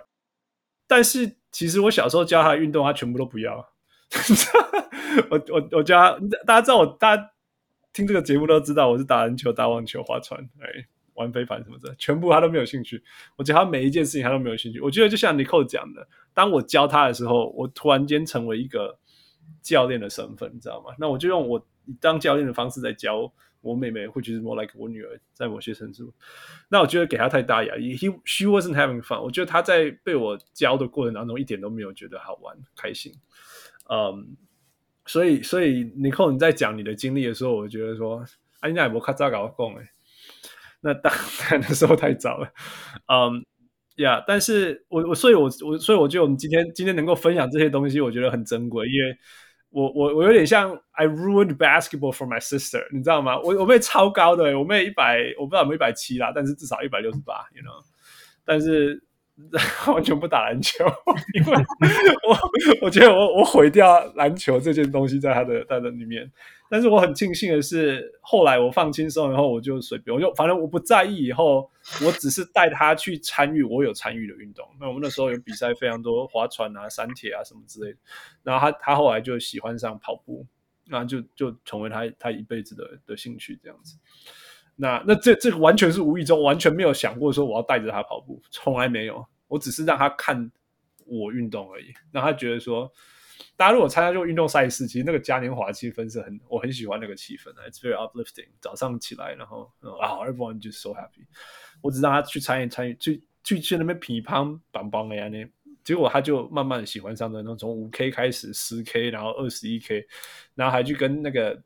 [0.87, 3.65] 但是其实我小时候教他运动，他全部都不要。
[5.31, 7.31] 我我我教他，大家知道我，大家
[7.93, 10.85] 听这个节目都知道我是打篮球、打网球、划船，哎。
[11.19, 13.03] 玩飞盘什么的，全部他都没有兴趣。
[13.35, 14.79] 我觉得他每一件事情他都没有兴趣。
[14.79, 18.97] 我觉得就像 Nicole 讲的，当我教他的时候，我突然间成为一个
[19.61, 20.95] 教练的身份，你知道吗？
[20.97, 21.63] 那我就用我
[21.99, 26.13] 当教练的方式在教我妹妹，或者是 more like 我女儿，在某些程度。
[26.69, 29.21] 那我觉得给他太大压力，he she wasn't having fun。
[29.21, 33.11] 我觉得他在被我教的过程当中一点都没有觉得好玩、开心。
[33.89, 34.37] 嗯、
[35.05, 38.23] 所以所以 Nicole 你在讲你的经历的时候，我觉得说，
[38.61, 39.91] 哎，那也不卡扎搞讲哎。
[40.81, 41.13] 那当
[41.49, 42.49] 然那时候太早了，
[43.11, 43.45] 嗯，
[43.97, 49.17] 呀，但是我我所以我我所以我觉得我们今天今天能够分享这些东西，我觉得很珍贵，因为
[49.69, 53.39] 我我我有点像 I ruined basketball for my sister，你知道吗？
[53.39, 57.83] 我我妹超高的，我妹一百，我不知道有没有一百七啦，但是至少一百六十八，you know，
[58.45, 59.03] 但是。
[59.93, 60.85] 完全不打篮球，
[61.33, 61.53] 因为
[62.27, 62.37] 我
[62.81, 66.31] 我觉得我我毁掉篮球这件东西在他的他的里面。
[66.71, 71.23] 但是我很庆幸的是，后来我放轻松以后，我就随便，我就反正我不在意。
[71.23, 71.67] 以后
[72.05, 74.63] 我只是带他去参与我有参与的运动。
[74.79, 77.97] 那我们那时候有比赛非常多，划船啊、三铁啊什么之类的。
[78.43, 80.45] 然后他他后来就喜欢上跑步，
[80.85, 83.97] 然后就就成为他他一辈子的的兴趣这样子。
[84.81, 89.25] 那那这这个完全是无意中，完全没有想过说我要带着他跑步，从来没有。
[89.49, 90.49] 我只是让他看
[91.05, 92.89] 我运动而已，让他觉得说，
[93.57, 98.47] 大家如果参加这个运动赛事，其实那个嘉年华气氛是很，我很喜欢那个气氛，It's very uplifting。
[98.61, 99.69] 早上起来，然后
[99.99, 101.25] 啊，everyone just so happy。
[101.81, 105.45] 我只让他去参与参与，去去去那边乒乓棒棒的呀那，
[105.83, 110.07] 结果他就慢慢喜欢上的那种，从五 K 开始，十 K，然后二十一 K，
[110.55, 111.61] 然后还去跟那个。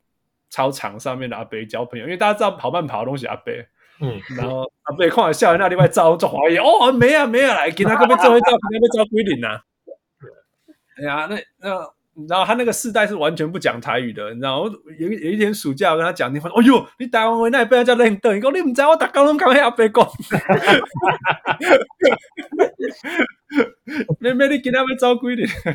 [0.53, 3.51] 操场上面的阿伯交朋友，因为大家知道跑慢跑的东西阿伯，
[3.99, 9.59] 嗯，然后阿伯看完校园那里外照做华裔，哦，没啊没啊，来给他这边做一照，给他招归零呐。
[10.95, 14.61] 哎呀，那那你知道他那个世代是完全不讲台语的，你知道？
[14.61, 14.69] 我
[14.99, 20.07] 有有一天暑假我跟他讲，你说，哦哟，你台湾话那边叫认得， 你讲你唔知我打高龙讲阿伯讲。
[24.19, 25.47] 妹妹，你给他们照顾一点。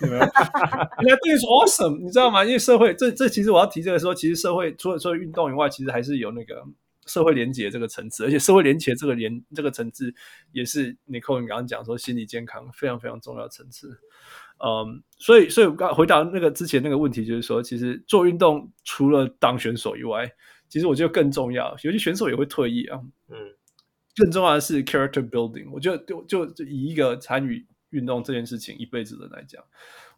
[0.00, 2.44] 人家对你说 awesome，你知道吗？
[2.44, 6.62] 因为社会，这这其实我要提这个说，其实社会除了说运动以外，其实还是有那个
[7.06, 10.14] 社会连结这个层次，而且社会连结这个连这个层次，
[10.52, 13.98] 也是 Nicole 你刚刚讲说心理健康非常非常重要的层次。
[14.64, 20.30] 嗯，所以所以我刚回答那个之前那个问题，就是说，其实做运动除了当选手以外，
[20.68, 23.00] 其实我觉得更重要，有些选手也会退役啊。
[23.28, 23.36] 嗯。
[24.16, 29.62] 更重要的是 character building，我觉得就就就以一个参与运动这件事情一辈子的来讲，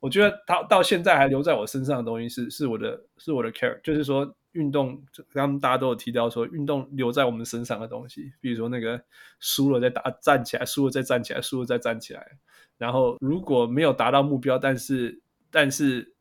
[0.00, 5.04] 我觉得他到现在还留在我身上的东西是是我的是我的 character，就是说运动，
[5.34, 9.04] 刚刚大家都有提到说运动留在我们身上的东西，比如说那个
[9.38, 12.38] 输了再打站起来，输了再站起来，输了再站起来，
[12.80, 15.20] 然后如果没有达到目标，但是
[15.50, 16.14] 但是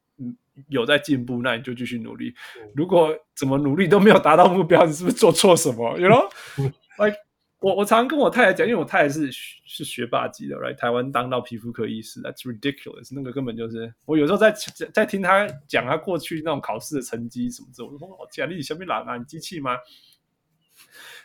[0.67, 2.35] 有在进步，那你就继续努力。
[2.75, 7.17] 如果怎么努力都没有达到目标，你是不是做错什么？You know，like
[7.61, 10.75] 我我常常跟我太太讲，因为我太太是是学霸级的，right？
[10.75, 13.13] 台湾当到皮肤科医师，That's ridiculous。
[13.15, 14.53] 那个根本就是我有时候在
[14.93, 19.77] 在听他讲他过去那种考试的成绩什么之类，我说哦，天啊，你小米哪哪你机器吗？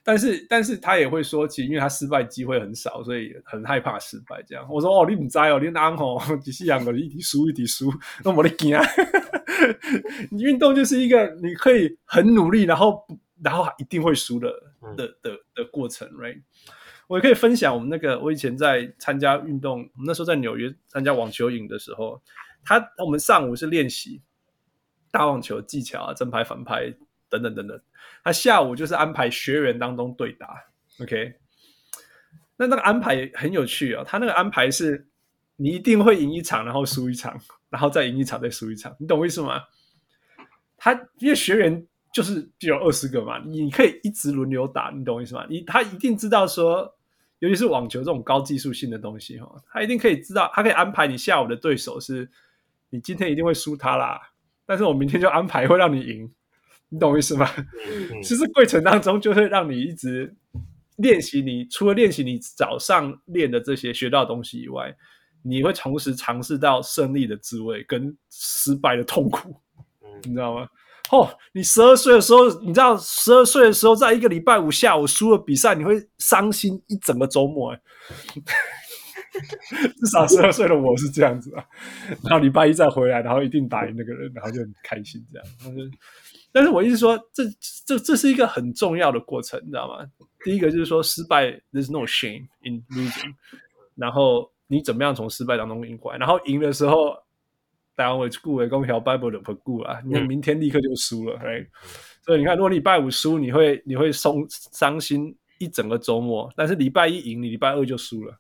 [0.05, 4.41] 但是但是他也会说，其实因为他失败机会很少，所以很害怕失败。
[4.47, 7.93] 这样我说哦，你唔知哦，你安吼只是两个一滴输一滴输，
[8.25, 8.87] 那我的天啊！
[10.31, 13.05] 你运动就是一个你可以很努力，然后。
[13.43, 14.49] 然后一定会输的
[14.97, 16.41] 的的的过程，right？
[17.09, 22.23] 我也可以分享我们那个，我以前在参加运动，我们那时候在纽约参加网球营的时候，
[22.65, 24.23] 他我们上午是练习
[25.11, 26.95] 打网球技巧啊，正拍、反拍
[27.43, 27.81] 等等等等，
[28.23, 30.65] 他下午就是安排学员当中对打
[31.01, 31.35] ，OK？
[32.57, 35.09] 那那个安排很有趣哦，他那个安排是，
[35.57, 37.39] 你一定会赢一场，然后输一场，
[37.69, 39.63] 然后再赢一场，再输一场，你懂我意思吗？
[40.77, 45.45] 他因为学员就是只有二十个嘛，你可以一直轮流打，你懂我意思吗？
[45.51, 46.97] 你他一定知道说，
[47.41, 52.31] 尤其是网球这种高技术性的东西哈，他一定可以知道，他可以安排你下午的对手是，
[52.91, 54.21] 你今天一定会输他啦，
[54.65, 56.33] 但是我明天就安排会让你赢，
[56.95, 57.51] 你懂我意思吗？
[58.23, 60.35] 其实过程当中就会让你一直。
[60.99, 64.95] 练习你除了练习你早上练的这些学到的东西以外，
[65.43, 69.57] 你会同时尝试到胜利的滋味跟失败的痛苦，
[70.23, 70.69] 你知道吗？
[71.11, 77.77] 哦，你十二岁的时候，你知道十二岁的时候，在一个礼拜五下午输了比赛，你会伤心一整个周末。
[79.35, 81.65] 至少十二岁的我是这样子啊，
[82.23, 85.49] 然后礼拜一再回来，然后一定打赢那个人，然后就很开心这样。
[85.65, 85.91] 但是
[86.73, 87.43] 我意思说，这
[87.85, 90.07] 这这是一个很重要的过程，你知道吗？
[90.45, 93.35] 第一个就是说，失败，there's no shame in losing。
[93.97, 96.19] 然后你怎么样从失败当中赢过来？
[96.19, 97.17] 然后赢的时候，
[97.97, 101.67] 大家会顾为公调 Bible 的不顾啊，你明天立刻就输了，right？
[102.23, 108.39] 所以你看，如果礼拜五输，你会你会伤伤心一整个周末；但是礼拜一赢，你礼拜二就输了。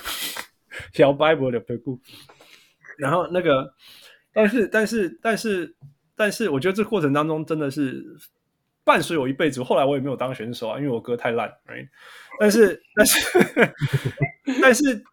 [0.92, 1.98] 调 Bible 的不顾。
[2.98, 3.72] 然后那个，
[4.34, 5.48] 但是但是但是。
[5.56, 5.76] 但是
[6.50, 8.04] 我觉得这过程当中真的是
[8.84, 9.62] 伴随我一辈子。
[9.62, 11.88] 后来我也没有当选手啊，因为我歌太烂，right?
[12.38, 13.74] 但是但是
[14.60, 15.04] 但是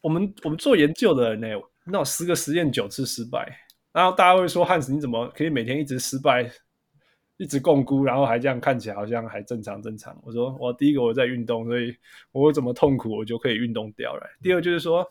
[0.00, 1.48] 我们我们做研究的人呢，
[1.84, 3.58] 那种十个实验九次失败，
[3.92, 6.50] 然后大家会说汉斯你怎么可以每天一直失败，
[7.36, 10.16] 一直摃龟，然后还这样看起来好像还正常正常？
[10.24, 11.96] 我说我第一个我在运动，所以
[12.32, 14.26] 我怎么痛苦我就可以运动掉了。
[14.42, 15.06] 第二就是说，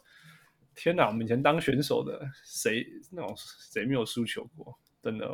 [0.75, 3.35] 天哪，我们以前当选手的谁那种
[3.71, 4.77] 谁没有输球过？
[5.01, 5.25] 真的，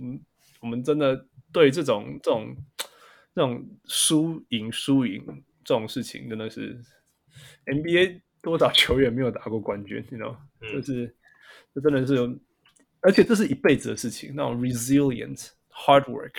[0.00, 0.20] 嗯，
[0.60, 2.56] 我们真的对这种这种
[3.34, 5.24] 这种输赢输赢
[5.64, 6.78] 这种事情，真的是
[7.66, 10.38] NBA 多少球员没有打过冠军，你知道？
[10.60, 11.14] 就是
[11.74, 12.38] 这真的是有，
[13.00, 14.32] 而且这是一辈子的事情。
[14.34, 16.34] 那种 resilient hard work，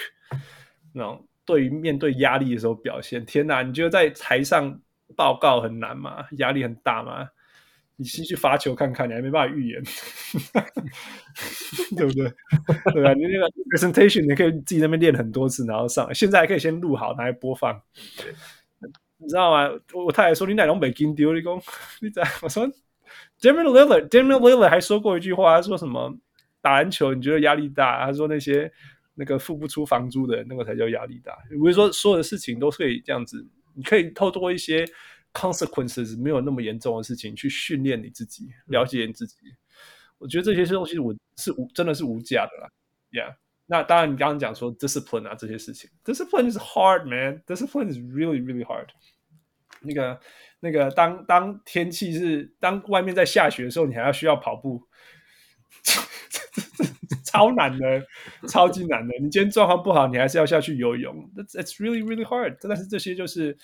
[0.93, 3.63] 那种对于面对压力的时候表现，天哪！
[3.63, 4.79] 你觉得在台上
[5.15, 6.25] 报告很难吗？
[6.37, 7.27] 压力很大吗？
[7.95, 9.83] 你先去罚球看看，你还没办法预言，
[11.95, 12.23] 对不对？
[12.91, 16.11] 对啊，你那个 presentation 你可以自己在那边练很多次，然后上。
[16.13, 17.79] 现在还可以先录好，拿来播放。
[19.17, 19.69] 你知道吗？
[19.93, 21.61] 我太太说你奶龙北京丢你讲，
[22.01, 22.67] 你在我说
[23.39, 26.17] Damian Lillard，Damian Lillard 还说过一句话，他说什么
[26.61, 28.05] 打篮球你觉得压力大？
[28.05, 28.71] 他说那些
[29.13, 31.37] 那个付不出房租的那个才叫压力大。
[31.59, 33.45] 不是说所有的事情都可以这样子，
[33.75, 34.83] 你可以透过一些。
[35.33, 39.35] Consequences 没有那么严重的事情，去训练你自己，了解你自己。
[40.19, 42.69] 我觉得这些东西我是无，真的是无价的啦。
[43.11, 43.35] Yeah，
[43.65, 48.87] 那当然你刚刚讲说 discipline 啊这些事情，discipline is hard man，discipline is really really hard。
[49.81, 50.19] 那个
[50.61, 54.87] 那个当当天气是当外面在下雪的时候，你还要需要跑步，
[57.25, 58.05] 超难的，
[58.47, 59.13] 超级难的。
[59.19, 61.29] 你今天状况不好，你还是要下去游泳。
[61.35, 62.57] That's it's really really hard。
[62.61, 63.57] 但是这些就是。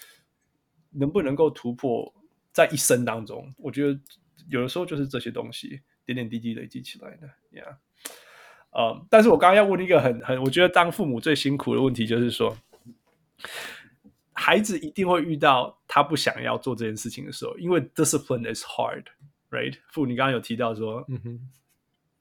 [0.91, 2.13] 能不能够突破
[2.51, 3.53] 在一生当中？
[3.57, 3.99] 我觉得
[4.49, 7.75] 有的时候就是这些东西点点滴滴累积起来的，Yeah。
[8.71, 12.55] 呃，但是我刚刚要问一个很很，我觉得当父母最辛苦的问题就是说，
[14.33, 19.75] 孩子一定会遇到他不想要做这件事情的时候，因为 discipline is hard，right？
[19.91, 21.49] 父，你刚刚有提到说，嗯哼，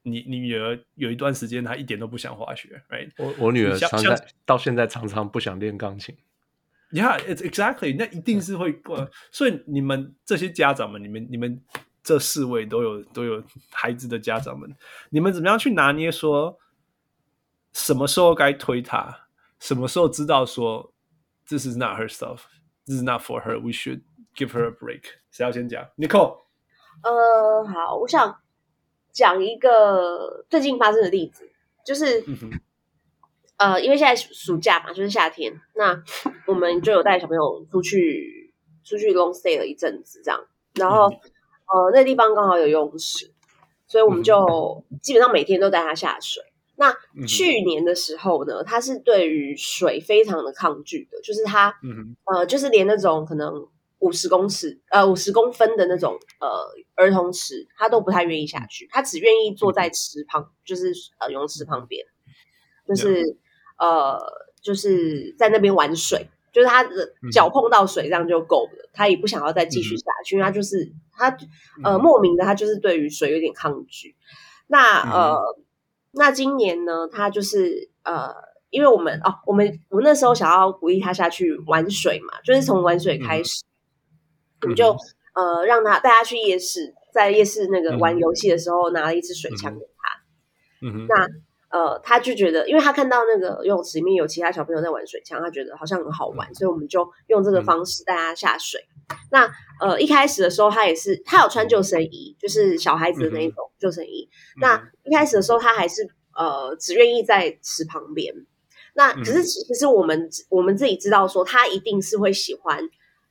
[0.02, 3.10] 你你女儿有一段时间她一点都不想滑雪，right？
[3.18, 6.16] 我我女儿常常到现在常常不想练钢琴。
[6.90, 7.94] Yeah, it's exactly.
[7.98, 9.10] 那一定是会过。
[9.30, 11.62] 所以你们这些家长们，你们你们
[12.02, 14.74] 这四位都有都有孩子的家长们，
[15.10, 16.58] 你们怎么样去拿捏说
[17.74, 19.28] 什么时候该推他，
[19.60, 20.94] 什么时候知道说
[21.46, 22.44] This is not her stuff,
[22.86, 23.60] this is not for her.
[23.60, 24.00] We should
[24.34, 25.02] give her a break.
[25.30, 26.44] 谁要先讲？Nicole。
[27.02, 28.40] 呃，好，我想
[29.12, 31.50] 讲一个最近发生的例子，
[31.84, 32.24] 就是。
[32.26, 32.58] 嗯
[33.58, 36.00] 呃，因为现在暑假嘛，就是夏天，那
[36.46, 38.54] 我们就有带小朋友出去
[38.84, 40.40] 出去 long stay 了一阵子，这样。
[40.76, 41.18] 然后，嗯、
[41.66, 43.32] 呃，那个地方刚好有游泳池，
[43.88, 46.40] 所以我们就基本上每天都带他下水。
[46.76, 46.94] 那
[47.26, 51.74] 去年的时候呢，他是对于水非常的抗拒的，就是他，
[52.26, 53.66] 呃，就是连那种可能
[53.98, 56.48] 五十公尺，呃，五十公分的那种呃
[56.94, 62.06] 儿童池，他都不太愿意下去，他只愿意坐在池旁，就是呃泳池旁边，
[62.86, 63.36] 就是。
[63.78, 64.18] 呃，
[64.60, 66.90] 就是在那边玩水，就是他的
[67.32, 71.36] 脚碰到水这样就够了，嗯、他也不想要再继续下去，嗯、因为他就是他
[71.84, 74.16] 呃莫名的他就是对于水有点抗拒。
[74.66, 75.64] 那呃，嗯、
[76.10, 78.34] 那今年呢，他就是呃，
[78.70, 83.62] 因为我们哦，我们我们那时候想要鼓励他下去玩水嘛，就是从玩水开始。
[83.64, 84.96] 嗯、我们就
[85.34, 90.86] 呃让他带他去夜市，在夜市那个玩游戏的时候，拿了一支水枪给他。
[90.86, 91.47] 嗯哼，那。
[91.70, 98.80] 呃，他就觉得，因为他看到那个游泳池里面有其他小朋友在玩水枪，他觉得好像很好玩，所以我们就用这个方式带他下水。
[99.10, 99.50] 嗯、那
[99.80, 104.28] 呃，一开始的时候，他也是他有穿救生衣，就是小孩子的那一种救生衣。
[104.56, 108.34] 嗯、那一开始的时候，他还是呃只愿意在池旁边。
[108.94, 112.80] 那可是其实我们我们自己知道说，他一定是会喜欢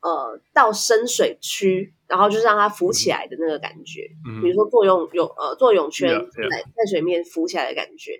[0.01, 1.93] 呃到深水区。
[2.09, 8.13] 然后就是让它浮起来的那个感觉，嗯、比如说做泳泳呃做泳圈在.在水面浮起来的感觉，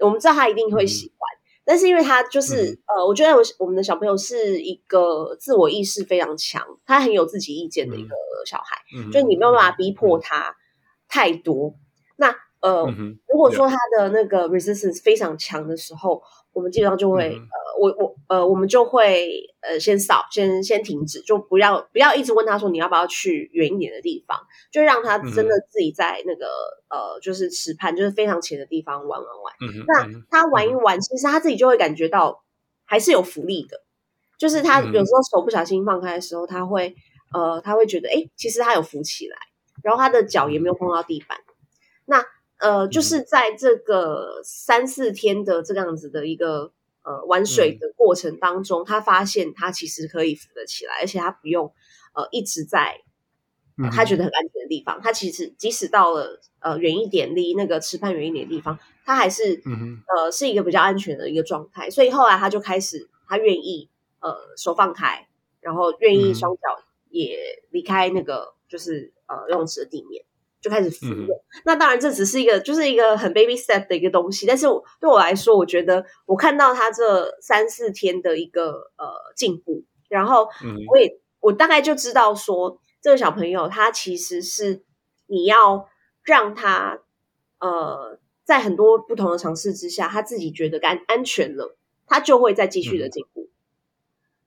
[0.00, 1.18] 我们知道他一定会喜欢。
[1.38, 10.56] 嗯、但是因为他就是、嗯、呃，我觉得我我们的小朋友是一个自我意识非常强，他很有自己意见的一个小孩，嗯、就你没有办法逼迫他
[11.08, 11.68] 太多。
[11.68, 11.78] 嗯、
[12.16, 16.20] 那呃，嗯、如果说他的那个 resistance 非常强的时候，
[16.52, 17.68] 我们基本上就会、嗯、呃。
[17.80, 19.30] 我我呃，我们就会
[19.60, 24.36] 呃先 stop，先先停止，就不要不要一直问他说你要不要去远一点的地方，
[24.72, 26.46] 就让他真的自己在那个、
[26.88, 29.54] 嗯、呃就是池畔，就是非常浅的地方玩玩玩。
[29.60, 32.42] 嗯、那他玩一玩，其实他自己就会感觉到
[32.84, 33.80] 还是有浮力的，
[34.36, 36.96] 就是他有时候手不小心放开的时候，他会
[37.32, 39.36] 呃他会觉得哎，其实他有浮起来，
[39.84, 41.38] 然后他的脚也没有碰到地板。
[42.06, 42.24] 那
[42.58, 46.72] 呃就是在这个三四天的这个样子的一个。
[47.04, 51.72] 呃，玩水的过程当中，嗯、他发现他其实可以浮得起来，而且他不用
[52.12, 53.00] 呃一直在、
[53.82, 54.98] 呃、他觉得很安全的地方。
[54.98, 59.62] 嗯、他其实即使到了呃远一点，离那个池畔远一点的地方，他还是、
[60.06, 61.88] 呃是一个比较安全的一个状态。
[61.88, 63.88] 所以后来他就开始，他愿意
[64.20, 65.28] 呃手放开，
[65.60, 66.60] 然后愿意双脚
[67.08, 70.26] 也离开那个就是呃游泳池的地面。
[70.60, 74.44] 就开始服了，嗯、那当然这只是一个，就是一个很 baby step 的一个东西。
[74.44, 79.06] 但是我对我来说，我觉得我看到他这三四天的一个呃
[79.36, 80.48] 进步，然后
[80.90, 84.82] 我也、嗯、我大概就知道说，这个小朋友他其实是
[85.28, 85.88] 你要
[86.24, 87.02] 让他
[87.60, 91.76] 呃在很多不同的尝试之下，他自己觉得安安全了，
[92.06, 93.48] 他就会再继续的进步。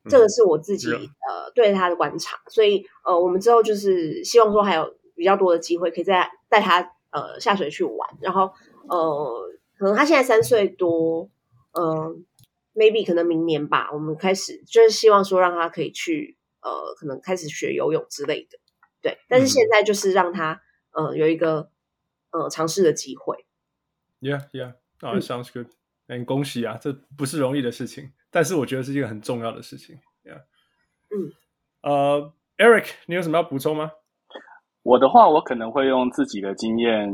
[0.04, 4.94] 嗯、这个是我自己、嗯、呃对他的观察，所以呃我们之后就是希望说还有。
[5.22, 6.82] 比较多的机会可以再带他
[7.12, 8.52] 呃下水去玩，然后
[8.90, 11.30] 呃可能他现在三岁多，
[11.74, 12.16] 嗯、呃、
[12.74, 18.58] maybe 可能明年吧，我们开始就是希望说让他可以去呃可能开始学游泳之类的，
[19.00, 20.60] 对，但是现在就是让他
[20.94, 21.70] 呃有一个
[22.32, 23.46] 呃尝试的机会。
[24.22, 25.68] Yeah, yeah, oh, it sounds good.
[26.08, 30.00] 很、嗯、恭喜啊，这不是容易的事情，但是我觉得是一个很重要的事情。
[30.24, 30.42] Yeah，
[31.12, 31.32] 嗯，
[31.84, 33.92] 呃、uh,，Eric，你有什么要补充吗？
[34.84, 37.08] 我的话，我可能会用自己的经验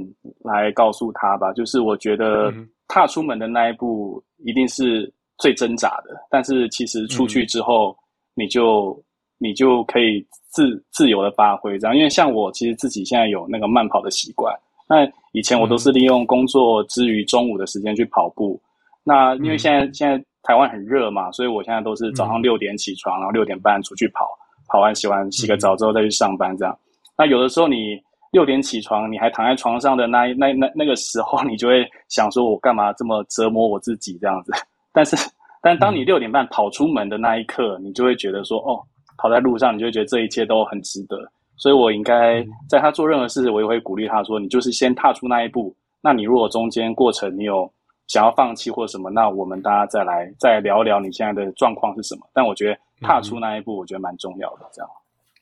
[0.44, 1.52] 来告诉他吧。
[1.54, 2.54] 就是我觉得
[2.88, 7.96] 踏出门的那一步一定是最挣扎的，但是其实出去之后，
[8.36, 8.98] 你就
[9.38, 11.96] 你就可以自自由的发挥这样。
[11.96, 14.58] 因为像我，其实自己现在有那个慢跑的习惯。
[14.90, 18.60] 那以前我都是利用工作之余中午的时间去跑步。
[19.04, 24.26] 那因为现在现在台湾很热嘛，所以我现在都是早上六点起床，然后六点半出去跑，
[24.70, 26.78] 跑完洗完洗个澡之后再去上班这样。
[27.18, 28.00] 那有的时候你
[28.32, 34.52] 六点起床，你还躺在床上的那那那那个时候，你就会想说，我干嘛这么折磨我自己这样子？
[34.94, 35.16] 但是，
[35.62, 38.80] 但当你六点半跑出门的那一刻，你就会觉得说，哦，
[39.18, 41.18] 跑在路上，你就会觉得这一切都很值得。
[41.56, 45.76] 所以我应该在他做任何事，我也会鼓励他说，你就是先踏出那一步。
[46.02, 47.72] 那你如果中间过程你有
[48.06, 52.30] 想要放弃或什么，那我们大家再来再聊聊你现在的状况是什么。
[52.32, 54.70] 但我觉得踏出那一步，我觉得蛮重要的。
[54.72, 54.92] 这样。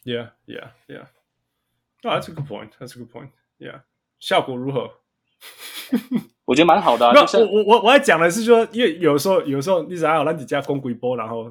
[0.05, 1.05] Yeah, yeah, yeah.
[2.05, 2.69] Oh, that's a good point.
[2.79, 3.29] That's a good point.
[3.57, 3.81] Yeah，
[4.19, 4.91] 效果如何？
[6.45, 7.13] 我觉得蛮好的、啊。
[7.15, 11.45] 那我我我我还讲的是说，因为有时候有时候你只要让你家公规波，然后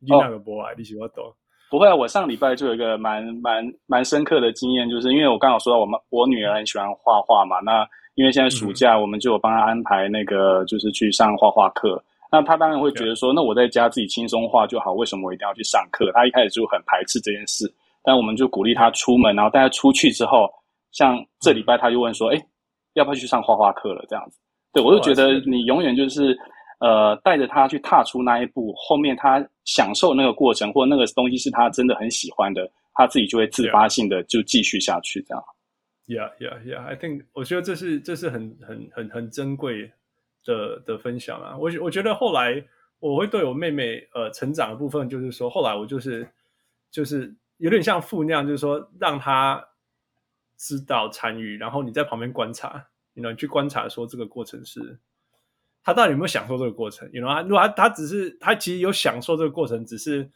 [0.00, 1.32] 你那个波啊，你喜欢多？
[1.70, 11.94] 不会啊，我上礼拜就有一个蛮蛮蛮深刻的经验，就是因为我刚好说到我们我女儿很喜欢画画嘛，那因为现在暑假，我们就有帮她安排那个就是去上画画课。
[11.94, 12.02] 嗯、
[12.32, 16.10] 那她当然会觉得说那我在家自己轻松画就好，为什么我一定要去上课？
[16.12, 17.72] 她一开始就很排斥这件事。
[18.04, 20.46] 但我们就鼓励他出门，然后带他出去之后，
[20.92, 22.46] 像这礼拜他就问说：“哎，
[22.92, 24.38] 要不要去上画画课了？”这样子，
[24.74, 26.36] 对，我就觉得你永远就是
[26.80, 35.22] 呃带着他去踏出那一步，后面他享受那个过程，或那个东西是他真的很喜欢的，他自己就会自发性的就继续下去。
[35.22, 35.42] 这样。
[36.06, 36.84] Yeah, yeah, yeah.
[36.84, 39.90] I think 我觉得这是这是很很很很珍贵
[40.44, 41.56] 的的分享啊。
[41.58, 42.62] 我我觉得后来
[43.00, 46.28] 我会对我妹妹呃成长的部分，就是说后来我就是
[46.90, 47.34] 就是。
[47.64, 49.66] 有点像父那样，就是说让他
[50.58, 55.00] 知道参与，然后你在旁边观察，你能去观察说这个过程是
[55.82, 57.08] 他到底有没有享受这个过程？
[57.10, 60.30] 你 you know 如果他他只是他其实有享受这个过程，只是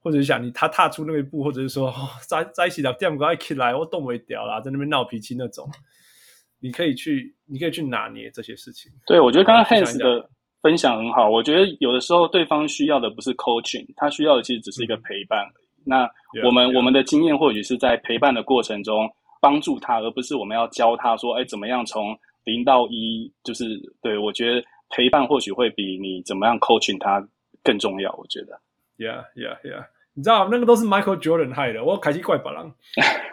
[0.00, 5.70] 或者是想你他踏出那一步，或者是说、 哦、在在一起聊电话起来，我动不掉啦，在那边闹脾气那种，
[6.58, 8.90] 你可以去，你可以去拿捏这些事情。
[9.06, 10.28] 对，我觉得刚刚 Hans 的
[10.60, 11.30] 分享很好。
[11.30, 15.46] 我觉得有的时候对方需要的不是 coaching，他需要的其实只是一个陪伴。
[15.46, 16.08] 嗯、那
[16.44, 16.76] 我们 yeah, yeah.
[16.76, 19.10] 我们的经验或许是在陪伴的过程中
[19.40, 23.64] 帮助他，而不是我们要教他说，哎，怎么样从零到一，就是
[24.00, 27.26] 对，我觉得陪伴或许会比你怎么样 coaching 他
[27.62, 28.12] 更重要。
[28.12, 28.60] 我觉得。
[28.98, 29.86] Yeah, yeah, yeah.
[30.14, 31.82] 你知道那个都是 Michael Jordan 害的。
[31.82, 32.70] 我开机怪把郎。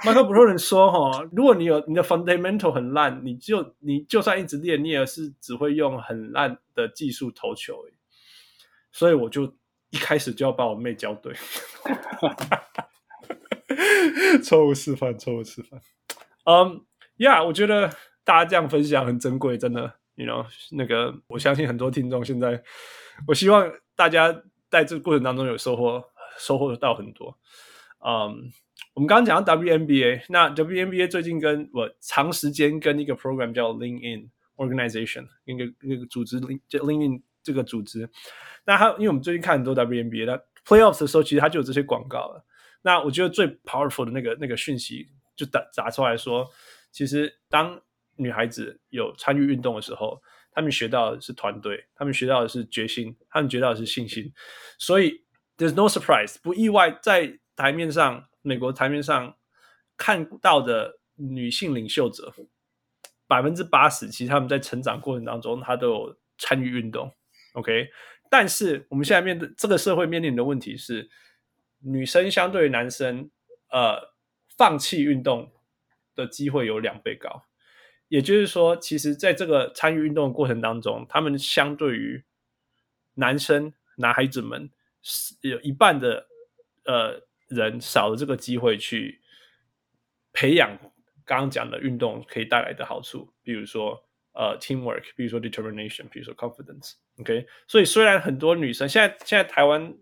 [0.02, 7.76] Michael Jordan 说：“哈，如果你有你的 fundamental 很烂，你就你就算一直练，你也是只会用很烂的技术投球。”
[8.94, 9.54] 所以我就
[9.90, 11.34] 一开始就要把我妹教对。
[14.44, 15.82] 错误示范，错误示范。
[16.46, 16.86] 嗯
[17.18, 17.90] ，Yeah，我觉得
[18.24, 19.96] 大家这样分享很珍贵，真的。
[20.16, 22.64] You know，那个我相信很多听众现在，
[23.28, 24.44] 我希望大家。
[24.72, 26.04] 在这过程当中有收获，
[26.38, 27.36] 收获到很多。
[28.06, 28.52] 嗯、
[28.94, 38.10] 我们刚刚讲到 WNBA，那 WNBA 最近跟我长时间跟一个 program 叫 Lean In Organization，一个一个组织叫 Lean In 这个组织。
[38.66, 42.46] 那他因为我们最近看很多 WNBA，那 Playoffs 的时候其实他就有这些广告了。
[42.82, 46.48] 那我觉得最 powerful 的那个那个讯息就打砸出来说，
[46.92, 47.82] 其实当
[48.16, 50.22] 女孩子有参与运动的时候。
[50.52, 54.34] 她们学到的是团队，她们学到的是决心，她们学到的是信心。
[54.80, 55.24] 所以
[55.56, 59.38] ，there's no surprise，不意外，在台面上，美国台面上
[59.96, 62.34] 看到的女性领袖者，
[63.28, 67.16] 百分之八十，其实他们在成长过程当中，她都有参与运动。
[67.54, 67.90] OK，
[68.30, 71.10] 但是我们现在面对这个社会面临的问题是，
[71.80, 73.30] 女生相对于男生，
[73.72, 74.14] 呃，
[74.58, 75.52] 放弃运动
[76.16, 77.46] 的机会有两倍高。
[78.08, 82.24] 也就是说，其实在这个参与运动的过程当中，他们相对于
[83.14, 84.70] 男生、男孩子们，
[85.42, 86.28] 有一半的
[86.86, 89.22] 呃人少了这个机会去
[90.34, 90.76] 培养
[91.24, 94.04] 刚刚讲的运动可以带来的好处，比如说
[94.34, 96.94] 呃 teamwork，比如说 determination，比如说 confidence。
[97.20, 99.94] OK，所以虽然很多女生现在现在台湾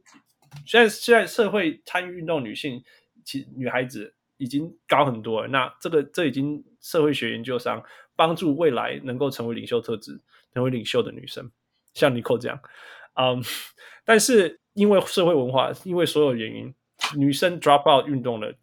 [0.65, 2.83] 现在现在社会参与运动女性
[3.23, 4.13] 其女孩子。
[4.39, 5.47] 已经高很多了。
[5.47, 7.83] 那这个这已经社会学研究上
[8.15, 10.21] 帮助未来能够成为领袖特质、
[10.53, 11.51] 成为领袖的女生，
[11.95, 12.61] 像 Niko 这样。
[13.15, 13.41] 嗯，
[14.05, 16.71] 但是因为社会文化，因为所有原因，
[17.15, 18.53] 女生 drop out 运动的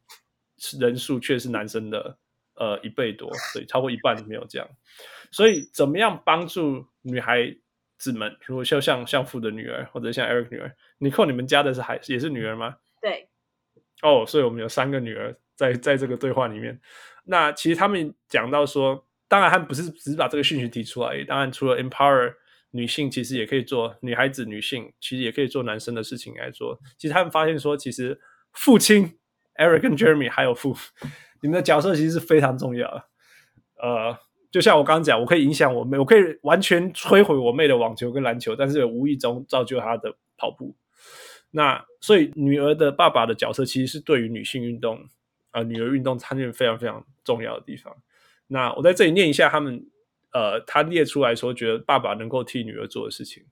[0.78, 2.16] 人数却是男生的
[2.54, 4.68] 呃一倍多，所以超过一半没有这样。
[5.32, 7.52] 所以怎么样帮助女孩
[7.98, 8.36] 子们？
[8.46, 12.76] 如果就像像父的女儿，或者像 Eric 女儿，Nicole 你们家的是孩也是女儿吗？
[13.00, 13.28] 对。
[14.02, 15.36] 哦、oh，所以我们有三个女儿。
[15.56, 16.80] 在在这个对话里面，
[17.26, 22.34] 那其实他们讲到说，当然他们不是只是把这个讯息提出来，当然除了 empower
[22.72, 26.76] 女性，其实也可以做女孩子、女性，其实也可以做男生的事情来做。
[26.98, 28.20] 其实他们发现说，其实
[28.52, 29.16] 父亲
[29.54, 30.76] Eric 跟 Jeremy 还有父，
[31.40, 33.04] 你们的角色其实是非常重要的。
[33.80, 34.18] 呃，
[34.54, 40.76] 就像我刚刚讲，我可以影响我妹，我可以完全摧毁我妹的网球跟篮球，但是无意中造就她的跑步。
[41.50, 45.08] 那所以女儿的爸爸的角色，其实是对于女性运动。
[45.50, 47.96] 呃，女儿运动参与非常非常重要的地方。
[48.46, 49.84] 那我在这里念一下他们，
[50.32, 53.42] 呃，他列出来说，觉得爸爸能够替女儿做的事情。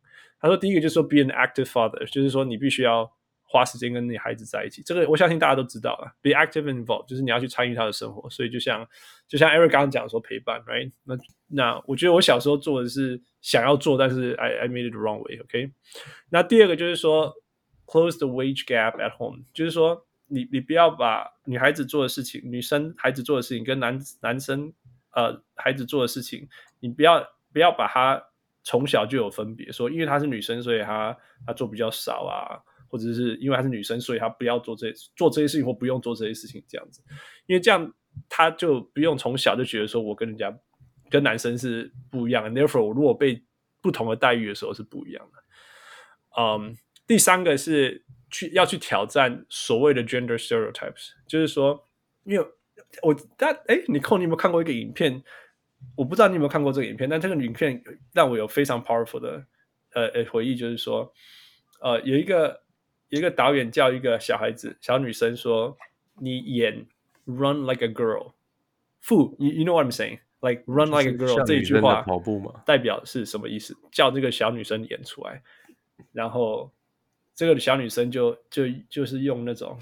[0.40, 3.12] 他说，第一个就是说，be an active father，就是说你必须要
[3.52, 4.82] 花时间跟你孩子在一起。
[4.82, 8.30] 这个我相信大家都知道了，be active involved，就是你要去参与他的生活。
[8.30, 8.88] 所以就像
[9.28, 10.90] 就像 Eric 刚刚讲说陪伴，right？
[11.04, 11.18] 那
[11.48, 15.38] 那我觉得我小时候做的是想要做，但是 I I made it the wrong way。
[15.38, 15.70] OK？
[16.30, 17.34] 那第二个就是说
[17.84, 20.06] ，close the wage gap at home，就是说。
[20.28, 24.72] 你你不要把女孩子做的事情，女生孩子做的事情跟男男生
[25.14, 26.48] 呃孩子做的事情，
[26.80, 27.22] 你不要
[27.52, 28.24] 不要把她
[28.62, 31.14] 从小就有分别，说因为她是女生，所以她
[31.46, 32.56] 她做比较少啊，
[32.93, 37.02] 或者是因为她是女生，所以她不要做这做这些事情或不用做这些事情这样子，
[37.47, 37.93] 因为这样
[38.28, 40.55] 她就不用从小就觉得说我跟人家
[41.09, 43.43] 跟男生是不一样的，therefore 我如果被
[43.81, 46.40] 不同的待遇的时候是不一样的。
[46.40, 48.05] 嗯，第三个是。
[48.35, 51.86] 去要去挑战所谓的 gender stereotypes，就是说，
[52.24, 52.47] 因为
[53.02, 55.23] 我但哎你空你有没有看过一个影片？
[55.94, 59.44] 我不知道你有没有看过这个影片，但这个影片让我有非常 powerful 的
[59.93, 61.12] 呃呃回忆，就是说，
[61.82, 62.59] 呃，有一个
[63.12, 65.76] 一个导演叫一个小孩子小女生说，
[66.18, 66.86] 你演
[67.26, 68.32] run like a girl，
[69.01, 73.76] 父，you you know what I'm saying？Like run like a girl 这一句话跑步嘛，代表是什么意思？
[73.90, 75.43] 叫这个小女生演出来，
[76.12, 76.70] 然后。
[77.34, 79.76] 这个小女生就就就是用那种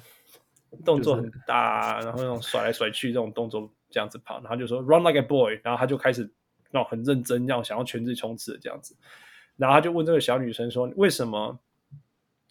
[0.85, 6.31] 动作很大，就是，然后那种甩来甩去这种动作这样子跑，然后就说 run like a boy，然后他就开始
[6.71, 8.97] 那种很认真，这样想要全力冲刺的这样子，
[9.57, 11.59] 然后他就问这个小女生说，为什么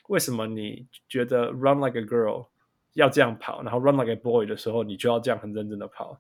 [0.10, 2.48] 为什么你觉得 run like a girl
[2.94, 6.20] 要这样跑，然后 run like a boy 的时候，你就要这样很认真的跑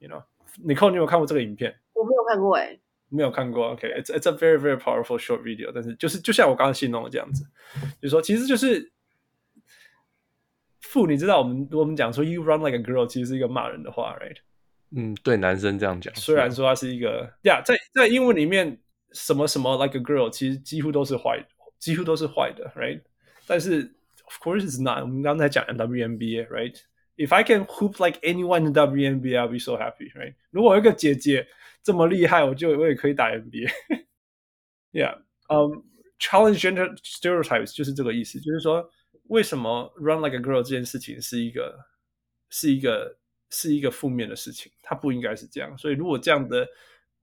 [0.00, 1.74] ？You know，Nicole，你有看过这个影片？
[1.94, 3.70] 我没有看过、欸，哎，没有看过。
[3.70, 4.18] OK，it's、okay.
[4.18, 5.72] it's a very very powerful short video。
[5.74, 7.46] 但是就是就像我刚刚形容的这样子，
[8.02, 8.92] 就说其实就是，
[10.80, 14.36] 父，你知道我们我们讲说 you run like a girl，其实是一个骂人的话，right？
[14.94, 18.78] 嗯，对，男生这样讲，虽然说他是一个呀，yeah, 在在英文里面。
[19.14, 21.38] 什么什么 like a girl，其实几乎都是坏，
[21.78, 23.02] 几乎都是坏的，right？
[23.46, 23.92] 但是
[24.24, 25.02] of course it's not。
[25.02, 30.34] 我们刚才讲的 WNBA，right？If I can hoop like anyone in WNBA, I'll be so happy, right？
[30.50, 31.46] 如果有一个姐姐
[31.82, 33.70] 这么厉害，我就我也可以打 NBA。
[34.92, 38.90] Yeah，um，challenge gender stereotypes 就是这个意思，就是说
[39.24, 41.78] 为什么 run like a girl 这件事情是一个
[42.50, 43.18] 是一个
[43.50, 45.76] 是一个负面的事情，它不应该是这样。
[45.78, 46.68] 所以如果这样的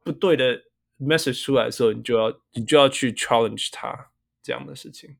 [0.04, 0.62] 不对的。
[1.02, 4.12] message 出来的时候，你就要你就要去 challenge 他
[4.44, 5.16] 这样的事情。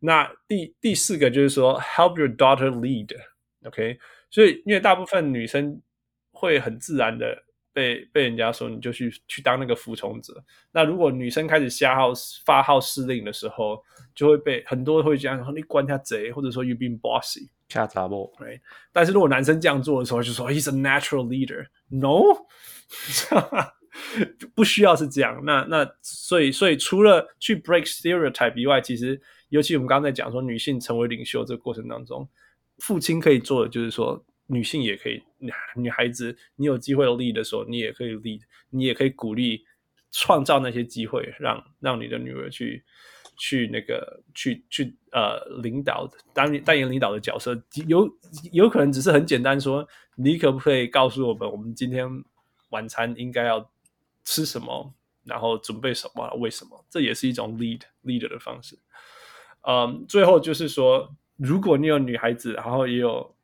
[0.00, 3.98] 那第第四个就是说，help your daughter lead，OK？Okay？
[4.30, 5.80] 所以因为大部分女生
[6.32, 7.42] 会很自然的
[7.72, 10.42] 被被人家说，你就去去当那个服从者。
[10.72, 12.12] 那如果女生开始瞎号
[12.44, 13.82] 发号施令的时候，
[14.14, 18.60] 就会被很多会讲你管他贼，或者说 you being bossy，恰查某，right？
[18.92, 22.46] 但是如果男生这样做的时候，就说 he's a natural leader，no。
[24.54, 32.28] 不需要是这样，那那所以所以除了去 break stereotype 以外，其实尤其我们刚才讲说女性成为领袖这个过程当中，
[32.78, 35.22] 父亲可以做的就是说，女性也可以，
[35.76, 39.64] 女孩子你有机会 lead 的时候，你也可以 lead，你也可以鼓励
[40.12, 42.82] 创造那些机会，让让你的女儿去
[43.38, 48.08] 去那个去去呃领导担担任领导的角色，有
[48.52, 52.08] 有可能只是很简单说，你可不可以告诉我们，我们今天
[52.70, 53.70] 晚餐应该要。
[54.26, 54.92] 吃什么，
[55.24, 56.84] 然后准备什么，为什么？
[56.90, 58.78] 这也是一种 lead leader 的方式。
[59.62, 63.34] 嗯，最后就是说，如果你有女孩子，然后也有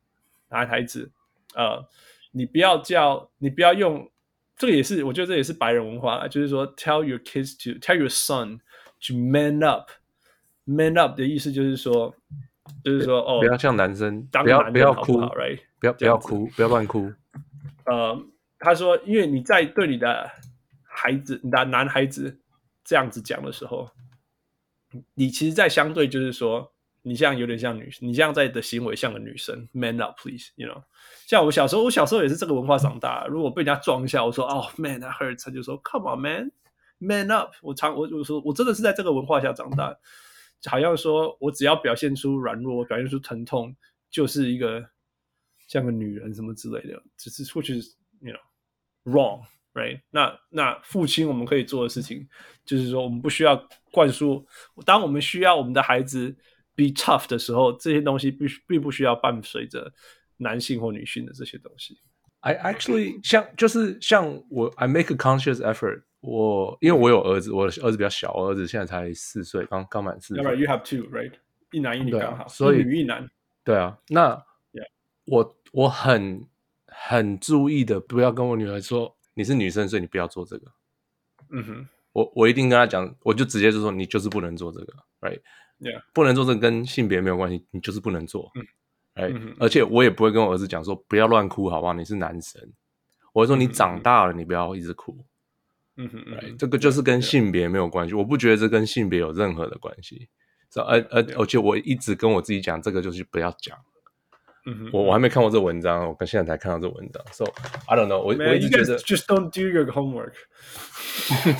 [0.49, 1.11] 男孩子，
[1.55, 1.83] 呃，
[2.31, 4.07] 你不要叫，你不要用，
[4.55, 8.59] 这个也是，我觉得这也是白人文化，就是说，tell your kids to tell your son
[9.07, 9.89] to man up。
[10.65, 12.15] man up 的意思就是说，
[12.85, 15.59] 就是说，哦，不要像男生，当男不要好不要哭，right？
[15.79, 17.11] 不要不要哭，不要乱哭。
[17.85, 18.17] 呃，
[18.59, 20.31] 他说，因为你在对你的
[20.95, 22.39] 孩子，男男孩子
[22.83, 23.89] 这样子讲的时候，
[25.15, 30.83] 你其实，在相对就是说，你这样有点像女，你这样在的行为像个女生，man up please，you know。
[31.27, 33.25] 像我小时候，我小时候也是这个文化长大。
[33.27, 37.53] 如果被人家撞一下，我说哦、oh,，man that hurts，他就说 come on man，man up。
[37.61, 39.97] 我常我我说我真的是在这个文化下长大，
[40.65, 43.75] 好像说我只要表现出软弱，表现出疼痛，
[44.11, 44.85] 就是一个
[45.67, 47.77] 像个女人什么之类的，只是出去
[48.19, 48.39] ，you know
[49.11, 49.41] wrong。
[49.73, 52.27] Right，那那父亲我们可以做的事情，
[52.63, 54.45] 就是说我们不需要灌输。
[54.85, 56.29] 当我们需要我们的孩子
[56.75, 59.91] be tough 的时候，这些东西并并不需要伴随着
[60.37, 61.97] 男性或女性的这些东西。
[62.41, 66.65] I actually 像就是像我，I make a conscious effort 我。
[66.65, 70.43] 我因为我有儿子，我的儿子比较小，我儿子现在才四岁，刚刚满四岁。
[70.43, 71.31] Right, you have two, right？
[71.71, 73.27] 一男一女刚好，所以一女一男。
[73.63, 74.35] 对啊，那
[74.71, 74.85] Yeah.
[75.25, 76.47] 我我很
[76.85, 79.17] 很注意的，不要跟我女儿说。
[79.33, 80.71] 你是女生，所以你不要做这个。
[81.49, 88.51] 嗯哼，我我一定跟他讲，我就直接就说，你就是不能做这个，right？Yeah，不能做这个跟性别没有关系，你就是不能做。
[88.55, 88.65] 嗯
[89.15, 89.33] ，right？
[89.35, 91.93] 嗯，而且我也不会跟我儿子讲说不要乱哭，好不好？
[91.93, 92.61] 你是男生，
[93.33, 95.25] 我会说你长大了，你不要一直哭。
[95.97, 96.57] 嗯哼，right？
[96.57, 100.29] 这个就是跟性别没有关系，我不觉得这跟性别有任何的关系。
[100.75, 103.77] 而而而且我一直跟我自己讲，这个就是不要讲。
[104.65, 107.43] 嗯，我我还没看过这文章，我现在才看到这文章，so
[107.85, 108.27] I don't know 我。
[108.27, 110.31] 我一直觉得 just don't do your homework。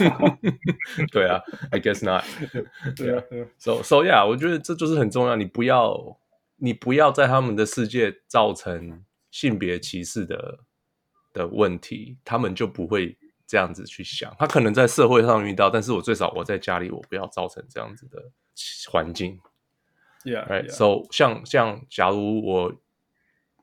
[1.12, 2.24] 对啊，I guess not
[2.96, 3.22] 对啊。
[3.58, 6.18] ，so so yeah，我觉得这就是很重要，你不要
[6.56, 10.60] 你不要在他们的世界造成性别歧视的
[11.34, 14.34] 的问题，他们就不会这样子去想。
[14.40, 18.32] 他可能在社会上遇到，但是我最少我在家里，我不要造成这样子的
[18.90, 19.42] 环境。
[20.24, 21.08] Yeah，right，so yeah.
[21.12, 22.74] 像像假如我。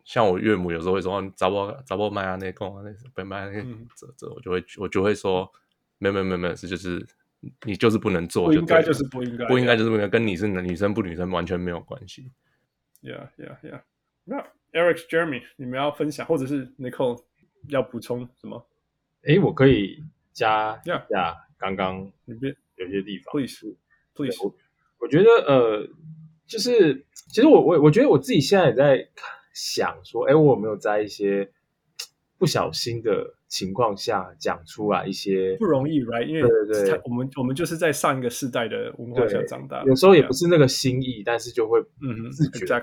[0.04, 3.62] 像我岳母有时候会说：“找我找我买啊，那空啊，那不买那个
[3.94, 5.50] 这这，我就会我就会说，
[5.98, 7.06] 没有没有没有没有，是就是
[7.64, 12.32] 你就是不能做，不应该就是不应该，不应该就是不应该，跟你是女生不女生完全没有关系。”
[13.02, 13.82] Yeah, yeah, yeah.
[14.24, 14.36] 那
[14.72, 17.22] Eric, Jeremy，你们要分享，或者是 Nicole
[17.68, 18.66] 要补充什么？
[19.22, 23.32] 哎，我可以加加刚刚那边有些地方。
[23.32, 23.76] Please,
[24.14, 24.36] please。
[24.42, 24.54] 我
[24.98, 25.88] 我觉得呃，
[26.46, 29.39] 就是其实我我我觉得我自己现在也在看。
[29.60, 31.50] 想说，哎，我有没有在一些
[32.38, 36.24] 不小心的情况下讲出来一些不容易，right？
[36.24, 42.82] 因为对对对，我们我们就是在上一个世代的文化下长大，有时候也不是那个心意，但是就会嗯自觉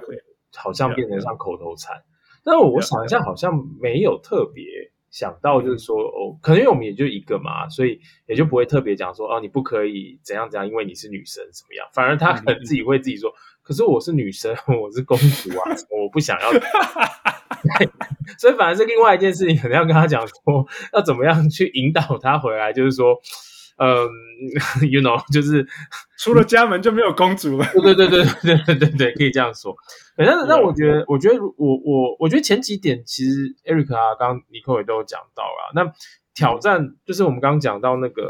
[0.56, 1.96] 好像变成像口头禅。
[2.44, 3.52] 但我想一下，好像
[3.82, 4.64] 没有特别
[5.10, 11.88] 想到，就是说哦，可能因为我们也就一个嘛，所以也就不会特别讲说哦，你不可以怎样怎样，因为你是女生怎么样。
[11.94, 13.34] 反而他可能自己会自己说，
[13.68, 16.50] 可是我是女生， 我是公主啊， 我不想要。
[18.40, 23.14] 所以反而是另外一件事情，可能要跟他讲说，要怎么样去引导他回来，就是说，
[23.78, 24.08] 嗯
[24.90, 25.68] ，you know，就是
[26.18, 27.66] 出了家门就没有公主了。
[27.82, 29.76] 对对对对对对对，可以这样说。
[30.16, 35.76] 反正那我觉得，我觉得我我我觉得前几点其实 Eric 啊，刚刚 n i c o 也都有讲到啊。
[35.76, 35.92] 那
[36.34, 38.24] 挑战就是我们刚刚讲到那个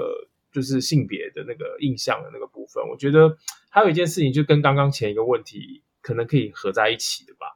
[0.52, 2.84] 就是性别的那个印象的那个部分。
[2.90, 3.36] 我觉得
[3.70, 7.48] 还有一件事情，就跟刚刚前一个问题可能可以合在一起的吧。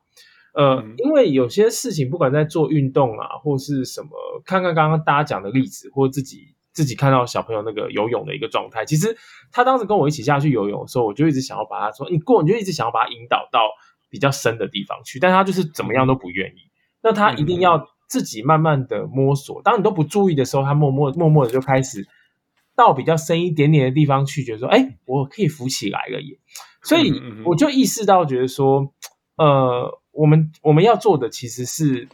[0.53, 4.09] 呃，嗯、因为有些事情，不管在做运动啊，或是什么，
[4.45, 9.15] 看看刚刚大家讲的例子，或自己自己看到小朋友那个游泳的一个状态，其实
[9.51, 13.61] 他当时跟我一起下去游泳的时候，我就一直想要把他说，你过，你就一直想要把他引导到
[14.09, 16.69] 比较深的地方去，但他就是怎么样都不愿意。
[17.01, 22.05] 那他一定要自己慢慢的摸索，当你都不注意的时候，他默默默默的就开始
[22.75, 26.39] 到比较深一点点的地方去，觉得说，哎，我可以浮起来了耶。
[26.83, 27.13] 所以
[27.45, 28.93] 我就意识到，觉得说，
[29.37, 29.97] 呃。
[30.13, 32.05] 我们我们要做的其实是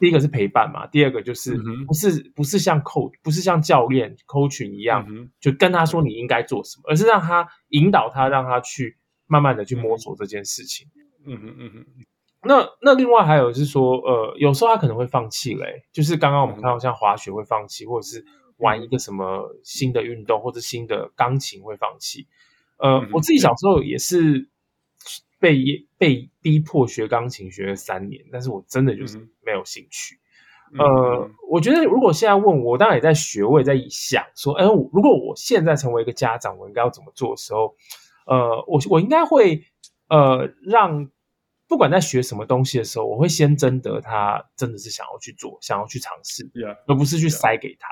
[0.00, 1.56] 第一个是陪伴嘛，第二个就是
[1.86, 5.06] 不是、不是像 coach 不是像教练 coaching 一样，
[5.40, 8.98] 就跟他说你应该做什么，而是让他引导他，让他去
[9.28, 10.88] 慢慢的去摸索这件事情。
[11.24, 11.86] 嗯哼嗯哼。
[12.42, 18.24] 那那另外还有是说，呃，有时候他可能会放弃嘞，就是刚刚我们看到像滑雪会放弃，或者是
[18.58, 22.26] 玩一个什么新的运动或者新的钢琴会放弃。
[22.78, 24.48] 呃，嗯、我自己小时候也是。
[25.40, 30.20] 被被逼迫学钢琴学了三年，但是我真的就是没有兴趣。
[30.72, 37.74] 嗯、呃，我觉得如果现在问我，当然也在学，我也在想说，哎，如果我现在成为一个家长，我应该要怎么做的时候，
[38.24, 39.64] 呃，我我应该会
[40.08, 41.10] 呃让
[41.66, 46.48] 不管在学什么东西的时候，我会先征得他真的是想要去做，想要去尝试.
[46.86, 47.88] 而不是去塞给他。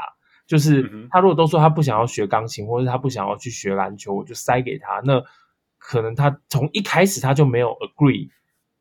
[0.50, 5.22] 就是他如果都说他不想要学钢琴，或者是他不想要去学篮球，我就塞给他那。
[5.82, 8.28] 可能他从一开始他就没有 agree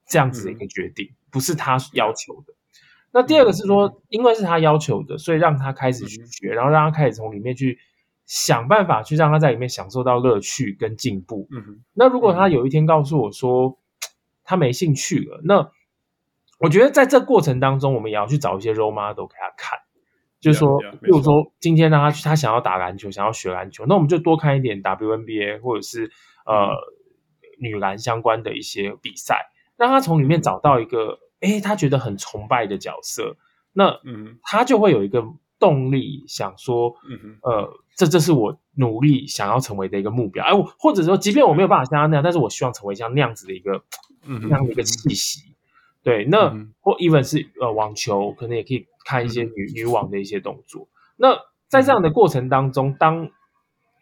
[0.06, 2.54] 这样子的一个决定，嗯、不是他要求的。
[3.12, 7.80] 那第二个是说，因为是他要求的，所以让他开始去学，嗯、然后让他开始从里面去
[8.26, 11.48] 想办法，去让他在里面享受到乐趣跟进步。
[11.94, 13.80] 那如果他有一天告诉我说
[14.44, 15.72] 他没兴趣了，那
[16.60, 19.80] 我觉得在这过程当中，我们也要去找一些 role model 给他看，
[20.40, 26.12] 就是说，比如说今天让他去，他想要打篮球，想要学篮球，那我们就多看一点 WNBA 或者是。
[26.46, 26.74] 呃，
[27.60, 33.38] 女篮相关的一些比赛，让他从里面找到一个，诶，他觉得很崇拜的角色，
[33.72, 35.24] 那，嗯，他就会有一个
[35.60, 43.84] 动力，想说，嗯这这是我努力想要成为的一个目标，哎，或者说，即便我没有办法像他那样，但是我希望成为像那样子的一个，
[44.26, 45.56] 嗯哼，那样的一个气息，
[46.04, 51.36] 对，那、嗯、或 even 是呃网球，可能也可以看一些女、嗯、女网的一些动作，那
[51.68, 53.30] 在这样的过程当中，当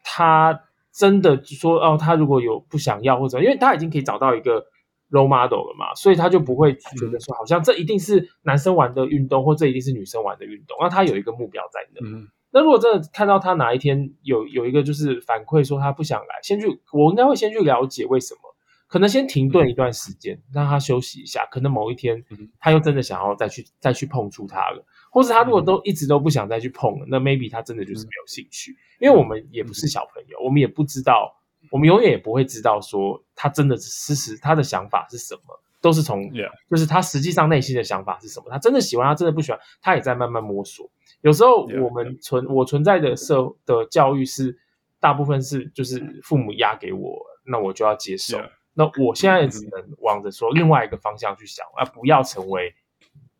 [0.03, 0.63] 他。
[0.97, 4.65] 真的说哦，他如果有不想要或者，因为他已经可以找到一个
[5.11, 10.75] role model 了嘛，所以他就不会觉得说好像这一定是男生玩的运动，或这一定是女生玩的运动。
[10.81, 12.03] 那他有一个目标在那。
[12.03, 18.46] 嗯、那如果真的看到他哪一天有有一个就是反馈说他不想来，先去，我应该会先去了解为什么，
[18.87, 21.45] 可能先停顿一段时间，让他休息一下。
[21.51, 22.23] 可能某一天
[22.59, 24.85] 他又真的想要再去再去碰触他了。
[25.11, 31.33] 或是他如果都一直都不想再去碰了，那 maybe 他真的就是没有兴趣，因为我们也不是小朋友，我们也不知道，
[31.71, 36.31] 我们永远也不会知道说他真的事实他的想法是什么，都是从
[36.69, 40.87] 就是他实际上内心的想法是什么，他真的喜欢，他真的不喜欢，他也在慢慢摸索。
[41.21, 44.55] 有时候我们存我存在的社的教育是
[44.99, 48.37] 大部分是就是父母压给我，那我就要接受。
[48.77, 52.75] 那我现在只能往着说另外一个方向去想，而不要成为。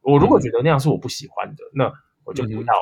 [0.02, 1.94] 我如果觉得那样是我不喜欢的，嗯、那
[2.24, 2.74] 我就不要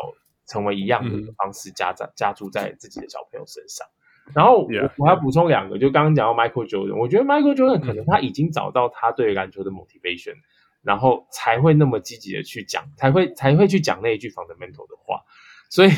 [0.48, 3.86] 成为一样的方式加在、嗯、加注在自己的小朋友身上。
[4.34, 4.68] 然后我
[4.98, 10.44] 我还要补充两个，就刚刚讲到 Michael Jordan，我觉得 Michael Jordan 可能他已经找到他对篮球的 motivation，、嗯、
[10.84, 15.22] 然后才会那么积极的去讲，才会才会去讲那一句 fundamental 的话。
[15.70, 15.90] 所以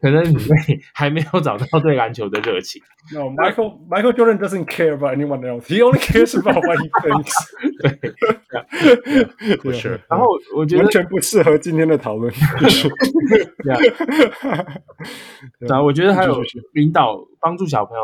[0.00, 2.82] 可能你会还没有找到对篮球的热情。
[3.14, 5.68] No, Michael Michael Jordan doesn't care about anyone else.
[5.68, 7.32] He only cares about what he thinks.
[7.80, 10.00] 对，不是。
[10.10, 10.26] 然后
[10.56, 12.32] 我觉得完全不适合今天的讨论。
[15.60, 16.42] 对啊，我觉得还有
[16.72, 18.02] 领导帮助小朋友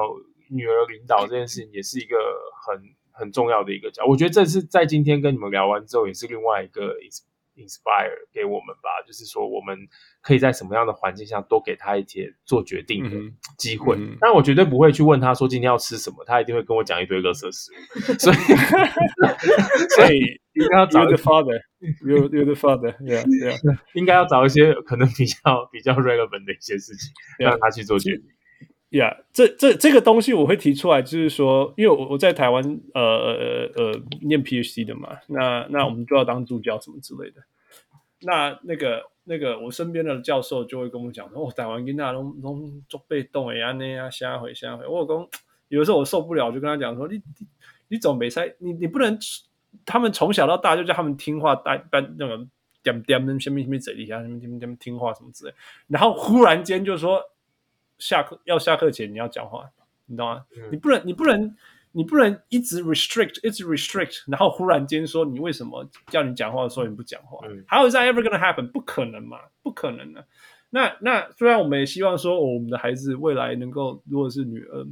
[0.50, 2.16] 女儿领导这件事情，也是一个
[2.64, 2.80] 很
[3.10, 4.04] 很重要的一个角。
[4.06, 6.94] 我觉得这是在今天跟你们聊完之后，也是另外一个
[7.56, 9.76] inspire 给我们吧，就是说我们
[10.20, 13.16] 可以在什么样的环境下多给他一些做决定的
[13.58, 13.96] 机会。
[13.96, 17.76] 嗯嗯、但我绝对不会去问他说今天要吃什么，他一定会跟我讲一堆垃圾食物。
[18.18, 18.36] 所以，
[19.96, 20.18] 所以
[20.54, 28.24] 应该要找一个 father，you're you're the father，yeah yeah，应该要找一些可能比较比较 relevant 的一些事情，让他去做决定。
[28.92, 32.62] 呀这这这个东西我会提出来，就是说，因为我我在台湾
[32.92, 37.42] 呃呃呃念 PhD 的嘛，那那我们就要当助教什么之类的。
[38.20, 44.86] 那那个那个我身边的教授就会跟我讲说，哦，台湾囡仔拢拢做被动的呀，那呀，下回下回。
[44.86, 45.28] 我讲
[45.68, 47.46] 有的时候我受不了，就跟他讲说，你你
[47.88, 49.18] 你总没塞，你你不能，
[49.86, 52.46] 他们从小到大就叫他们听话，带班那个
[52.82, 55.54] 点点什么什么嘴里下什么什么什么听话什么之类，
[55.88, 57.22] 然后忽然间就说。
[58.02, 59.70] 下课要下课前你要讲话，
[60.06, 60.44] 你懂吗？
[60.56, 61.56] 嗯、你不能你不能
[61.92, 68.72] 你不能一直 restrict 一直 restrict，然后忽然间说你为什么叫你讲话的时候你不讲话、嗯、？How is that ever gonna happen？
[68.72, 70.26] 不可能嘛，不可能的、啊。
[70.70, 74.84] 那那虽然我们也希望说、哦、我们的孩子未来能够，如果是女儿，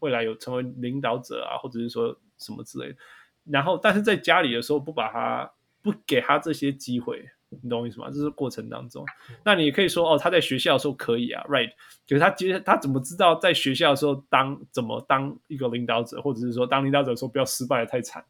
[0.00, 2.96] 未来有成为领导者啊，或者是说什么之类的，
[3.44, 5.48] 然后但是在家里的时候不把他
[5.80, 7.24] 不给他这些机会。
[7.60, 8.08] 你懂我意思吗？
[8.08, 9.04] 这是过程当中，
[9.44, 11.70] 那你可以说哦，他在学校的时候可以啊，right？
[12.06, 18.24] 就是他其实他怎么知道在学校的时候当怎么当一个领导者，或者是说当领导者的时候不要失败的太惨，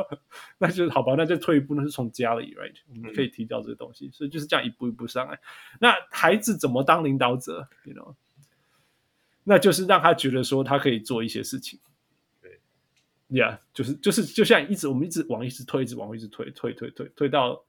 [0.58, 2.74] 那就是好吧，那就退一步，那是从家里，right？
[2.88, 5.38] 我们可以提到这个东西，所以就是这样一步一步上来。
[5.80, 8.14] 那孩子怎么当领导者？You know？
[9.44, 11.78] 那就是让他觉得说他可以做一些事情。
[12.42, 12.58] 对
[13.30, 17.62] ，Yeah，就是就是就像一直我们一直往一直推，一直往一直推，推推推推到。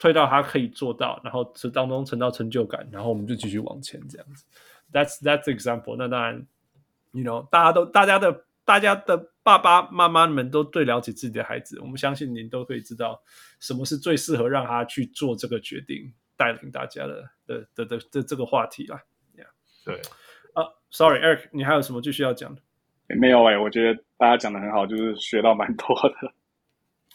[0.00, 4.44] 推到他可以做到，然后这当中存到成就感，然后我们就继续往前这样子。
[4.92, 5.94] That's that's example。
[5.96, 6.46] 那当然
[7.12, 13.22] ，you know，大家都大家的大家的爸爸妈妈们都最了解自己的孩子，我们相信您都可以知道
[13.60, 19.02] 什么是最适合让他去做这个决定，带领大家的的的的这这个话题啦。
[19.36, 19.46] Yeah.
[19.84, 20.00] 对，
[20.54, 22.62] 啊、uh,，Sorry，Eric，你还有什么继续要讲的？
[23.08, 26.32] 没有哎、欸，我觉得大家讲的很好，就是学到蛮多的。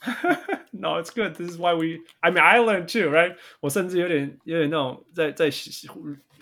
[0.78, 1.36] No, it's good.
[1.36, 2.02] This is why we.
[2.22, 3.36] I mean, I learned too, right?
[3.62, 5.50] 我甚至有点有点那种在在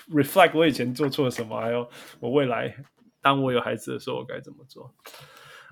[0.09, 1.87] reflect 我以前做错了什么，还有
[2.19, 2.75] 我未来
[3.21, 4.91] 当我有孩子的时候我该怎么做。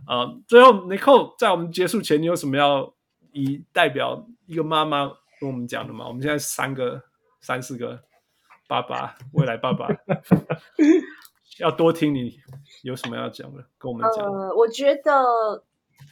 [0.05, 2.93] 啊、uh,，最后 Nicole 在我们结束前，你有什么要
[3.33, 6.07] 以代表一个妈妈跟我们讲的吗？
[6.07, 7.03] 我们现在三个、
[7.41, 8.03] 三四个
[8.67, 9.87] 爸爸，未来爸爸
[11.59, 12.39] 要多听你
[12.83, 14.23] 有什么要讲的，跟我们讲。
[14.25, 15.63] 呃，我觉得。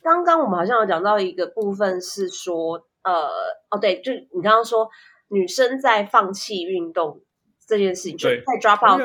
[0.02, 3.30] 刚刚我们好像有讲到一个部分是说，呃，
[3.70, 4.90] 哦，对，就你刚刚说
[5.30, 7.22] 女生在放弃运动
[7.68, 9.02] 这件事情，就在 drop out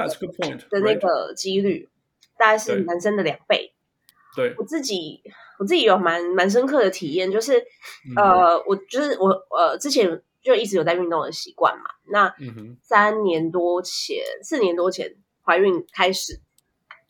[0.70, 1.88] 的那个几率，
[2.38, 3.74] 大概是男生的两倍。
[4.36, 5.22] 对，我自己
[5.58, 7.64] 我自己有蛮蛮深刻的体验，就是
[8.16, 12.34] 呃，我就是我呃之前就一直有在运动的习惯嘛，那
[12.82, 16.40] 三年多前四年多前怀孕开始，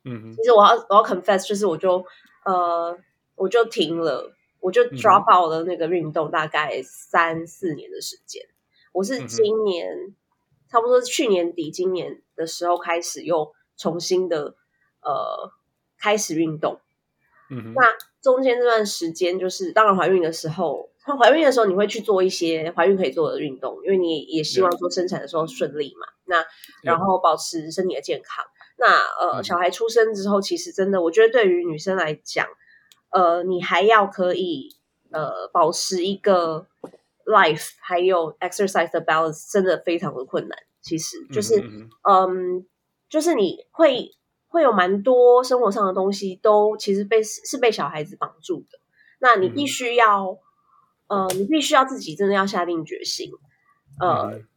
[0.05, 2.05] 嗯哼，其实我要我要 confess，就是我就
[2.45, 2.99] 呃。
[3.37, 8.43] 我就停了，我就 drop out 了那个运动，大概三四年的时间。
[8.45, 8.55] 嗯、
[8.93, 10.15] 我是今年、嗯、
[10.71, 14.55] 差不多是去年底、今年的时候开始又重新的
[15.03, 15.53] 呃
[15.99, 16.81] 开始运动。
[17.51, 17.83] 嗯，那
[18.23, 20.89] 中间这段时间就是，当然怀孕的时候，
[21.21, 26.07] 怀孕的时候你会去做一些怀孕可以做的运动，因为你也希望说生产的时候顺利嘛。
[26.07, 26.47] 嗯、那
[26.83, 28.45] 然后保持身体的健康。
[28.45, 32.47] 嗯、那呃，小孩出生之后，其实真的，我觉得对于女生来讲。
[33.15, 34.77] 呃，你还要可以
[35.13, 36.67] 呃保持一个
[37.25, 40.59] life，还有 exercise 的 balance，真的非常的困难。
[40.83, 42.67] 其实就是，嗯，嗯，
[43.09, 44.11] 就是你会
[44.49, 48.79] 会有蛮多生活上的东西都其实被是被小孩子绑住的。
[49.21, 50.37] 那你必须要，
[51.07, 53.31] 嗯、呃，你必须要自己真的要下定决心，
[54.01, 54.49] 呃，嗯、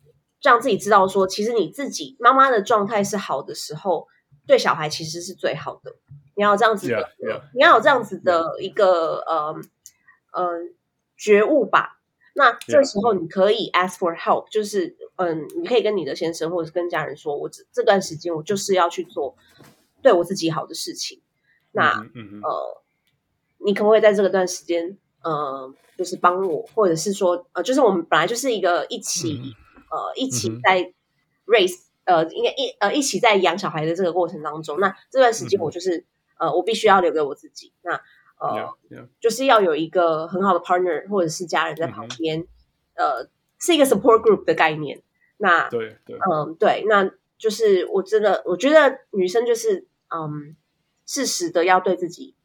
[0.41, 4.07] 让自己知道说，其实你自己妈妈的状态是好的时候，
[4.47, 5.95] 对小孩其实是最好的。
[6.35, 7.41] 你要这样子的，yeah, yeah.
[7.53, 9.55] 你要有这样子的一个呃
[10.31, 10.53] 呃
[11.17, 11.99] 觉悟吧。
[12.33, 19.35] 那这时候你可以 ask for help，就是嗯、呃，你可以跟你的先生或者是跟家人说，我这这段时间我就是要去做
[20.03, 21.19] 对我自己好的事情。
[21.71, 22.47] 那、mm hmm.
[22.47, 22.83] 呃，
[23.57, 29.53] 你可不可以在这个段时间，呃，就是帮我，或者是说呃，就是我们本来就是一个一起、mm hmm.
[29.89, 30.93] 呃一起在
[31.47, 35.89] raise 呃，应该一呃一起在养小孩的这个过程当中，那这段时间我就是。
[35.89, 36.07] Mm hmm.
[36.39, 37.73] 呃，我必须要留给我自己。
[37.81, 37.93] 那
[38.39, 38.47] 呃
[38.91, 39.07] ，yeah, yeah.
[39.19, 42.41] 就是要有一个很好的 partner 或者是家人在旁边，
[42.93, 45.01] 嗯、呃，是一个 support group 的概念。
[45.37, 47.09] 那对对，嗯、呃，对，那
[47.39, 50.55] 就是我真的，我觉得女生就是嗯，
[51.07, 52.35] 适时的要对自己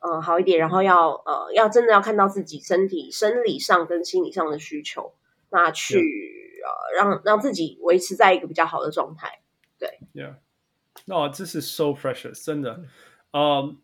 [0.00, 5.14] 呃好一点，然后要呃要真的要看到自己身体生理上跟心理上的需求，
[5.48, 5.96] 那去.
[6.64, 9.40] 呃让让自己维持在一个比较好的状态。
[9.78, 10.34] 对，Yeah，
[11.06, 12.82] 那这是 so precious，真的。
[13.32, 13.76] 嗯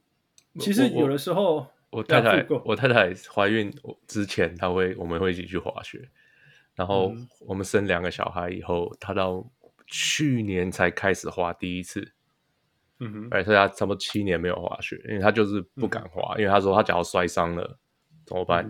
[0.55, 3.73] ，um, 其实有的时候，我，我太太，我太太怀孕
[4.07, 6.09] 之前，她会我们会一起去滑雪，
[6.75, 9.45] 然后我们生两个小孩以后，她到
[9.87, 12.13] 去年才开始滑第一次。
[13.01, 17.77] 嗯哼，而且他差不多七年没有滑雪，因为他就是不敢滑，因为他说他脚摔伤了
[18.25, 18.65] 怎么办？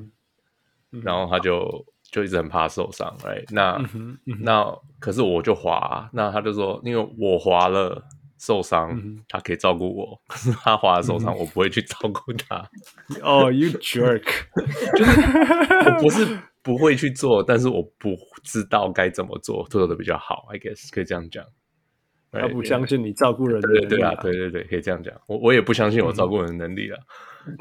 [0.93, 1.85] 嗯、然后他就
[2.15, 3.13] 就一直很怕受伤。
[3.27, 4.65] 哎，那、嗯嗯、那
[5.01, 8.01] 可是我就滑，那他就说，因为我滑了
[8.39, 12.59] 受伤，嗯、他可以照顾我，可是他滑了受伤，嗯、我不会去照顾他。
[13.21, 14.23] 哦、oh,，you jerk！
[14.95, 20.47] 就是我不是不会去做，但是我不知道该怎么做，做的比较好。
[20.53, 21.45] I guess 可以这样讲。
[22.31, 25.13] 他不相信你照顾人的能力，对啊，对对对，可以这样讲。
[25.27, 26.99] 我我也不相信我照顾人的能力了。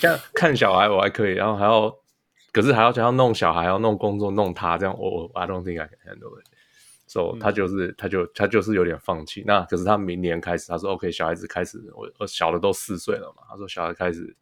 [0.00, 1.92] 这样，看小孩我还可以，然后还要，
[2.54, 6.46] 可是还要还要弄小孩，要弄工作，弄他这样，我我 I don't think I can handle it。
[7.06, 9.42] So 他就是，他就他就是有点放弃。
[9.44, 14.34] 那可是他明年开始，他说 OK，小孩子开始，我我小的都四岁了嘛，他说小孩开始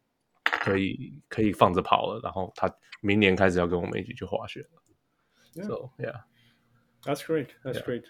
[0.43, 5.63] 可以可以放着跑了，然后他明年开始要跟我们一起去滑雪了。
[5.63, 8.05] So yeah，that's great，that's great。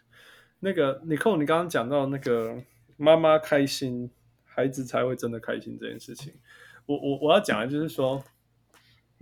[0.60, 2.62] 那个 Nicole，你刚刚讲到那个
[2.98, 4.12] 妈妈开心，
[4.44, 6.34] 孩子才会真的开心这件事情。
[6.86, 8.24] 我我我要讲的就是说，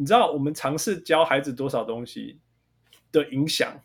[0.01, 2.39] 你知道我们尝试教孩子多少东西
[3.11, 3.79] 的影响，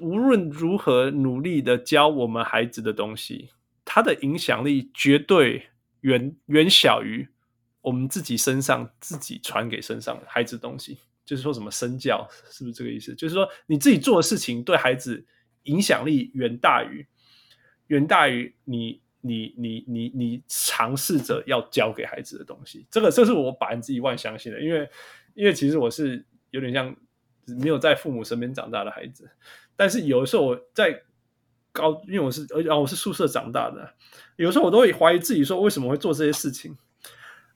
[0.00, 3.50] 无论如何努力的教我们孩子的东西，
[3.84, 5.66] 它的影响力绝对
[6.02, 7.26] 远远小于
[7.80, 10.98] 我们自己身上自己传给身上孩子的东西。
[11.24, 13.12] 就是说什么身教，是不是这个意思？
[13.16, 15.26] 就是说你自己做的事情对孩子。
[15.64, 17.06] 影响力远大于
[17.88, 24.88] 远大于你你你你你尝试着要教给孩子的东西，这个这是我百分之一万相信的，因为
[25.38, 26.94] 因为其实我是有点像
[27.46, 29.30] 没有在父母身边长大的孩子，
[29.76, 31.02] 但是有的时候我在
[31.72, 33.94] 高，因为我是而且我是宿舍长大的，
[34.36, 36.76] 有时候我都会怀疑自己说为什么会做这些事情。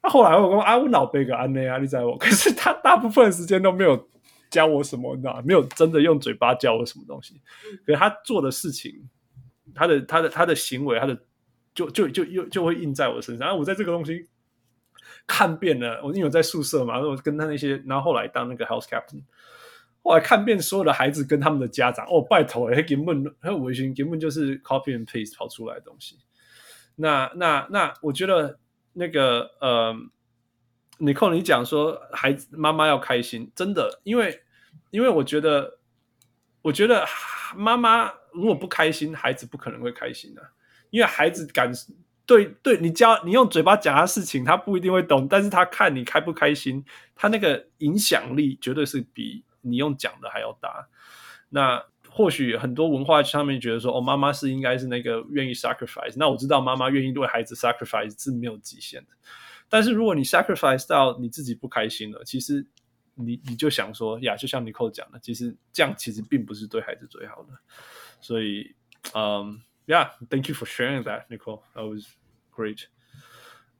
[0.02, 4.08] 那、啊、后来我跟啊，我老贝个安内啊，你在我， 可是他大部分时间都没有。
[4.52, 5.40] 教我什么你知道？
[5.46, 7.40] 没有真的用嘴巴教我什么东西，
[7.86, 9.08] 可是他做的事情，
[9.74, 11.18] 他的他的他的行为，他的
[11.74, 13.46] 就就就又就，就会印在我身上。
[13.46, 14.28] 然后我在这个东西
[15.26, 19.22] 看遍了，我因为我在宿舍嘛，然后我跟他那些，然后后来当那个 house captain，
[20.02, 26.18] 后来看遍所有的孩子跟他们的家长，哦，拜托，还根本还有微信，根本就是 copy and paste 跑出来的东西。
[26.96, 28.58] 那那那，我觉得
[28.92, 29.96] 那个呃。
[30.98, 34.40] Nicole，你讲说孩子妈妈要开心，真的，因为
[34.90, 35.78] 因为我觉得，
[36.60, 37.04] 我觉得
[37.56, 40.50] 妈妈如果不开心，孩子不可能会开心的，
[40.90, 41.72] 因为孩子感
[42.24, 46.84] 对对你教你用嘴巴讲他事情，他不一定会懂，但是他看你开不开心，
[47.14, 50.88] 他那个影响力绝对是比你用讲的还要大。
[51.50, 59.08] 那或许很多文化上面觉得说，哦，妈妈是应该是那个愿意 sacrifice，那我知道妈妈愿意为孩子 sacrifice 是没有极限的。
[59.68, 62.66] 但是如果你 sacrifice 到你自己不开心了，其实
[63.14, 67.48] 你你就想说呀，就像 Nicole 讲的，其实这样其实并不是对孩子最好的。
[68.20, 68.74] 所以，
[69.14, 71.62] 嗯，Yeah，thank you for sharing that, Nicole.
[71.74, 72.06] That was
[72.54, 72.84] great.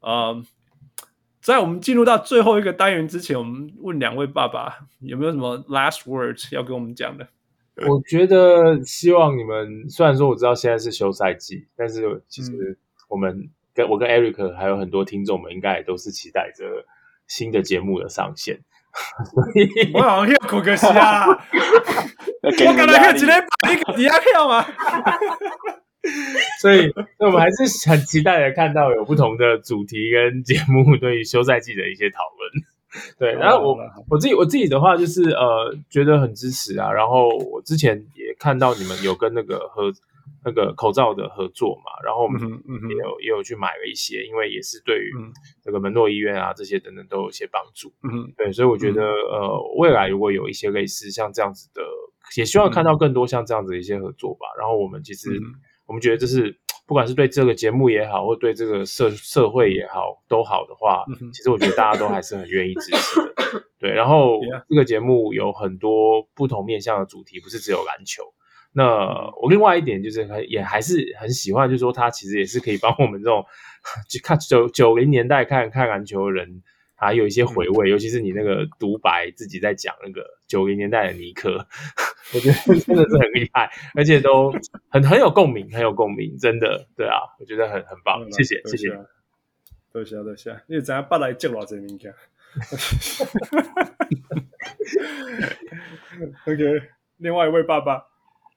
[0.01, 0.47] 嗯，
[1.41, 7.29] 在我们进入到最后一个单元之前，我们问两位爸爸有没有什么 last words 要跟我们讲的？
[7.89, 13.51] 我觉得希望你们，虽然说我知道现在是休赛季，但是其实我们、嗯。
[13.75, 16.85] 跟我跟 Eric 还有很多听众们，应该也都是期待着
[17.27, 18.61] 新的节目的上线。
[19.95, 21.25] 我好像要哭个虾，
[22.45, 24.63] 我刚才今天把你个底下票吗？
[26.61, 33.17] 所以，所以我们还是很期待的看到有不同的主题跟节目对于休赛季的一些讨论。
[33.19, 33.77] 对，然后我
[34.11, 36.93] 我自己我自己的话就是呃，觉得很支持啊。
[36.93, 39.93] 然后我之前也看到你们有跟那个合。
[40.45, 45.13] 那个口罩的合作嘛，然后我们也有、嗯嗯、也有去买了一些，因为也是对于
[45.63, 47.93] 这个门诺医院啊这些等等都有一些帮助。
[48.03, 51.81] 嗯，对，所以我觉得、嗯、呃，未来如果有一些类似像这样子的，
[52.37, 54.49] 也希望看到更多像这样子的一些合作吧。
[54.57, 55.47] 嗯、然后我们其实、嗯、
[55.93, 63.35] 我们觉得这是不管是对这个节目也好，或对这个社社会也好都好的话，嗯、其实我觉得大家都还是很愿意支持的。
[63.79, 64.41] 对，然后
[64.71, 68.23] 这个节目有很多不同面向的主题，不是只有篮球。
[68.73, 73.45] 那我另外一点就是，也还是很喜欢，就是说它其实也是可以帮我们这种
[74.09, 76.63] 去看九九零年代看看篮球的人，
[76.95, 77.91] 还有一些回味。
[77.91, 81.67] 嗯、尤其是你那个独白自己在讲那个九零年代的尼克，
[82.35, 84.53] 我觉得真的是很厉害，而且都
[84.89, 88.89] 很很有共鸣，很有共鸣，真的，对啊，我觉得很很棒，谢谢谢谢，
[89.93, 92.11] 多谢多谢，因为咱爸来接我这名家。
[96.47, 96.83] OK，
[97.19, 98.03] 另外一位爸爸，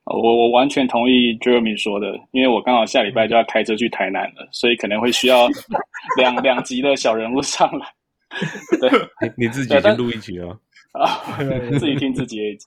[0.05, 5.47] 我我完全同意 Jeremy 说的，因为我刚好下礼拜就要开车去台南了，所以可能会需要
[6.17, 7.87] 两两集的小人物上来。
[8.81, 8.89] 对，
[9.37, 10.47] 你自己先录一集啊，
[10.99, 11.37] 啊，
[11.77, 12.57] 自己听自己的。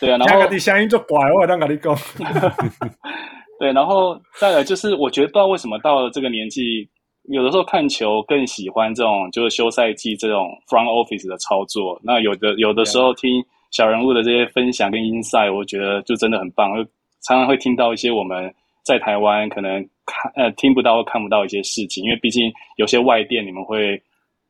[0.00, 1.96] 对啊， 然后你声音就怪，我当跟你讲。
[3.58, 6.86] 对，然后再来就是，我觉得不知道为什么到了这个年纪，
[7.30, 11.98] 有的时候看球更喜欢这种就是休赛季这种 front office 的操作。
[12.02, 16.74] 那有的有的时候听小人物的这些分享跟 insight，我觉得就真的很棒。
[16.76, 16.84] 就
[17.22, 18.52] 常常会听到一些我们
[18.84, 24.00] 在台湾可能看呃听不到或看不到一些事情，因为毕竟有些外电你们会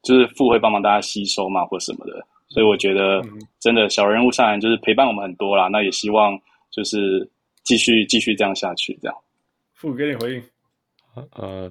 [0.02, 2.26] 就是副会帮忙大家吸收嘛或什么的。
[2.48, 3.22] 所以我觉得
[3.60, 5.68] 真的小人物上来就是陪伴我们很多啦。
[5.68, 6.38] 那也希望
[6.70, 7.28] 就是。
[7.66, 9.16] 继续继续这样下去，这样。
[9.74, 10.42] 父给你回应。
[11.32, 11.68] 呃，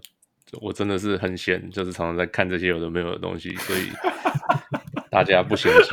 [0.60, 3.80] 我真的是很闲，就是常常在看这些有的没有的东西，所以
[5.10, 5.89] 大家不嫌弃。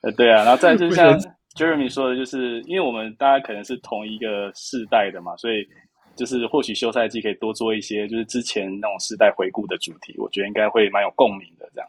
[0.00, 1.16] 呃，对啊，然后再就是像
[1.54, 5.64] Jeremy 说的，就是因为我们大家可能是同一个世代的嘛，所以
[6.16, 11.88] 就是或许休赛季可以多做一些，就是之前那种世代回顾的主题，我觉得应该会蛮有共鸣的，这样。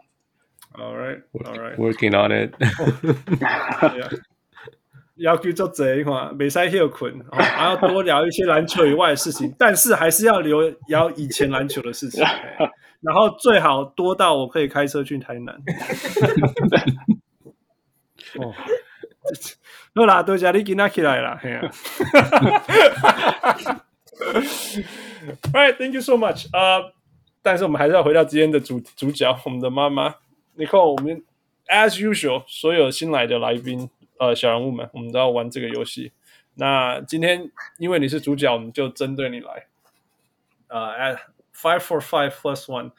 [0.75, 2.53] All right, all right, working on it.
[5.15, 12.25] 要去做贼话，没塞休困，还要多聊一些篮球以外的事情，但是还是要留聊以前篮球的事情，
[13.01, 15.55] 然后最好多到我可以开车去台南。
[18.41, 18.51] 哦，
[19.93, 21.69] 好啦，多谢你今天起来了，嘿啊。
[25.53, 26.47] Alright, thank you so much.
[26.51, 26.91] 呃、uh,，
[27.43, 30.15] 但是我们还是要回到今天的主主角，我们的妈妈。
[30.55, 31.23] 你看，我们
[31.67, 33.89] as usual，所有新来的来宾。
[34.19, 36.11] 呃，小人物们，我们都要玩这个游戏。
[36.55, 39.65] 那今天因为你是主角，我们就针对你来。
[40.67, 41.17] 呃，at
[41.53, 42.91] five four five plus one。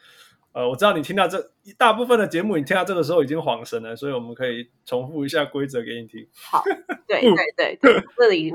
[0.51, 6.27] 呃，我知道你听到这大部分的节目，你听到这个时候已经恍神了，所以我们可以重复一下规则给你听。
[6.33, 6.61] 好，
[7.07, 8.51] 对对对对，这里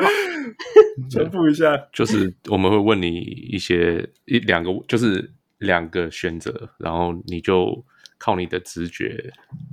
[1.10, 7.84] 重复一下，就是我们会问你一些一两个，就是两个选择，然后你就
[8.20, 9.32] 靠你的直觉，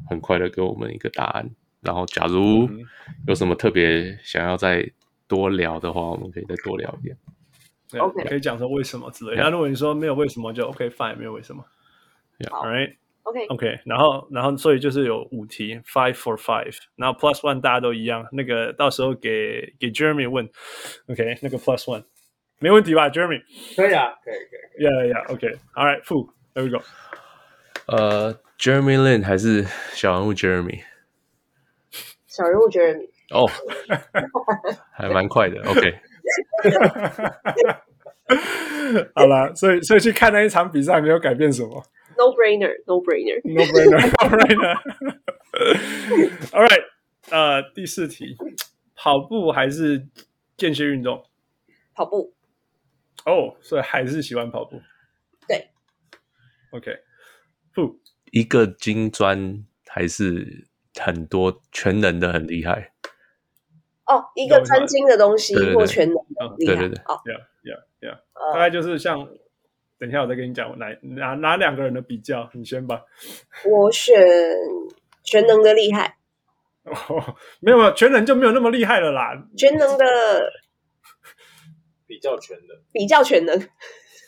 [0.09, 1.47] 很快的给我们一个答案。
[1.81, 2.67] 然后，假如
[3.27, 4.89] 有什么特别想要再
[5.27, 7.15] 多聊的话，我们可以再多聊一点。
[7.89, 9.43] 对，OK，可以讲说为什么之类的。
[9.43, 11.63] 那如果你说没有为什么，就 OK，fine，没有为什么。
[12.49, 13.79] All right，OK，OK。
[13.85, 16.75] 然后，然后，所以就是有五题，five for five。
[16.95, 18.27] 然后 plus one 大家都一样。
[18.31, 20.49] 那个到时候给给 Jeremy 问
[21.07, 22.03] ，OK，那个 plus one
[22.59, 23.41] 没问题吧？Jeremy
[23.75, 24.85] 可以啊，可以，可以。
[24.85, 26.83] Yeah，yeah，OK，All right，Fu，there we go。
[27.87, 30.83] 呃，Jeremy Lin 还是小人物 Jeremy？
[32.27, 33.47] 小人物 Jeremy 哦，
[34.91, 35.61] 还蛮快的。
[35.61, 35.99] OK，
[39.15, 41.83] 好了，所以所以去看那一场比赛没有改变什么。
[42.17, 44.77] No brainer，No brainer，No brainer，No brainer。
[46.51, 46.83] All right，
[47.29, 48.35] 呃，第四题，
[48.95, 50.07] 跑步还是
[50.57, 51.23] 间歇运动？
[51.93, 52.33] 跑步。
[53.25, 54.81] 哦，oh，所以还是喜欢跑步。
[55.47, 55.69] 对。
[56.71, 57.06] OK，不，
[58.31, 60.67] 一个金砖还是？
[60.99, 62.91] 很多全能的很厉害
[64.07, 69.29] 哦，一个专精的东西或全能的厉害，对对对，哦，yeah yeah yeah，大概就是像，
[69.99, 73.03] 等一下我再跟你讲，哪哪哪两个人的比较，你先吧。
[73.69, 74.19] 我选
[75.23, 76.17] 全能的厉害。
[76.85, 79.33] 哦，没有没有，全能就没有那么厉害了啦。
[79.55, 80.05] 全能的
[82.07, 83.55] 比较全能，比较全能。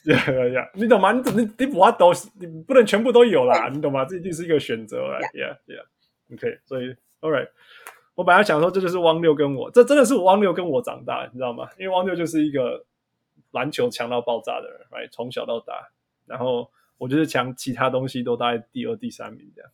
[0.06, 1.12] Yeah yeah yeah，你懂吗？
[1.12, 4.06] 你怎你你不都，你不能全部都有啦，你懂吗？
[4.06, 5.20] 这一定是一个选择啦。
[5.34, 5.84] Yeah yeah。
[6.34, 7.50] OK，所以，All right，
[8.16, 11.68] 我本来想说这就是汪六跟我，这真的是汪六跟我长大，你知道吗？
[11.78, 12.86] 因为汪六就是一个
[13.52, 15.12] 篮球强到爆炸的人，right？
[15.12, 15.74] 从小到大，
[16.26, 19.72] 然后我就是强其他东西都大概第二、第三名这样。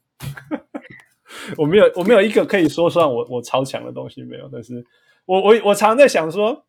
[1.58, 4.84] 我没有，我没有一个可以说算我我超强的东西没有，但是
[5.26, 6.66] 我我我常在想说，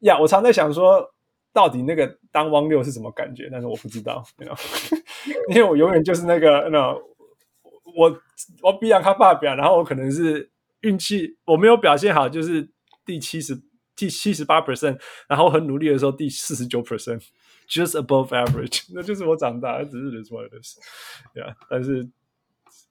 [0.00, 1.14] 呀，我常在想说，
[1.58, 3.48] 到底那个当汪六是什么感觉？
[3.50, 4.56] 但是我不知道，你知道，
[5.48, 6.94] 因为我永远就是那个那。
[7.96, 8.20] 我
[8.62, 10.50] 我比两卡发表，然后我可能是
[10.82, 12.70] 运气我没有表现好，就是
[13.04, 13.60] 第七十
[13.96, 20.78] 第七十八 percent，然后很努力的时候第四十九 percent，just above average， 那就是我长大，只是 this what it is，
[21.34, 22.08] 对啊，但是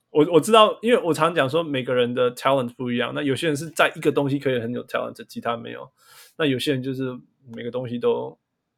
[0.09, 5.89] 我我知道，因为我常讲说每个人的 talent 不一样，那有些人是在一个东西可以很有 talent，其他没有，
[6.37, 7.17] 那有些人就是
[7.55, 8.37] 每个东西都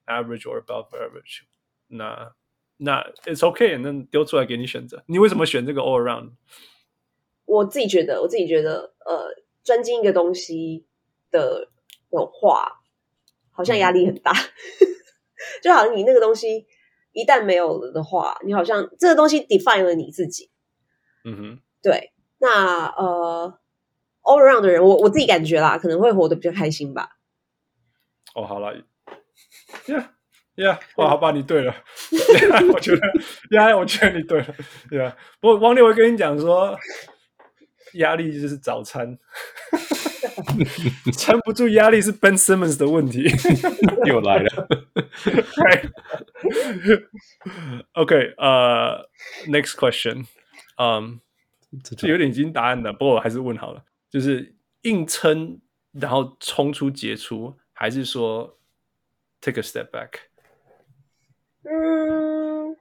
[0.09, 1.43] average or above average，
[1.87, 2.33] 那。
[2.81, 5.03] 那 it's okay，那丢出来给你选择。
[5.07, 6.31] 你为什么选这个 all around？
[7.43, 10.87] 我自己觉得，我自己觉得，呃，专精一个东西
[11.29, 11.67] 的
[12.09, 12.79] 的话，
[13.51, 14.31] 好像压力很大。
[14.31, 14.87] 嗯、
[15.61, 16.65] 就好像你那个东西，
[17.11, 20.49] 一旦没有了的话，你好像这个东西 define 了你自己。
[21.25, 22.13] 嗯哼，对。
[22.37, 23.59] 那呃
[24.21, 27.17] ，all around 的人，我我自己感觉啦，可能会活得比较开心吧。
[28.35, 28.73] 哦，好了
[29.85, 30.05] ，Yeah。
[30.55, 31.73] 呀，哇，好吧，你对了。
[32.11, 33.01] Yeah, 我觉得，
[33.55, 34.55] 呀，我觉得你对了。
[34.91, 36.77] 呀，不过汪六会跟你讲说，
[37.93, 39.17] 压力就是早餐，
[41.17, 43.31] 撑不住压力是 Ben Simmons 的问题。
[44.05, 44.67] 又来了。
[47.93, 49.07] OK，呃
[49.47, 50.25] ，Next question，
[50.77, 51.21] 嗯，
[51.97, 55.61] 这有点已经答案了，不过我还是问好了，就是硬撑，
[55.93, 58.58] 然后冲出杰出，还是说
[59.41, 60.19] take a step back？
[61.63, 62.77] 嗯，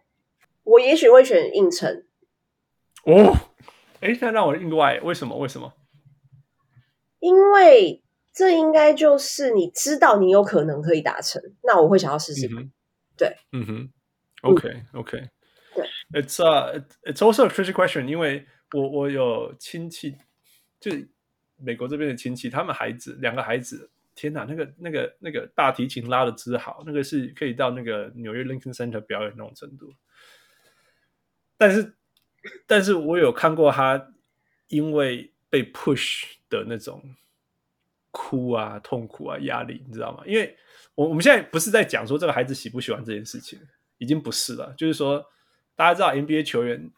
[0.63, 2.05] 我也许会选应承。
[3.05, 3.35] 哦，
[4.01, 5.37] 哎，那让我意外，为什么？
[5.39, 5.75] 为什么？
[7.21, 8.03] 因为
[8.33, 12.59] 这应该就是你知道你有可能可以达成，那我会想要试试看。
[12.59, 12.73] 嗯、
[13.17, 13.93] 对，嗯哼
[14.43, 15.29] ，OK，OK，
[15.75, 20.17] 对，It's a it's also a tricky question，因为我我有亲戚，
[20.79, 20.93] 就
[21.57, 23.91] 美国这边的亲戚，他们孩子两个孩子。
[24.19, 29.95] 天哪，那个、那个、那个大提琴拉的之好，那个是可以到那个纽约 Lincoln Center 表演那种程度。
[31.57, 31.95] 但是，
[32.67, 34.13] 但是我有看过他
[34.67, 37.01] 因为被 push 的那种
[38.11, 40.25] 哭啊、痛苦啊、压力，你知道吗？
[40.27, 40.57] 因为
[40.97, 43.57] 我我们现在不是在讲说这个孩子喜不喜欢这件事情，
[43.99, 44.75] 已经不是了。
[44.77, 45.25] 就是说，
[45.77, 46.91] 大家知道 NBA 球员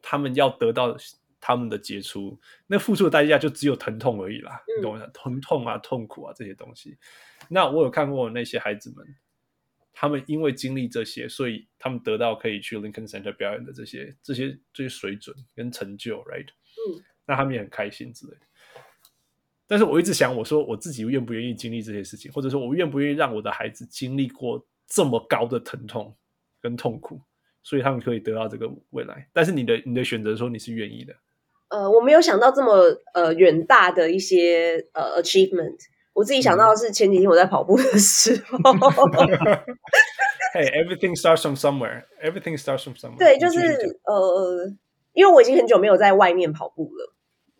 [0.00, 0.96] 他们要得到。
[1.40, 5.06] 他们的杰出，那付出的代价就只有疼痛而已啦，嗯、你懂吗？
[5.14, 6.98] 疼痛啊、痛苦啊这些东西。
[7.48, 9.06] 那我有看过那些孩子们，
[9.92, 16.46] 他们因为经历这些，所以他们得到可以去 Lincoln Center 表演的这些、这些、这些水准跟成就，right？
[16.46, 18.40] 嗯，那他们也很开心之类的。
[19.66, 26.14] 但是我一直想，我说我自己愿不愿意经历这些事情，或者说我愿不愿意让我的孩子经历过这么高的疼痛
[26.60, 27.22] 跟痛苦，
[27.62, 29.28] 所以他们可以得到这个未来。
[29.32, 31.16] 但是你的你的选择说你是愿意的。
[31.70, 32.74] 呃，我没有想到这么
[33.14, 35.78] 呃远大的一些呃 achievement。
[36.12, 38.58] 我自己想到的是前几天我在跑步的时候。
[40.52, 42.06] Hey, everything starts from somewhere.
[42.20, 43.18] Everything starts from somewhere.
[43.18, 44.66] 对，就是呃，
[45.12, 47.14] 因为我已经很久没有在外面跑步了。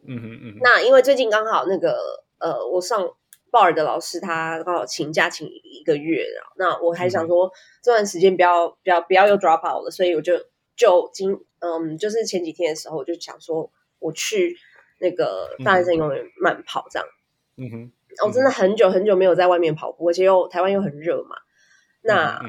[0.08, 0.58] 嗯哼嗯哼。
[0.60, 1.96] 那因为最近刚好那个
[2.40, 3.08] 呃，我上
[3.52, 7.50] 鲍尔的老师他刚好请假请一个月，然后那我还想说、嗯、
[7.80, 10.36] 这段时间不要不要不要又 drop out 了，所以我就
[10.74, 11.30] 就今
[11.60, 13.70] 嗯，就是前几天的时候我就想说。
[14.00, 14.56] 我去
[14.98, 17.08] 那个大安森林公园慢跑，这样，
[17.56, 17.92] 嗯哼，
[18.26, 21.36] 我真的很久很久没有在外面跑步，而且又台湾又很热嘛，
[22.02, 22.40] 那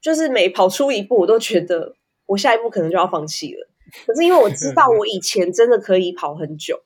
[0.00, 1.94] 就是每跑出一步，我都觉得
[2.26, 3.68] 我下一步可能就要放弃了。
[4.06, 6.82] 可是因为我知道我以前真的可以跑很久，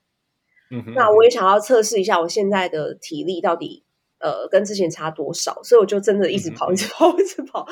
[0.71, 3.85] 嗯哼，那我也想要测试一下我现在的体力到底
[4.19, 7.67] 呃跟之前差多少，所以我就真的一直跑，一直跑，一直跑，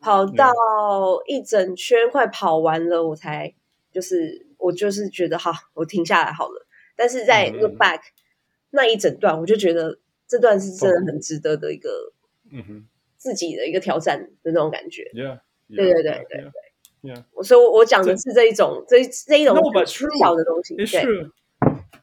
[0.00, 0.52] 跑到
[1.26, 3.54] 一整圈快跑完了，我才
[3.92, 4.47] 就是。
[4.58, 6.66] 我就是觉得好，我停下来好了。
[6.96, 8.12] 但是在 look back、嗯、
[8.70, 12.12] 那一整段，我就觉得这段是真的很值得的一个，
[12.50, 12.86] 嗯哼，
[13.16, 15.10] 自己的一个挑战的那种感觉。
[15.14, 16.52] Yeah, yeah, 对对对对对。
[17.00, 17.44] Yeah.
[17.44, 19.56] 所以我，我讲的是这一种这这一种
[20.18, 20.74] 小的东西。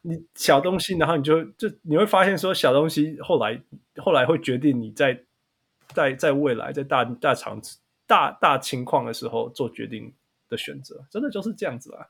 [0.02, 3.60] 你小东西，然后你就就你会发现说，小东西后来
[3.96, 5.20] 后来会决定你在
[5.92, 7.60] 在在未来在大大场
[8.06, 10.14] 大大情况的时候做决定
[10.48, 12.06] 的选择，真的就是这样子啊。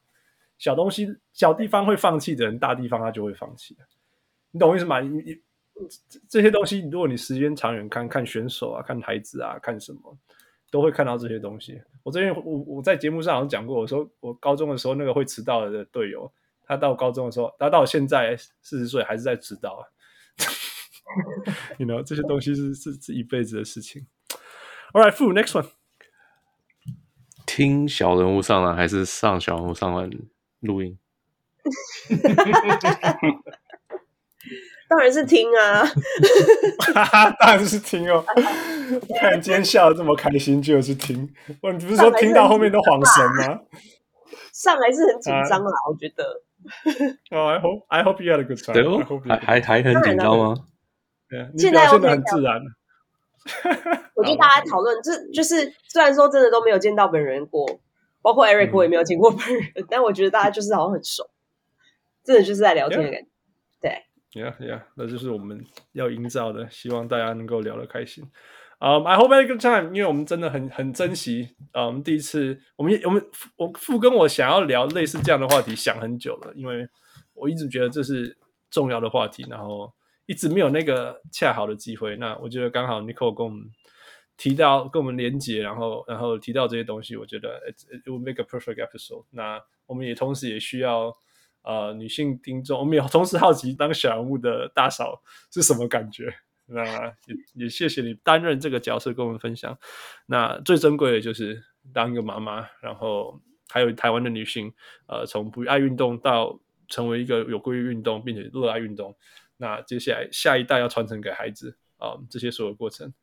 [0.58, 3.76] 小东西、小地方会放弃的人，大地方他就会放弃。
[4.50, 5.00] 你懂我意思吗？
[5.00, 5.38] 你你
[6.28, 10.16] 这些东西，如果你时间长远看，看选手啊，看孩子啊，看什么，
[10.70, 11.80] 都会看到这些东西。
[12.02, 16.32] 我这边我我在节目上好像讲过，我说我高中的时候那个会迟到的队友，
[16.64, 19.84] 他到高中的时候，他到现在四十岁还是在迟到啊。
[21.78, 24.06] you know 这些东西是是是一辈子的事情。
[24.92, 25.34] All right, food.
[25.34, 25.68] Next one。
[27.44, 30.10] 听小人物上篮还是上小人物上篮？
[30.66, 30.98] 录音，
[34.88, 35.82] 当然是听啊！
[37.40, 38.24] 当然是听哦。
[39.18, 41.28] 看今天笑的这么开心，就是听。
[41.62, 43.60] 我你不是说听到后面都恍神吗？
[44.52, 46.43] 上还是很紧张啦，我觉得。
[47.30, 49.26] 哦，I hope I hope you had a good time。
[49.28, 50.55] 还还还很紧张吗？
[51.59, 52.62] 现在表现得很自然。
[54.14, 57.80] 我觉得大家讨论，这就是虽然说真的都没有见到本人过。
[58.27, 61.31] 包括 Eric，我也没有见过本人，嗯，但我觉得大家就是好像很熟，
[62.24, 63.28] 真的就是在聊天的感觉。
[63.81, 68.24] 对，Yeah, Yeah，那就是我们要营造的，希望大家能够聊得开心。
[68.81, 73.24] 嗯、um,，I hope had a good time，因为我们真的很很珍惜，嗯、um,，第一次我们我们
[73.55, 76.89] 我富跟我想要聊类似这样的话题，想很久了，因为
[77.35, 78.36] 我一直觉得这是
[78.69, 79.93] 重要的话题，然后
[80.27, 82.16] 一直没有那个恰好的机会。
[82.16, 83.65] 那我觉得刚好 Nicole 跟我们
[84.36, 89.24] 提到跟我们连接，然后然后提到这些东西，我觉得 it, it will make a perfect episode。
[89.30, 91.16] 那我们也同时也需要
[91.62, 96.34] 呃女性听众，我们也同时好奇当小人物的大嫂是什么感觉。
[96.68, 99.78] 那也也谢谢你担任这个角色跟我们分享。
[100.26, 101.62] 那最珍贵的就是
[101.94, 104.74] 当一个妈妈，然后还有台湾的女性，
[105.06, 109.16] 呃，从不爱运动到成为一个有规律运动并且热爱运动。
[109.56, 113.14] 那接下来下一代要传承给孩子啊、呃，这些所有过程，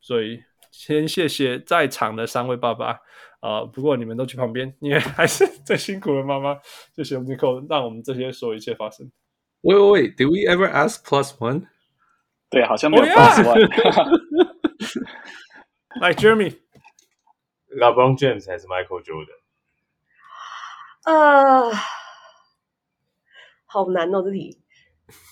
[0.00, 0.42] 所以。
[0.78, 3.00] 先谢谢在场的三位爸爸，
[3.40, 6.60] 呃，不过你们都去旁边，因为还是最辛苦的妈妈。
[6.94, 9.10] 谢谢 Nicole，让我们这些所有一切发生。
[9.62, 11.66] Wait, wait, wait, did we ever ask plus one？
[12.50, 13.58] 对，好像没有 plus one。
[15.98, 19.40] 来，Jeremy，LeBron James 还是 Michael Jordan？
[21.06, 21.72] 呃，
[23.64, 24.60] 好难哦，这题。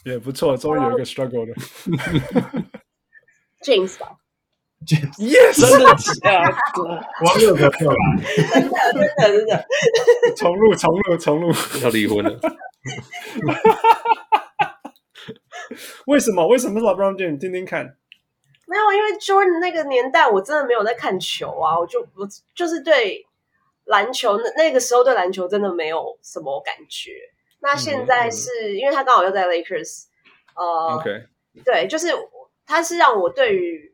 [0.07, 1.53] 也不错，终于有一个 struggle 的。
[3.63, 4.21] James 吧。
[5.19, 5.87] Yes， 真的
[6.21, 6.53] 假的？
[7.25, 7.97] 网友的错啦！
[8.53, 9.65] 真的真的真的。
[10.37, 11.51] 重录重录重录，
[11.83, 12.39] 要离婚了。
[16.07, 16.47] 为什么？
[16.47, 17.39] 为什么是 LeBron James？
[17.39, 17.97] 听听看。
[18.67, 23.27] 没有，因为 Jordan 那个年代，我真的没有在看球啊，我就我就是对
[23.85, 27.13] 篮球那那个时候对篮球真的没有什么感觉。
[27.61, 30.05] 那现在是、嗯、因为他刚好又在 Lakers，
[30.55, 31.27] 呃，OK，
[31.65, 32.09] 对，就是
[32.67, 33.94] 他是让我对于。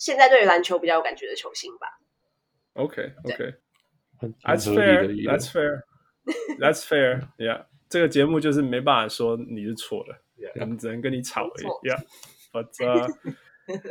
[0.00, 2.00] 现在对于篮球比较有感觉的球星吧。
[2.72, 7.28] OK OK，That's fair，That's fair，That's fair。
[7.36, 10.16] Yeah，这个节目就是没办法说你是错的，
[10.58, 11.66] 我们只能跟你吵而已。
[11.86, 12.70] Yeah，But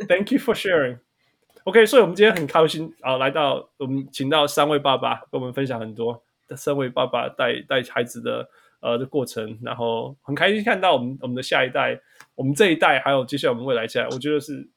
[0.07, 0.97] thank you for sharing。
[1.65, 6.23] OK，所以我们今天很高兴啊，来到我们请到三位爸爸跟我们分享很多
[6.57, 8.49] 三位爸爸带带孩子的
[8.79, 12.01] 呃的过程，然后很开心看到我们我们的下一代，
[12.33, 14.67] 我们这一代还有接下来我们未来下来，我觉得是。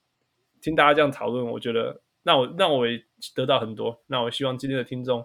[0.62, 2.98] 听大家这样讨论，我觉得那我那我也
[3.34, 4.00] 得到很多。
[4.06, 5.18] 那我希望今天的听众，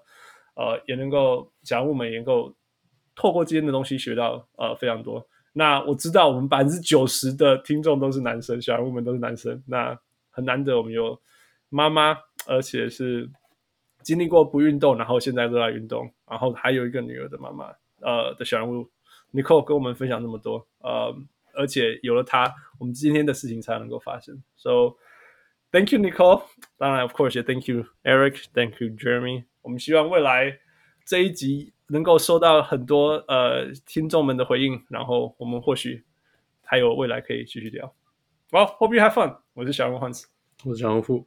[0.56, 2.54] 呃，也能够小人物们也能够
[3.16, 5.26] 透过今天的东西学到呃非常多。
[5.54, 9.64] 那我知道我们百分之九十的听众都是男生，小人物们都是男生。
[9.68, 9.98] 那
[10.30, 11.20] 很难得我们有
[11.70, 13.30] 妈妈，而且是
[14.04, 18.88] 经历过不运动，然后现在热爱运动，然后还有一个女儿的妈妈，呃的小人物
[19.34, 21.16] Nicole 跟我们分享那么多，呃，
[21.56, 24.42] 而且有了她，我们今天的事情才能够发生。
[24.56, 24.96] So
[25.71, 26.43] Thank you, Nicole.
[26.77, 28.45] 当然，of course, 也 Thank you, Eric.
[28.53, 29.45] Thank you, Jeremy.
[29.63, 30.59] 我们希望未来
[31.07, 36.05] 这一集能够收到很多呃听众们的回应，然后我们或许
[36.63, 37.95] 还有未来可以继续聊。
[38.51, 39.39] Well, hope you have fun.
[39.55, 40.25] 我是小人 Hans，
[40.65, 41.27] 我是小人富。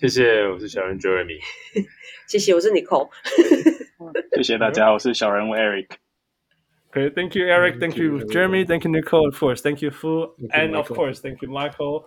[0.00, 1.40] 谢谢，我是小人 Jeremy。
[2.28, 3.10] 谢谢，我是 Nicole。
[4.36, 7.80] 谢谢大家，我是小人物 Eric。Okay, thank you, Eric.
[7.80, 8.64] Thank you, Jeremy.
[8.64, 9.26] Thank you, Nicole.
[9.26, 10.34] Of course, thank you, Fu.
[10.52, 12.06] And of course, thank you, Michael.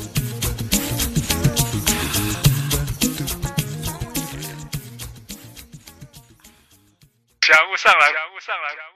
[7.51, 7.57] 呢？
[7.57, 8.90] 小人物上篮，小人物上来。